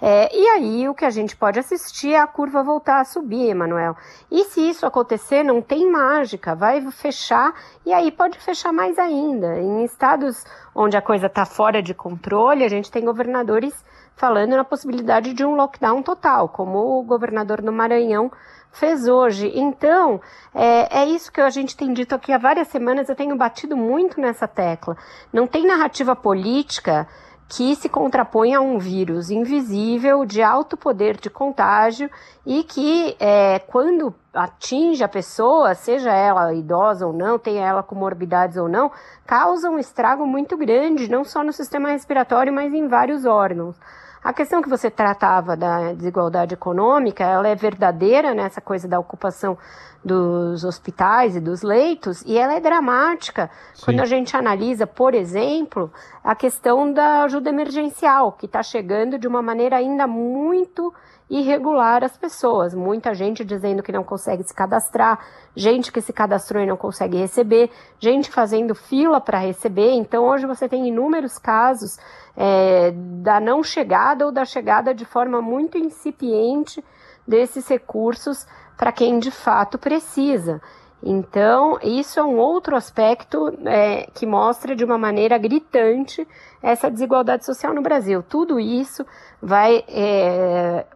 É, 0.00 0.34
e 0.36 0.48
aí 0.48 0.88
o 0.88 0.94
que 0.94 1.04
a 1.04 1.10
gente 1.10 1.36
pode 1.36 1.58
assistir 1.58 2.12
é 2.12 2.20
a 2.20 2.26
curva 2.26 2.62
voltar 2.62 3.00
a 3.00 3.04
subir, 3.04 3.48
Emanuel. 3.48 3.96
E 4.30 4.44
se 4.44 4.60
isso 4.68 4.84
acontecer, 4.84 5.42
não 5.42 5.62
tem 5.62 5.90
mágica, 5.90 6.54
vai 6.54 6.80
fechar 6.90 7.54
e 7.84 7.92
aí 7.92 8.10
pode 8.10 8.38
fechar 8.38 8.72
mais 8.72 8.98
ainda. 8.98 9.58
Em 9.58 9.84
estados 9.84 10.44
onde 10.74 10.96
a 10.96 11.02
coisa 11.02 11.26
está 11.26 11.44
fora 11.46 11.82
de 11.82 11.94
controle, 11.94 12.64
a 12.64 12.68
gente 12.68 12.90
tem 12.90 13.04
governadores 13.04 13.74
falando 14.16 14.56
na 14.56 14.64
possibilidade 14.64 15.34
de 15.34 15.44
um 15.44 15.54
lockdown 15.54 16.02
total, 16.02 16.48
como 16.48 16.98
o 16.98 17.02
governador 17.02 17.60
do 17.60 17.72
Maranhão 17.72 18.30
fez 18.72 19.06
hoje. 19.08 19.50
Então, 19.54 20.20
é, 20.54 21.02
é, 21.02 21.06
isso 21.06 21.32
que 21.32 21.40
a 21.40 21.50
gente 21.50 21.76
tem 21.76 21.92
dito 21.92 22.14
aqui 22.14 22.32
há 22.32 22.38
várias 22.38 22.68
semanas, 22.68 23.08
eu 23.08 23.16
tenho 23.16 23.36
batido 23.36 23.76
muito 23.76 24.20
nessa 24.20 24.46
tecla. 24.46 24.96
Não 25.32 25.46
tem 25.46 25.66
narrativa 25.66 26.14
política 26.14 27.06
que 27.48 27.76
se 27.76 27.88
contrapõe 27.88 28.54
a 28.54 28.60
um 28.60 28.78
vírus 28.78 29.30
invisível 29.30 30.24
de 30.24 30.42
alto 30.42 30.76
poder 30.76 31.16
de 31.16 31.30
contágio 31.30 32.10
e 32.44 32.64
que, 32.64 33.16
é, 33.20 33.60
quando 33.60 34.12
atinge 34.34 35.02
a 35.04 35.08
pessoa, 35.08 35.74
seja 35.74 36.12
ela 36.12 36.52
idosa 36.52 37.06
ou 37.06 37.12
não, 37.12 37.38
tenha 37.38 37.64
ela 37.64 37.82
comorbidades 37.82 38.56
ou 38.56 38.68
não, 38.68 38.90
causa 39.24 39.70
um 39.70 39.78
estrago 39.78 40.26
muito 40.26 40.56
grande, 40.56 41.10
não 41.10 41.24
só 41.24 41.44
no 41.44 41.52
sistema 41.52 41.90
respiratório, 41.90 42.52
mas 42.52 42.74
em 42.74 42.88
vários 42.88 43.24
órgãos. 43.24 43.76
A 44.22 44.32
questão 44.32 44.60
que 44.60 44.68
você 44.68 44.90
tratava 44.90 45.56
da 45.56 45.92
desigualdade 45.92 46.54
econômica, 46.54 47.22
ela 47.24 47.48
é 47.48 47.54
verdadeira 47.54 48.34
nessa 48.34 48.60
coisa 48.60 48.88
da 48.88 48.98
ocupação 48.98 49.56
dos 50.04 50.64
hospitais 50.64 51.34
e 51.34 51.40
dos 51.40 51.62
leitos, 51.62 52.22
e 52.24 52.38
ela 52.38 52.54
é 52.54 52.60
dramática 52.60 53.50
Sim. 53.74 53.84
quando 53.86 54.00
a 54.00 54.04
gente 54.04 54.36
analisa, 54.36 54.86
por 54.86 55.14
exemplo, 55.14 55.92
a 56.22 56.34
questão 56.34 56.92
da 56.92 57.24
ajuda 57.24 57.50
emergencial, 57.50 58.32
que 58.32 58.46
está 58.46 58.62
chegando 58.62 59.18
de 59.18 59.26
uma 59.26 59.42
maneira 59.42 59.76
ainda 59.76 60.06
muito 60.06 60.94
irregular 61.28 62.04
às 62.04 62.16
pessoas. 62.16 62.74
Muita 62.74 63.14
gente 63.14 63.44
dizendo 63.44 63.82
que 63.82 63.92
não 63.92 64.04
consegue 64.04 64.42
se 64.44 64.54
cadastrar, 64.54 65.18
gente 65.54 65.90
que 65.90 66.00
se 66.00 66.12
cadastrou 66.12 66.62
e 66.62 66.66
não 66.66 66.76
consegue 66.76 67.16
receber, 67.16 67.70
gente 67.98 68.30
fazendo 68.30 68.74
fila 68.74 69.20
para 69.20 69.38
receber. 69.38 69.90
Então, 69.92 70.24
hoje 70.24 70.46
você 70.46 70.68
tem 70.68 70.88
inúmeros 70.88 71.38
casos 71.38 71.98
é, 72.36 72.92
da 72.92 73.40
não 73.40 73.62
chegada 73.62 74.24
ou 74.24 74.32
da 74.32 74.44
chegada 74.44 74.94
de 74.94 75.04
forma 75.04 75.42
muito 75.42 75.76
incipiente 75.76 76.84
desses 77.26 77.66
recursos 77.66 78.46
para 78.76 78.92
quem 78.92 79.18
de 79.18 79.30
fato 79.30 79.78
precisa. 79.78 80.60
Então, 81.02 81.78
isso 81.82 82.18
é 82.18 82.22
um 82.24 82.36
outro 82.38 82.74
aspecto 82.74 83.52
é, 83.66 84.08
que 84.14 84.26
mostra 84.26 84.74
de 84.74 84.84
uma 84.84 84.96
maneira 84.96 85.36
gritante 85.38 86.26
essa 86.62 86.90
desigualdade 86.90 87.44
social 87.44 87.74
no 87.74 87.82
Brasil. 87.82 88.22
Tudo 88.22 88.58
isso 88.58 89.04
vai 89.40 89.84
é, 89.88 90.86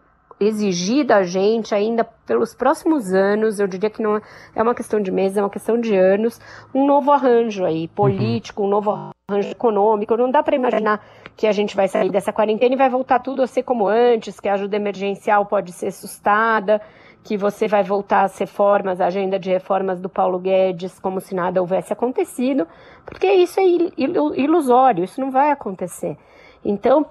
exigir 0.41 1.05
da 1.05 1.21
gente 1.23 1.73
ainda 1.75 2.03
pelos 2.03 2.55
próximos 2.55 3.13
anos, 3.13 3.59
eu 3.59 3.67
diria 3.67 3.89
que 3.89 4.01
não 4.01 4.19
é 4.55 4.61
uma 4.61 4.73
questão 4.73 4.99
de 4.99 5.11
meses, 5.11 5.37
é 5.37 5.41
uma 5.41 5.49
questão 5.49 5.79
de 5.79 5.95
anos, 5.95 6.41
um 6.73 6.85
novo 6.85 7.11
arranjo 7.11 7.63
aí 7.63 7.87
político, 7.87 8.61
uhum. 8.61 8.67
um 8.67 8.71
novo 8.71 9.11
arranjo 9.29 9.49
econômico. 9.49 10.17
Não 10.17 10.31
dá 10.31 10.41
para 10.41 10.55
imaginar 10.55 11.05
que 11.37 11.45
a 11.45 11.51
gente 11.51 11.75
vai 11.75 11.87
sair 11.87 12.09
dessa 12.09 12.33
quarentena 12.33 12.73
e 12.73 12.77
vai 12.77 12.89
voltar 12.89 13.19
tudo 13.19 13.43
a 13.43 13.47
ser 13.47 13.63
como 13.63 13.87
antes, 13.87 14.39
que 14.39 14.49
a 14.49 14.53
ajuda 14.53 14.75
emergencial 14.75 15.45
pode 15.45 15.71
ser 15.71 15.91
sustada 15.91 16.81
que 17.23 17.37
você 17.37 17.67
vai 17.67 17.83
voltar 17.83 18.23
às 18.23 18.37
reformas, 18.37 18.99
a 18.99 19.05
agenda 19.05 19.37
de 19.37 19.51
reformas 19.51 19.99
do 19.99 20.09
Paulo 20.09 20.39
Guedes, 20.39 20.99
como 20.99 21.21
se 21.21 21.35
nada 21.35 21.61
houvesse 21.61 21.93
acontecido, 21.93 22.67
porque 23.05 23.31
isso 23.31 23.59
é 23.59 23.63
ilusório, 23.63 25.03
isso 25.03 25.21
não 25.21 25.29
vai 25.29 25.51
acontecer. 25.51 26.17
Então, 26.65 27.05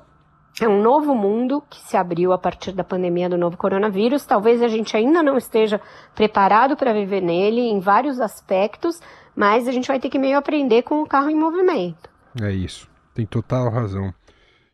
é 0.61 0.69
um 0.69 0.83
novo 0.83 1.15
mundo 1.15 1.63
que 1.69 1.81
se 1.81 1.97
abriu 1.97 2.33
a 2.33 2.39
partir 2.39 2.73
da 2.73 2.85
pandemia 2.85 3.29
do 3.29 3.39
novo 3.39 3.57
coronavírus. 3.57 4.27
Talvez 4.27 4.63
a 4.63 4.69
gente 4.69 4.97
ainda 4.97 5.23
não 5.23 5.37
esteja 5.37 5.81
preparado 6.15 6.77
para 6.77 6.93
viver 6.93 7.21
nele 7.21 7.63
em 7.63 7.81
vários 7.81 8.21
aspectos, 8.21 9.01
mas 9.35 9.67
a 9.67 9.73
gente 9.73 9.89
vai 9.89 9.99
ter 9.99 10.11
que 10.11 10.19
meio 10.19 10.37
aprender 10.37 10.83
com 10.83 11.03
o 11.03 11.07
carro 11.07 11.31
em 11.31 11.35
movimento. 11.35 12.11
É 12.41 12.53
isso, 12.53 12.89
tem 13.15 13.25
total 13.25 13.71
razão. 13.71 14.13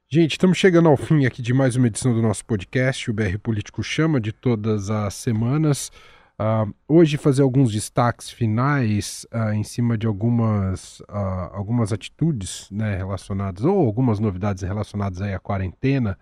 Gente, 0.08 0.32
estamos 0.32 0.56
chegando 0.56 0.88
ao 0.88 0.96
fim 0.96 1.26
aqui 1.26 1.42
de 1.42 1.52
mais 1.52 1.74
uma 1.74 1.88
edição 1.88 2.14
do 2.14 2.22
nosso 2.22 2.44
podcast, 2.44 3.10
o 3.10 3.14
BR 3.14 3.38
Político 3.42 3.82
Chama, 3.82 4.20
de 4.20 4.32
todas 4.32 4.88
as 4.88 5.14
semanas. 5.14 5.90
Uh, 6.38 6.70
hoje 6.86 7.16
fazer 7.16 7.42
alguns 7.42 7.72
destaques 7.72 8.28
finais 8.28 9.26
uh, 9.32 9.52
em 9.52 9.62
cima 9.62 9.96
de 9.96 10.06
algumas, 10.06 11.00
uh, 11.00 11.50
algumas 11.52 11.94
atitudes 11.94 12.68
né, 12.70 12.94
relacionadas, 12.94 13.64
ou 13.64 13.86
algumas 13.86 14.20
novidades 14.20 14.62
relacionadas 14.62 15.22
aí 15.22 15.32
à 15.32 15.38
quarentena. 15.38 16.18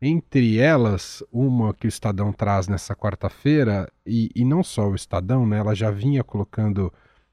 Entre 0.00 0.58
elas, 0.58 1.24
uma 1.32 1.72
que 1.72 1.86
o 1.86 1.88
Estadão 1.88 2.30
traz 2.32 2.68
nessa 2.68 2.94
quarta-feira, 2.94 3.90
e, 4.04 4.30
e 4.36 4.44
não 4.44 4.62
só 4.62 4.90
o 4.90 4.94
Estadão, 4.94 5.46
né? 5.46 5.58
Ela 5.58 5.74
já 5.74 5.90
vinha 5.90 6.22
colocando 6.22 6.92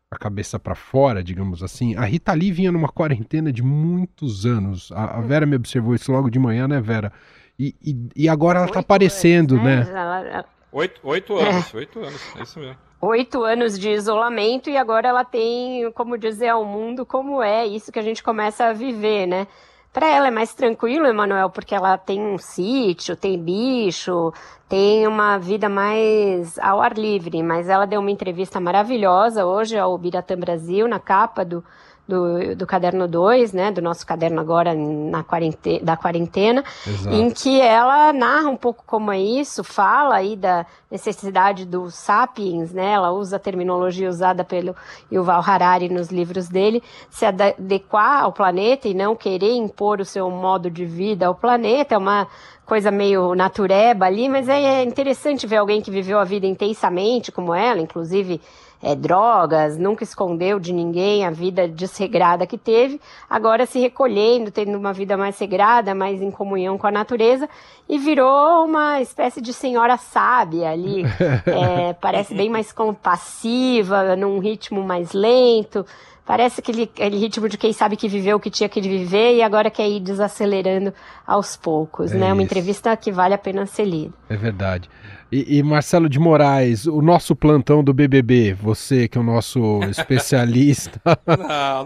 a 0.10 0.18
cabeça 0.18 0.58
para 0.58 0.76
fora, 0.76 1.22
digamos 1.22 1.62
assim. 1.62 1.94
A 1.96 2.06
Rita 2.06 2.32
Lee 2.32 2.54
vinha 2.54 2.72
numa 2.72 2.88
quarentena 2.88 3.52
de 3.52 3.62
muitos 3.62 4.46
anos. 4.46 4.94
A, 4.94 5.18
a 5.18 5.22
Vera 5.22 5.46
me 5.46 5.58
observou 5.58 5.94
isso 5.94 6.10
logo 6.10 6.30
de 6.30 6.40
manhã, 6.40 6.70
né, 6.70 6.80
Vera? 6.80 7.12
E, 7.60 7.76
e, 7.82 8.10
e 8.16 8.30
agora 8.30 8.60
ela 8.60 8.68
tá 8.68 8.72
oito 8.72 8.74
tá 8.76 8.80
aparecendo, 8.80 9.56
anos, 9.56 9.66
né? 9.66 9.84
né? 9.84 9.92
Ela... 9.92 10.46
Oito, 10.74 11.00
oito 11.04 11.38
anos, 11.38 11.72
é. 11.72 11.78
oito 11.78 12.00
anos, 12.00 12.36
é 12.36 12.42
isso 12.42 12.60
mesmo. 12.60 12.78
Oito 13.00 13.44
anos 13.44 13.78
de 13.78 13.92
isolamento 13.92 14.70
e 14.70 14.78
agora 14.78 15.08
ela 15.08 15.24
tem 15.24 15.92
como 15.92 16.18
dizer 16.18 16.50
ao 16.50 16.66
mundo 16.66 17.06
como 17.06 17.44
é 17.44 17.66
isso 17.66 17.92
que 17.92 18.00
a 18.00 18.04
gente 18.04 18.24
começa 18.24 18.66
a 18.66 18.74
viver, 18.74 19.28
né? 19.28 19.48
Para 19.92 20.08
ela 20.08 20.28
é 20.28 20.32
mais 20.32 20.56
tranquilo, 20.56 21.06
Emanuel, 21.06 21.52
porque 21.52 21.76
ela 21.76 21.96
tem 21.96 22.20
um 22.20 22.40
sítio, 22.40 23.16
tem 23.16 23.38
bicho, 23.38 24.34
tem 24.74 25.06
uma 25.06 25.38
vida 25.38 25.70
mais 25.70 26.58
ao 26.58 26.82
ar 26.82 26.98
livre. 26.98 27.44
Mas 27.44 27.70
ela 27.70 27.86
deu 27.86 28.00
uma 28.00 28.10
entrevista 28.10 28.60
maravilhosa 28.60 29.46
hoje 29.46 29.78
ao 29.78 29.96
Biratã 30.00 30.36
Brasil, 30.36 30.88
na 30.88 31.00
capa 31.00 31.46
do, 31.46 31.64
do, 32.08 32.56
do 32.56 32.66
caderno 32.66 33.08
2, 33.08 33.54
né, 33.54 33.72
do 33.72 33.84
nosso 33.84 34.04
caderno 34.04 34.42
agora 34.42 34.74
na 34.74 35.24
quarentena, 35.24 35.80
da 35.86 35.96
quarentena, 35.96 36.64
Exato. 36.88 37.16
em 37.16 37.30
que 37.30 37.62
ela 37.62 38.12
narra 38.12 38.50
um 38.50 38.58
pouco 38.58 38.84
como 38.86 39.12
é 39.12 39.20
isso, 39.20 39.64
fala 39.64 40.16
aí 40.16 40.36
da 40.36 40.66
necessidade 40.90 41.66
do 41.66 41.92
sapiens, 41.92 42.74
né, 42.74 42.94
ela 42.94 43.12
usa 43.12 43.36
a 43.36 43.40
terminologia 43.40 44.10
usada 44.10 44.44
pelo 44.44 44.76
Yuval 45.12 45.44
Harari 45.46 45.88
nos 45.88 46.10
livros 46.10 46.50
dele, 46.50 46.82
se 47.12 47.26
adequar 47.26 48.24
ao 48.24 48.34
planeta 48.34 48.88
e 48.88 48.94
não 48.96 49.16
querer 49.16 49.54
impor 49.54 50.02
o 50.02 50.06
seu 50.06 50.30
modo 50.32 50.70
de 50.70 50.86
vida 50.86 51.28
ao 51.28 51.36
planeta, 51.36 51.96
é 51.96 51.98
uma 51.98 52.28
coisa 52.66 52.92
meio 52.92 53.36
natureba 53.36 54.06
ali, 54.06 54.30
mas 54.30 54.48
é 54.48 54.84
interessante 54.84 55.46
ver 55.46 55.58
alguém 55.58 55.82
que 55.82 55.92
viveu 55.92 56.20
a 56.20 56.24
vida 56.24 56.46
intensamente 56.46 57.32
como 57.32 57.54
ela, 57.54 57.80
inclusive 57.80 58.40
é, 58.84 58.96
drogas, 58.96 59.78
nunca 59.78 60.04
escondeu 60.04 60.60
de 60.60 60.74
ninguém 60.74 61.26
a 61.26 61.32
vida 61.32 61.68
desregrada 61.68 62.46
que 62.46 62.58
teve, 62.58 63.00
agora 63.30 63.66
se 63.66 63.80
recolhendo, 63.80 64.52
tendo 64.52 64.78
uma 64.78 64.92
vida 64.92 65.16
mais 65.16 65.40
regrada, 65.40 65.96
mais 65.96 66.22
em 66.22 66.30
comunhão 66.30 66.78
com 66.78 66.86
a 66.86 66.92
natureza, 66.92 67.50
e 67.88 67.98
virou 67.98 68.66
uma 68.66 69.02
espécie 69.02 69.42
de 69.42 69.54
senhora 69.54 69.98
sábia 69.98 70.70
ali. 70.70 71.04
É, 71.46 71.94
parece 71.94 72.34
bem 72.34 72.50
mais 72.50 72.72
compassiva, 72.72 74.16
num 74.16 74.40
ritmo 74.40 74.82
mais 74.82 75.14
lento. 75.14 75.86
Parece 76.26 76.62
aquele, 76.62 76.84
aquele 76.84 77.18
ritmo 77.18 77.50
de 77.50 77.58
quem 77.58 77.74
sabe 77.74 77.98
que 77.98 78.08
viveu 78.08 78.38
o 78.38 78.40
que 78.40 78.50
tinha 78.50 78.70
que 78.70 78.80
viver 78.80 79.36
e 79.36 79.42
agora 79.42 79.70
quer 79.70 79.90
ir 79.90 80.00
desacelerando 80.00 80.94
aos 81.28 81.58
poucos, 81.58 82.12
é 82.12 82.18
né? 82.18 82.28
Isso. 82.28 82.34
Uma 82.34 82.44
entrevista 82.44 82.96
que 82.96 83.12
vale 83.12 83.34
a 83.34 83.38
pena 83.38 83.66
ser 83.66 83.84
lida. 83.84 84.14
É 84.30 84.38
verdade. 84.38 84.90
E, 85.32 85.58
e, 85.58 85.64
Marcelo 85.64 86.08
de 86.08 86.20
Moraes, 86.20 86.86
o 86.86 87.02
nosso 87.02 87.36
plantão 87.36 87.84
do 87.84 87.94
BBB, 87.94 88.54
você 88.54 89.08
que 89.08 89.18
é 89.18 89.22
o 89.22 89.24
nosso 89.24 89.80
especialista. 89.90 91.02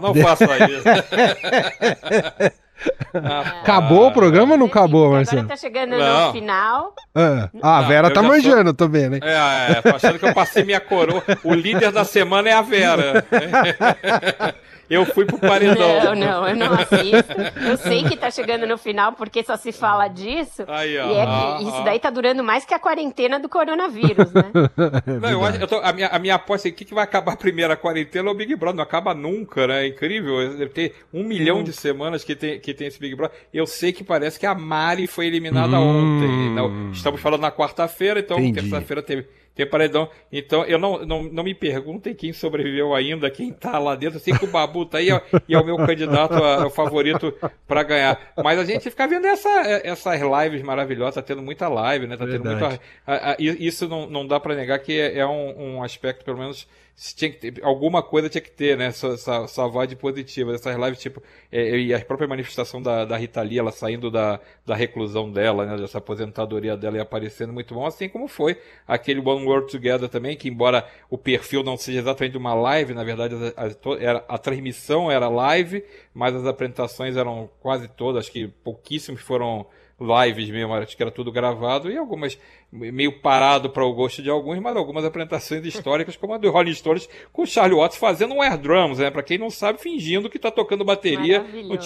não 0.00 0.14
faça 0.14 0.44
isso. 0.44 0.84
Ah, 3.14 3.60
acabou 3.62 4.08
o 4.08 4.12
programa 4.12 4.52
ou 4.52 4.58
não 4.58 4.66
acabou, 4.66 5.10
Marcelo? 5.10 5.40
Agora 5.40 5.56
tá 5.56 5.60
chegando 5.60 5.96
não. 5.96 6.26
no 6.26 6.32
final. 6.32 6.94
Ah, 7.14 7.48
ah 7.62 7.78
a 7.78 7.82
Vera 7.82 8.12
tá 8.12 8.22
manjando, 8.22 8.74
tô 8.74 8.88
vendo, 8.88 9.16
hein? 9.16 9.20
É, 9.24 9.72
é, 9.72 9.82
tô 9.82 9.96
achando 9.96 10.18
que 10.18 10.26
eu 10.26 10.34
passei 10.34 10.62
minha 10.62 10.80
coroa. 10.80 11.22
O 11.42 11.54
líder 11.54 11.90
da 11.90 12.04
semana 12.04 12.50
é 12.50 12.52
a 12.52 12.62
Vera. 12.62 13.24
Eu 14.88 15.04
fui 15.04 15.24
pro 15.24 15.38
paredão. 15.38 16.04
Não, 16.04 16.14
não, 16.14 16.48
eu 16.48 16.56
não 16.56 16.72
assisto. 16.72 17.34
Eu 17.68 17.76
sei 17.76 18.04
que 18.04 18.16
tá 18.16 18.30
chegando 18.30 18.66
no 18.66 18.78
final 18.78 19.12
porque 19.12 19.42
só 19.42 19.56
se 19.56 19.70
fala 19.70 20.08
disso. 20.08 20.64
Aí, 20.66 20.98
ó, 20.98 21.10
e 21.10 21.14
é 21.14 21.24
ah, 21.26 21.58
isso 21.60 21.84
daí 21.84 21.98
tá 21.98 22.10
durando 22.10 22.42
mais 22.42 22.64
que 22.64 22.72
a 22.72 22.78
quarentena 22.78 23.38
do 23.38 23.48
coronavírus, 23.48 24.32
né? 24.32 24.50
não, 25.20 25.30
eu 25.30 25.44
acho, 25.44 25.60
eu 25.60 25.66
tô, 25.66 25.76
a, 25.76 25.92
minha, 25.92 26.08
a 26.08 26.18
minha 26.18 26.34
aposta 26.36 26.68
é 26.68 26.70
que, 26.70 26.84
que 26.84 26.94
vai 26.94 27.04
acabar 27.04 27.36
primeiro 27.36 27.72
a 27.72 27.76
quarentena 27.76 28.28
ou 28.28 28.34
o 28.34 28.36
Big 28.36 28.54
Brother. 28.56 28.76
Não 28.76 28.82
acaba 28.82 29.14
nunca, 29.14 29.66
né? 29.66 29.84
É 29.84 29.88
incrível. 29.88 30.56
Deve 30.56 30.70
ter 30.70 30.94
um 31.12 31.22
milhão 31.22 31.58
hum. 31.58 31.64
de 31.64 31.72
semanas 31.72 32.24
que 32.24 32.34
tem, 32.34 32.58
que 32.58 32.72
tem 32.72 32.86
esse 32.86 32.98
Big 32.98 33.14
Brother. 33.14 33.36
Eu 33.52 33.66
sei 33.66 33.92
que 33.92 34.02
parece 34.02 34.38
que 34.38 34.46
a 34.46 34.54
Mari 34.54 35.06
foi 35.06 35.26
eliminada 35.26 35.78
hum. 35.78 36.16
ontem. 36.16 36.50
Não, 36.54 36.92
estamos 36.92 37.20
falando 37.20 37.42
na 37.42 37.52
quarta-feira, 37.52 38.20
então 38.20 38.38
terça-feira 38.52 39.02
teve 39.02 39.26
tem 39.58 39.66
paredão. 39.66 40.08
Então, 40.30 40.64
eu 40.66 40.78
não, 40.78 41.04
não, 41.04 41.24
não 41.24 41.42
me 41.42 41.52
perguntem 41.52 42.14
quem 42.14 42.32
sobreviveu 42.32 42.94
ainda, 42.94 43.28
quem 43.28 43.52
tá 43.52 43.76
lá 43.76 43.96
dentro. 43.96 44.18
Eu 44.18 44.20
sei 44.20 44.32
que 44.32 44.44
o 44.44 44.48
Babu 44.48 44.86
tá 44.86 44.98
aí 44.98 45.08
e 45.48 45.54
é 45.54 45.58
o 45.58 45.64
meu 45.64 45.76
candidato 45.78 46.34
a, 46.34 46.68
o 46.68 46.70
favorito 46.70 47.34
para 47.66 47.82
ganhar. 47.82 48.32
Mas 48.36 48.56
a 48.60 48.64
gente 48.64 48.88
fica 48.88 49.08
vendo 49.08 49.26
essa, 49.26 49.48
essas 49.82 50.20
lives 50.20 50.62
maravilhosas, 50.62 51.16
tá 51.16 51.22
tendo 51.22 51.42
muita 51.42 51.66
live, 51.66 52.06
né? 52.06 52.16
Tá 52.16 52.24
tendo 52.24 52.44
muita. 52.44 52.80
A, 53.04 53.32
a, 53.32 53.36
isso 53.40 53.88
não, 53.88 54.08
não 54.08 54.24
dá 54.24 54.38
para 54.38 54.54
negar 54.54 54.78
que 54.78 54.92
é, 54.92 55.18
é 55.18 55.26
um, 55.26 55.78
um 55.78 55.82
aspecto, 55.82 56.24
pelo 56.24 56.38
menos 56.38 56.68
tinha 57.14 57.30
que 57.30 57.38
ter, 57.38 57.64
alguma 57.64 58.02
coisa 58.02 58.28
tinha 58.28 58.40
que 58.42 58.50
ter, 58.50 58.76
né? 58.76 58.86
Essa, 58.86 59.08
essa, 59.08 59.36
essa 59.44 59.68
vibe 59.68 59.94
positiva. 59.96 60.52
Essas 60.52 60.76
lives, 60.76 60.98
tipo, 60.98 61.22
é, 61.50 61.78
e 61.78 61.94
a 61.94 62.04
própria 62.04 62.26
manifestação 62.26 62.82
da, 62.82 63.04
da 63.04 63.16
Rita 63.16 63.40
Lee, 63.40 63.58
ela 63.58 63.70
saindo 63.70 64.10
da, 64.10 64.40
da 64.66 64.74
reclusão 64.74 65.30
dela, 65.30 65.64
né? 65.64 65.76
Dessa 65.76 65.98
aposentadoria 65.98 66.76
dela 66.76 66.96
e 66.96 67.00
aparecendo 67.00 67.52
muito 67.52 67.72
bom, 67.72 67.86
assim 67.86 68.08
como 68.08 68.26
foi 68.26 68.60
aquele 68.86 69.20
One 69.20 69.46
World 69.46 69.70
Together 69.70 70.08
também, 70.08 70.36
que 70.36 70.48
embora 70.48 70.88
o 71.08 71.16
perfil 71.16 71.62
não 71.62 71.76
seja 71.76 72.00
exatamente 72.00 72.36
uma 72.36 72.54
live, 72.54 72.92
na 72.94 73.04
verdade 73.04 73.34
a, 73.56 73.66
a, 73.66 74.34
a 74.34 74.38
transmissão 74.38 75.10
era 75.10 75.28
live, 75.28 75.84
mas 76.12 76.34
as 76.34 76.46
apresentações 76.46 77.16
eram 77.16 77.48
quase 77.60 77.86
todas, 77.88 78.24
acho 78.24 78.32
que 78.32 78.48
pouquíssimos 78.48 79.20
foram 79.20 79.66
lives 80.00 80.48
mesmo, 80.50 80.72
acho 80.74 80.96
que 80.96 81.02
era 81.02 81.10
tudo 81.10 81.32
gravado, 81.32 81.90
e 81.90 81.96
algumas 81.96 82.38
meio 82.70 83.20
parado 83.20 83.70
para 83.70 83.84
o 83.84 83.92
gosto 83.92 84.22
de 84.22 84.30
alguns, 84.30 84.58
mas 84.60 84.76
algumas 84.76 85.04
apresentações 85.04 85.64
históricas, 85.64 86.16
como 86.16 86.34
a 86.34 86.38
do 86.38 86.50
Rolling 86.50 86.74
Stones, 86.74 87.08
com 87.32 87.42
o 87.42 87.46
Charlie 87.46 87.76
Watts 87.76 87.96
fazendo 87.96 88.34
um 88.34 88.42
air 88.42 88.56
drums, 88.58 88.98
né? 88.98 89.10
Para 89.10 89.22
quem 89.22 89.38
não 89.38 89.50
sabe, 89.50 89.80
fingindo 89.80 90.30
que 90.30 90.36
está 90.36 90.50
tocando 90.50 90.84
bateria. 90.84 91.42
Não, 91.42 91.76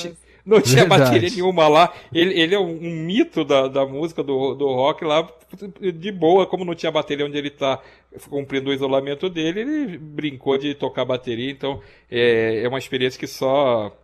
não 0.45 0.61
tinha 0.61 0.83
Verdade. 0.83 1.05
bateria 1.05 1.31
nenhuma 1.31 1.69
lá. 1.69 1.93
Ele, 2.13 2.39
ele 2.39 2.55
é 2.55 2.59
um, 2.59 2.73
um, 2.73 2.91
mito 2.91 3.45
da, 3.45 3.69
da 3.69 3.87
música, 3.87 4.23
do, 4.23 4.55
do 4.55 4.67
rock 4.67 5.05
lá, 5.05 5.29
de 5.95 6.13
boa, 6.13 6.47
como 6.47 6.65
não 6.65 6.75
tinha 6.75 6.91
bateria 6.91 7.25
onde 7.25 7.39
ele 7.39 7.49
está 7.49 7.81
cumprindo 8.29 8.71
o 8.71 8.73
isolamento 8.73 9.31
dele, 9.31 9.61
ele 9.61 9.99
brincou 9.99 10.59
de 10.59 10.75
tocar 10.75 11.05
bateria, 11.05 11.51
então 11.51 11.81
é, 12.11 12.63
é 12.63 12.69
uma 12.69 12.79
experiência 12.79 13.19
que 13.19 13.27
só 13.27 13.97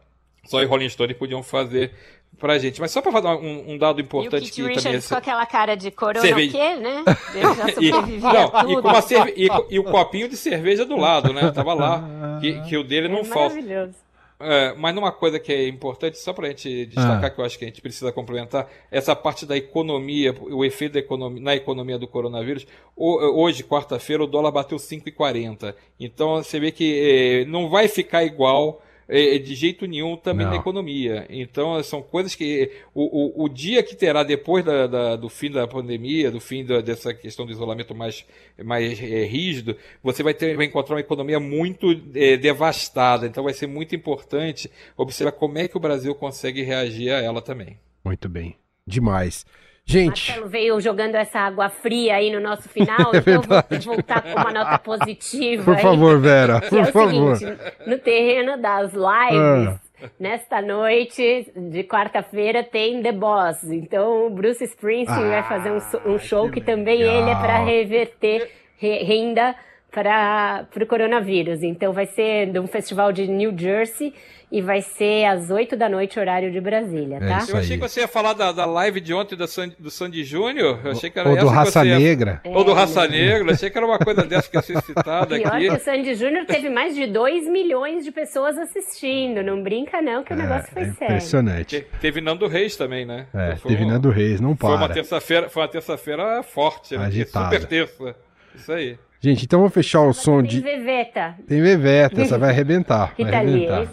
só 0.48 0.62
e 0.62 0.64
Rolling 0.64 0.88
Stones 0.88 1.16
podiam 1.16 1.42
fazer 1.42 1.92
pra 2.38 2.58
gente. 2.58 2.80
Mas 2.80 2.90
só 2.90 3.02
pra 3.02 3.12
falar 3.12 3.36
um, 3.36 3.72
um 3.72 3.78
dado 3.78 4.00
importante 4.00 4.46
e 4.46 4.50
o 4.50 4.66
que 4.66 4.74
Richards 4.74 5.08
também... 5.08 5.08
com 5.08 5.14
aquela 5.14 5.46
cara 5.46 5.74
de 5.74 5.90
corona 5.90 6.20
cerveja. 6.20 6.56
o 6.56 6.60
quê, 6.60 6.76
né? 6.76 7.04
Ele 7.34 7.54
já 7.54 7.68
e, 7.80 8.20
não, 8.20 8.70
e, 8.70 8.82
com 8.82 8.88
uma 8.88 9.02
cerve... 9.02 9.34
e, 9.36 9.48
e, 9.70 9.78
o 9.78 9.84
copinho 9.84 10.28
de 10.28 10.36
cerveja 10.36 10.84
do 10.84 10.96
lado, 10.96 11.32
né? 11.32 11.50
Tava 11.50 11.74
lá, 11.74 12.38
que, 12.40 12.60
que 12.62 12.76
o 12.76 12.84
dele 12.84 13.08
não 13.08 13.18
é 13.18 13.24
falta. 13.24 13.54
Maravilhoso. 13.54 14.08
É, 14.40 14.72
mas 14.76 14.94
numa 14.94 15.10
coisa 15.10 15.40
que 15.40 15.52
é 15.52 15.66
importante, 15.66 16.16
só 16.16 16.32
para 16.32 16.46
a 16.46 16.50
gente 16.50 16.86
destacar, 16.86 17.24
ah. 17.24 17.30
que 17.30 17.40
eu 17.40 17.44
acho 17.44 17.58
que 17.58 17.64
a 17.64 17.68
gente 17.68 17.82
precisa 17.82 18.12
complementar, 18.12 18.70
essa 18.88 19.16
parte 19.16 19.44
da 19.44 19.56
economia, 19.56 20.32
o 20.40 20.64
efeito 20.64 20.92
da 20.92 21.00
economia, 21.00 21.42
na 21.42 21.56
economia 21.56 21.98
do 21.98 22.06
coronavírus. 22.06 22.64
Hoje, 22.96 23.64
quarta-feira, 23.64 24.22
o 24.22 24.28
dólar 24.28 24.52
bateu 24.52 24.78
5,40. 24.78 25.74
Então 25.98 26.36
você 26.36 26.60
vê 26.60 26.70
que 26.70 27.42
é, 27.42 27.44
não 27.46 27.68
vai 27.68 27.88
ficar 27.88 28.22
igual 28.22 28.80
é, 28.80 28.80
é, 28.80 28.87
de 29.08 29.54
jeito 29.54 29.86
nenhum 29.86 30.16
também 30.16 30.44
Não. 30.44 30.52
na 30.52 30.60
economia. 30.60 31.26
Então, 31.30 31.82
são 31.82 32.02
coisas 32.02 32.34
que. 32.34 32.70
O, 32.94 33.42
o, 33.42 33.44
o 33.44 33.48
dia 33.48 33.82
que 33.82 33.96
terá 33.96 34.22
depois 34.22 34.64
da, 34.64 34.86
da, 34.86 35.16
do 35.16 35.28
fim 35.28 35.50
da 35.50 35.66
pandemia, 35.66 36.30
do 36.30 36.40
fim 36.40 36.64
da, 36.64 36.80
dessa 36.80 37.14
questão 37.14 37.46
do 37.46 37.52
isolamento 37.52 37.94
mais, 37.94 38.26
mais 38.62 39.02
é, 39.02 39.24
rígido, 39.24 39.76
você 40.02 40.22
vai, 40.22 40.34
ter, 40.34 40.56
vai 40.56 40.66
encontrar 40.66 40.96
uma 40.96 41.00
economia 41.00 41.40
muito 41.40 41.90
é, 42.14 42.36
devastada. 42.36 43.26
Então, 43.26 43.42
vai 43.42 43.54
ser 43.54 43.66
muito 43.66 43.94
importante 43.94 44.70
observar 44.96 45.32
como 45.32 45.56
é 45.56 45.66
que 45.66 45.76
o 45.76 45.80
Brasil 45.80 46.14
consegue 46.14 46.62
reagir 46.62 47.10
a 47.10 47.22
ela 47.22 47.40
também. 47.40 47.78
Muito 48.04 48.28
bem. 48.28 48.56
Demais. 48.86 49.46
Gente. 49.88 50.28
Marcelo 50.28 50.48
veio 50.50 50.80
jogando 50.82 51.14
essa 51.14 51.40
água 51.40 51.70
fria 51.70 52.16
aí 52.16 52.30
no 52.30 52.40
nosso 52.40 52.68
final, 52.70 53.14
é 53.14 53.18
então 53.18 53.34
eu 53.34 53.42
vou 53.42 53.94
voltar 53.94 54.20
com 54.20 54.38
uma 54.38 54.52
nota 54.52 54.78
positiva. 54.78 55.64
Por 55.64 55.76
aí, 55.76 55.82
favor, 55.82 56.20
Vera, 56.20 56.60
por 56.68 56.80
é 56.80 56.84
favor. 56.84 57.36
Seguinte, 57.36 57.58
no 57.86 57.98
terreno 57.98 58.60
das 58.60 58.92
lives. 58.92 59.80
Ah. 59.80 59.80
Nesta 60.20 60.62
noite 60.62 61.50
de 61.56 61.82
quarta-feira 61.82 62.62
tem 62.62 63.02
The 63.02 63.10
Boss. 63.10 63.64
Então 63.64 64.28
o 64.28 64.30
Bruce 64.30 64.62
Springsteen 64.62 65.26
ah, 65.26 65.40
vai 65.40 65.42
fazer 65.42 65.72
um, 65.72 66.12
um 66.14 66.18
show 66.20 66.48
que, 66.48 66.60
que 66.60 66.66
também 66.66 67.00
ele 67.00 67.30
é 67.30 67.34
para 67.34 67.58
reverter 67.64 68.48
renda 68.80 69.56
para 69.90 70.66
o 70.80 70.86
coronavírus. 70.86 71.62
Então 71.62 71.92
vai 71.92 72.06
ser 72.06 72.50
de 72.52 72.58
um 72.58 72.66
festival 72.66 73.12
de 73.12 73.26
New 73.26 73.56
Jersey 73.56 74.12
e 74.50 74.62
vai 74.62 74.80
ser 74.80 75.26
às 75.26 75.50
8 75.50 75.76
da 75.76 75.90
noite, 75.90 76.18
horário 76.18 76.50
de 76.50 76.58
Brasília, 76.58 77.16
É 77.16 77.28
tá? 77.28 77.38
isso 77.38 77.50
Eu 77.52 77.58
achei 77.58 77.76
que 77.76 77.86
você 77.86 78.00
ia 78.00 78.08
falar 78.08 78.32
da, 78.32 78.50
da 78.50 78.64
live 78.64 78.98
de 78.98 79.12
ontem 79.12 79.36
do 79.36 79.46
Sandy, 79.46 79.76
do 79.78 79.90
Sandy 79.90 80.24
Júnior. 80.24 80.80
Eu 80.84 80.92
achei 80.92 81.10
que 81.10 81.18
era 81.18 81.28
Ou 81.28 81.34
do 81.34 81.40
essa 81.42 81.48
que 81.50 81.54
Raça 81.54 81.84
ia- 81.86 81.98
Negra. 81.98 82.40
Ou 82.46 82.64
do 82.64 82.70
É, 82.70 82.74
Raça 82.74 83.02
né? 83.08 83.08
Negra. 83.18 83.52
Achei 83.52 83.68
que 83.68 83.76
era 83.76 83.86
uma 83.86 83.98
coisa 83.98 84.22
dessa 84.24 84.48
que 84.50 84.56
ia 84.56 84.62
ser 84.62 84.80
citada 84.82 85.36
Pior 85.36 85.54
aqui. 85.54 85.68
que 85.68 85.74
o 85.74 85.80
Sandy 85.80 86.14
Júnior 86.14 86.46
teve 86.46 86.70
mais 86.70 86.94
de 86.94 87.06
2 87.06 87.46
milhões 87.46 88.04
de 88.04 88.10
pessoas 88.10 88.56
assistindo. 88.56 89.42
Não 89.42 89.62
brinca 89.62 90.00
não 90.00 90.24
que 90.24 90.32
o 90.32 90.36
negócio 90.36 90.70
foi 90.72 90.82
É, 90.82 90.92
sério. 90.92 91.04
impressionante. 91.04 91.80
Te- 91.82 91.86
Teve 92.00 92.20
Nando 92.22 92.46
Reis 92.46 92.74
também, 92.74 93.04
né? 93.04 93.26
É, 93.34 93.56
Foi 93.56 93.70
teve 93.72 93.84
um- 93.84 93.88
Nando 93.88 94.08
Reis, 94.08 94.40
não 94.40 94.56
Foi 94.56 94.70
uma 94.70 94.78
para. 94.78 94.94
terça-feira, 94.94 95.50
foi 95.50 95.62
uma 95.62 95.68
terça-feira 95.68 96.42
forte, 96.42 96.96
né? 96.96 97.04
Agitada. 97.04 97.54
Super 97.54 97.66
terça. 97.68 98.16
Isso 98.54 98.72
aí. 98.72 98.98
Gente, 99.20 99.44
então 99.44 99.60
vamos 99.60 99.74
fechar 99.74 100.02
o 100.02 100.12
som 100.12 100.40
Tem 100.40 100.50
de. 100.50 100.60
Veveta. 100.60 101.34
Tem 101.46 101.60
Veveta, 101.60 102.22
essa 102.22 102.38
vai 102.38 102.50
arrebentar. 102.50 103.12
Vai 103.18 103.34
arrebentar. 103.34 103.80
é 103.80 103.82
isso? 103.84 103.92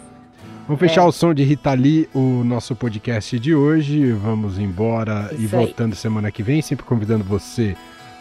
Vamos 0.66 0.80
fechar 0.80 1.04
o 1.04 1.12
som 1.12 1.32
de 1.32 1.44
Rita 1.44 1.72
Lee, 1.74 2.08
o 2.12 2.42
nosso 2.44 2.74
podcast 2.74 3.38
de 3.38 3.54
hoje. 3.54 4.10
Vamos 4.12 4.58
embora 4.58 5.30
e 5.32 5.44
Isso 5.44 5.56
aí. 5.56 5.64
voltando 5.64 5.94
semana 5.94 6.30
que 6.30 6.42
vem, 6.42 6.60
sempre 6.60 6.84
convidando 6.84 7.22
você 7.22 7.76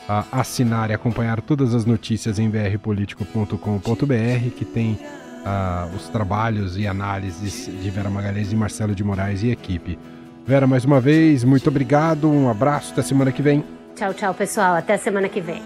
a 0.07 0.25
assinar 0.31 0.91
e 0.91 0.93
acompanhar 0.93 1.41
todas 1.41 1.73
as 1.73 1.85
notícias 1.85 2.37
em 2.37 2.47
brpolitico.com.br, 2.49 4.49
que 4.55 4.63
tem 4.63 4.99
ah, 5.43 5.89
os 5.95 6.07
trabalhos 6.09 6.77
e 6.77 6.85
análises 6.85 7.65
de 7.81 7.89
Vera 7.89 8.09
Magalhães 8.11 8.51
e 8.51 8.55
Marcelo 8.55 8.93
de 8.93 9.03
Moraes 9.03 9.41
e 9.41 9.49
equipe. 9.49 9.97
Vera, 10.45 10.67
mais 10.67 10.85
uma 10.85 11.01
vez, 11.01 11.43
muito 11.43 11.67
obrigado, 11.69 12.29
um 12.29 12.47
abraço, 12.49 12.93
até 12.93 13.01
semana 13.01 13.31
que 13.31 13.41
vem. 13.41 13.63
Tchau, 13.95 14.13
tchau, 14.13 14.33
pessoal. 14.35 14.75
Até 14.75 14.97
semana 14.97 15.27
que 15.27 15.41
vem. 15.41 15.63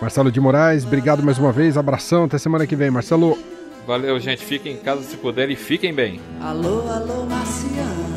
Marcelo 0.00 0.30
de 0.30 0.40
Moraes, 0.40 0.84
obrigado 0.84 1.22
mais 1.22 1.38
uma 1.38 1.50
vez, 1.52 1.76
abração, 1.76 2.24
até 2.24 2.38
semana 2.38 2.66
que 2.66 2.76
vem. 2.76 2.90
Marcelo, 2.90 3.38
Valeu, 3.86 4.18
gente. 4.18 4.44
Fiquem 4.44 4.72
em 4.74 4.78
casa 4.78 5.02
se 5.02 5.16
puderem 5.16 5.54
e 5.54 5.56
fiquem 5.56 5.94
bem. 5.94 6.20
Alô, 6.42 6.80
alô, 6.90 7.24
marciano. 7.24 8.16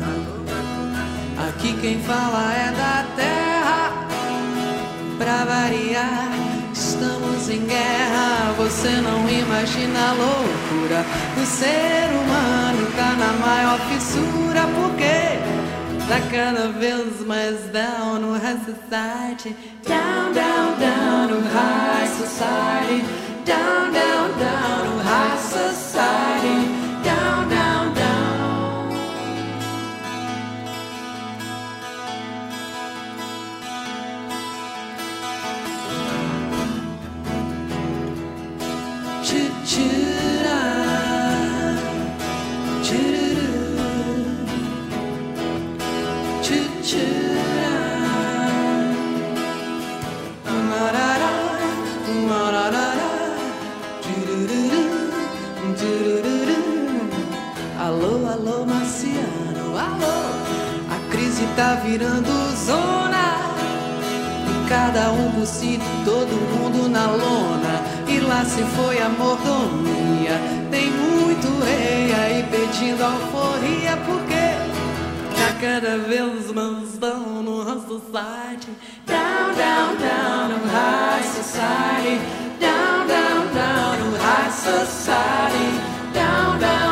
Aqui 1.48 1.72
quem 1.80 2.00
fala 2.00 2.52
é 2.54 2.72
da 2.72 3.06
terra. 3.14 4.08
Pra 5.16 5.44
variar, 5.44 6.28
estamos 6.74 7.48
em 7.48 7.64
guerra. 7.66 8.52
Você 8.58 8.88
não 9.00 9.28
imagina 9.28 10.08
a 10.08 10.12
loucura. 10.12 11.04
O 11.40 11.46
ser 11.46 12.08
humano 12.18 12.86
tá 12.96 13.12
na 13.16 13.32
maior 13.34 13.78
fissura. 13.90 14.66
Porque 14.74 15.09
tá 16.10 16.20
cada 16.22 16.72
vez 16.72 17.24
mais 17.24 17.70
down 17.70 18.18
no 18.20 18.32
high 18.32 18.58
society. 18.64 19.54
Down, 19.86 20.32
down, 20.34 20.76
down 20.80 21.30
no 21.30 21.40
high 21.40 22.08
society. 22.08 23.04
Down, 23.44 23.92
down, 23.92 24.36
down 24.36 24.86
no 24.86 25.02
high 25.04 25.38
society. 25.38 26.79
Tá 61.60 61.74
virando 61.74 62.32
zona. 62.56 63.36
E 64.48 64.68
cada 64.68 65.12
um 65.12 65.30
por 65.32 65.46
si, 65.46 65.78
todo 66.06 66.32
mundo 66.52 66.88
na 66.88 67.06
lona. 67.10 67.74
E 68.08 68.18
lá 68.20 68.42
se 68.46 68.62
foi 68.76 68.98
a 68.98 69.10
mordomia. 69.10 70.40
Tem 70.70 70.90
muito 70.90 71.48
rei 71.62 72.14
aí 72.14 72.46
pedindo 72.50 73.04
alforria, 73.04 73.94
porque 74.06 74.44
tá 75.36 75.52
cada 75.60 75.98
vez 75.98 76.50
mais 76.50 76.96
down 76.96 77.42
no 77.42 77.62
high 77.62 77.82
society. 77.86 78.70
Down, 79.06 79.54
down, 79.54 79.96
down 79.98 80.48
no 80.48 80.58
high 80.66 81.22
society. 81.22 82.16
Down, 82.58 83.06
down, 83.06 83.42
down 83.52 83.98
no 84.00 84.16
high 84.16 84.50
society. 84.50 85.68
Down, 86.14 86.58
down. 86.58 86.89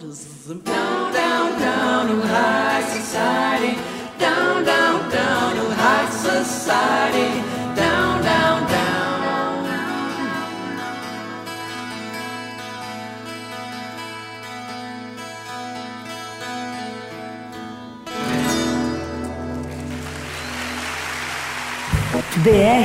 wonders 0.00 0.24
of 0.48 0.64
the 0.64 0.79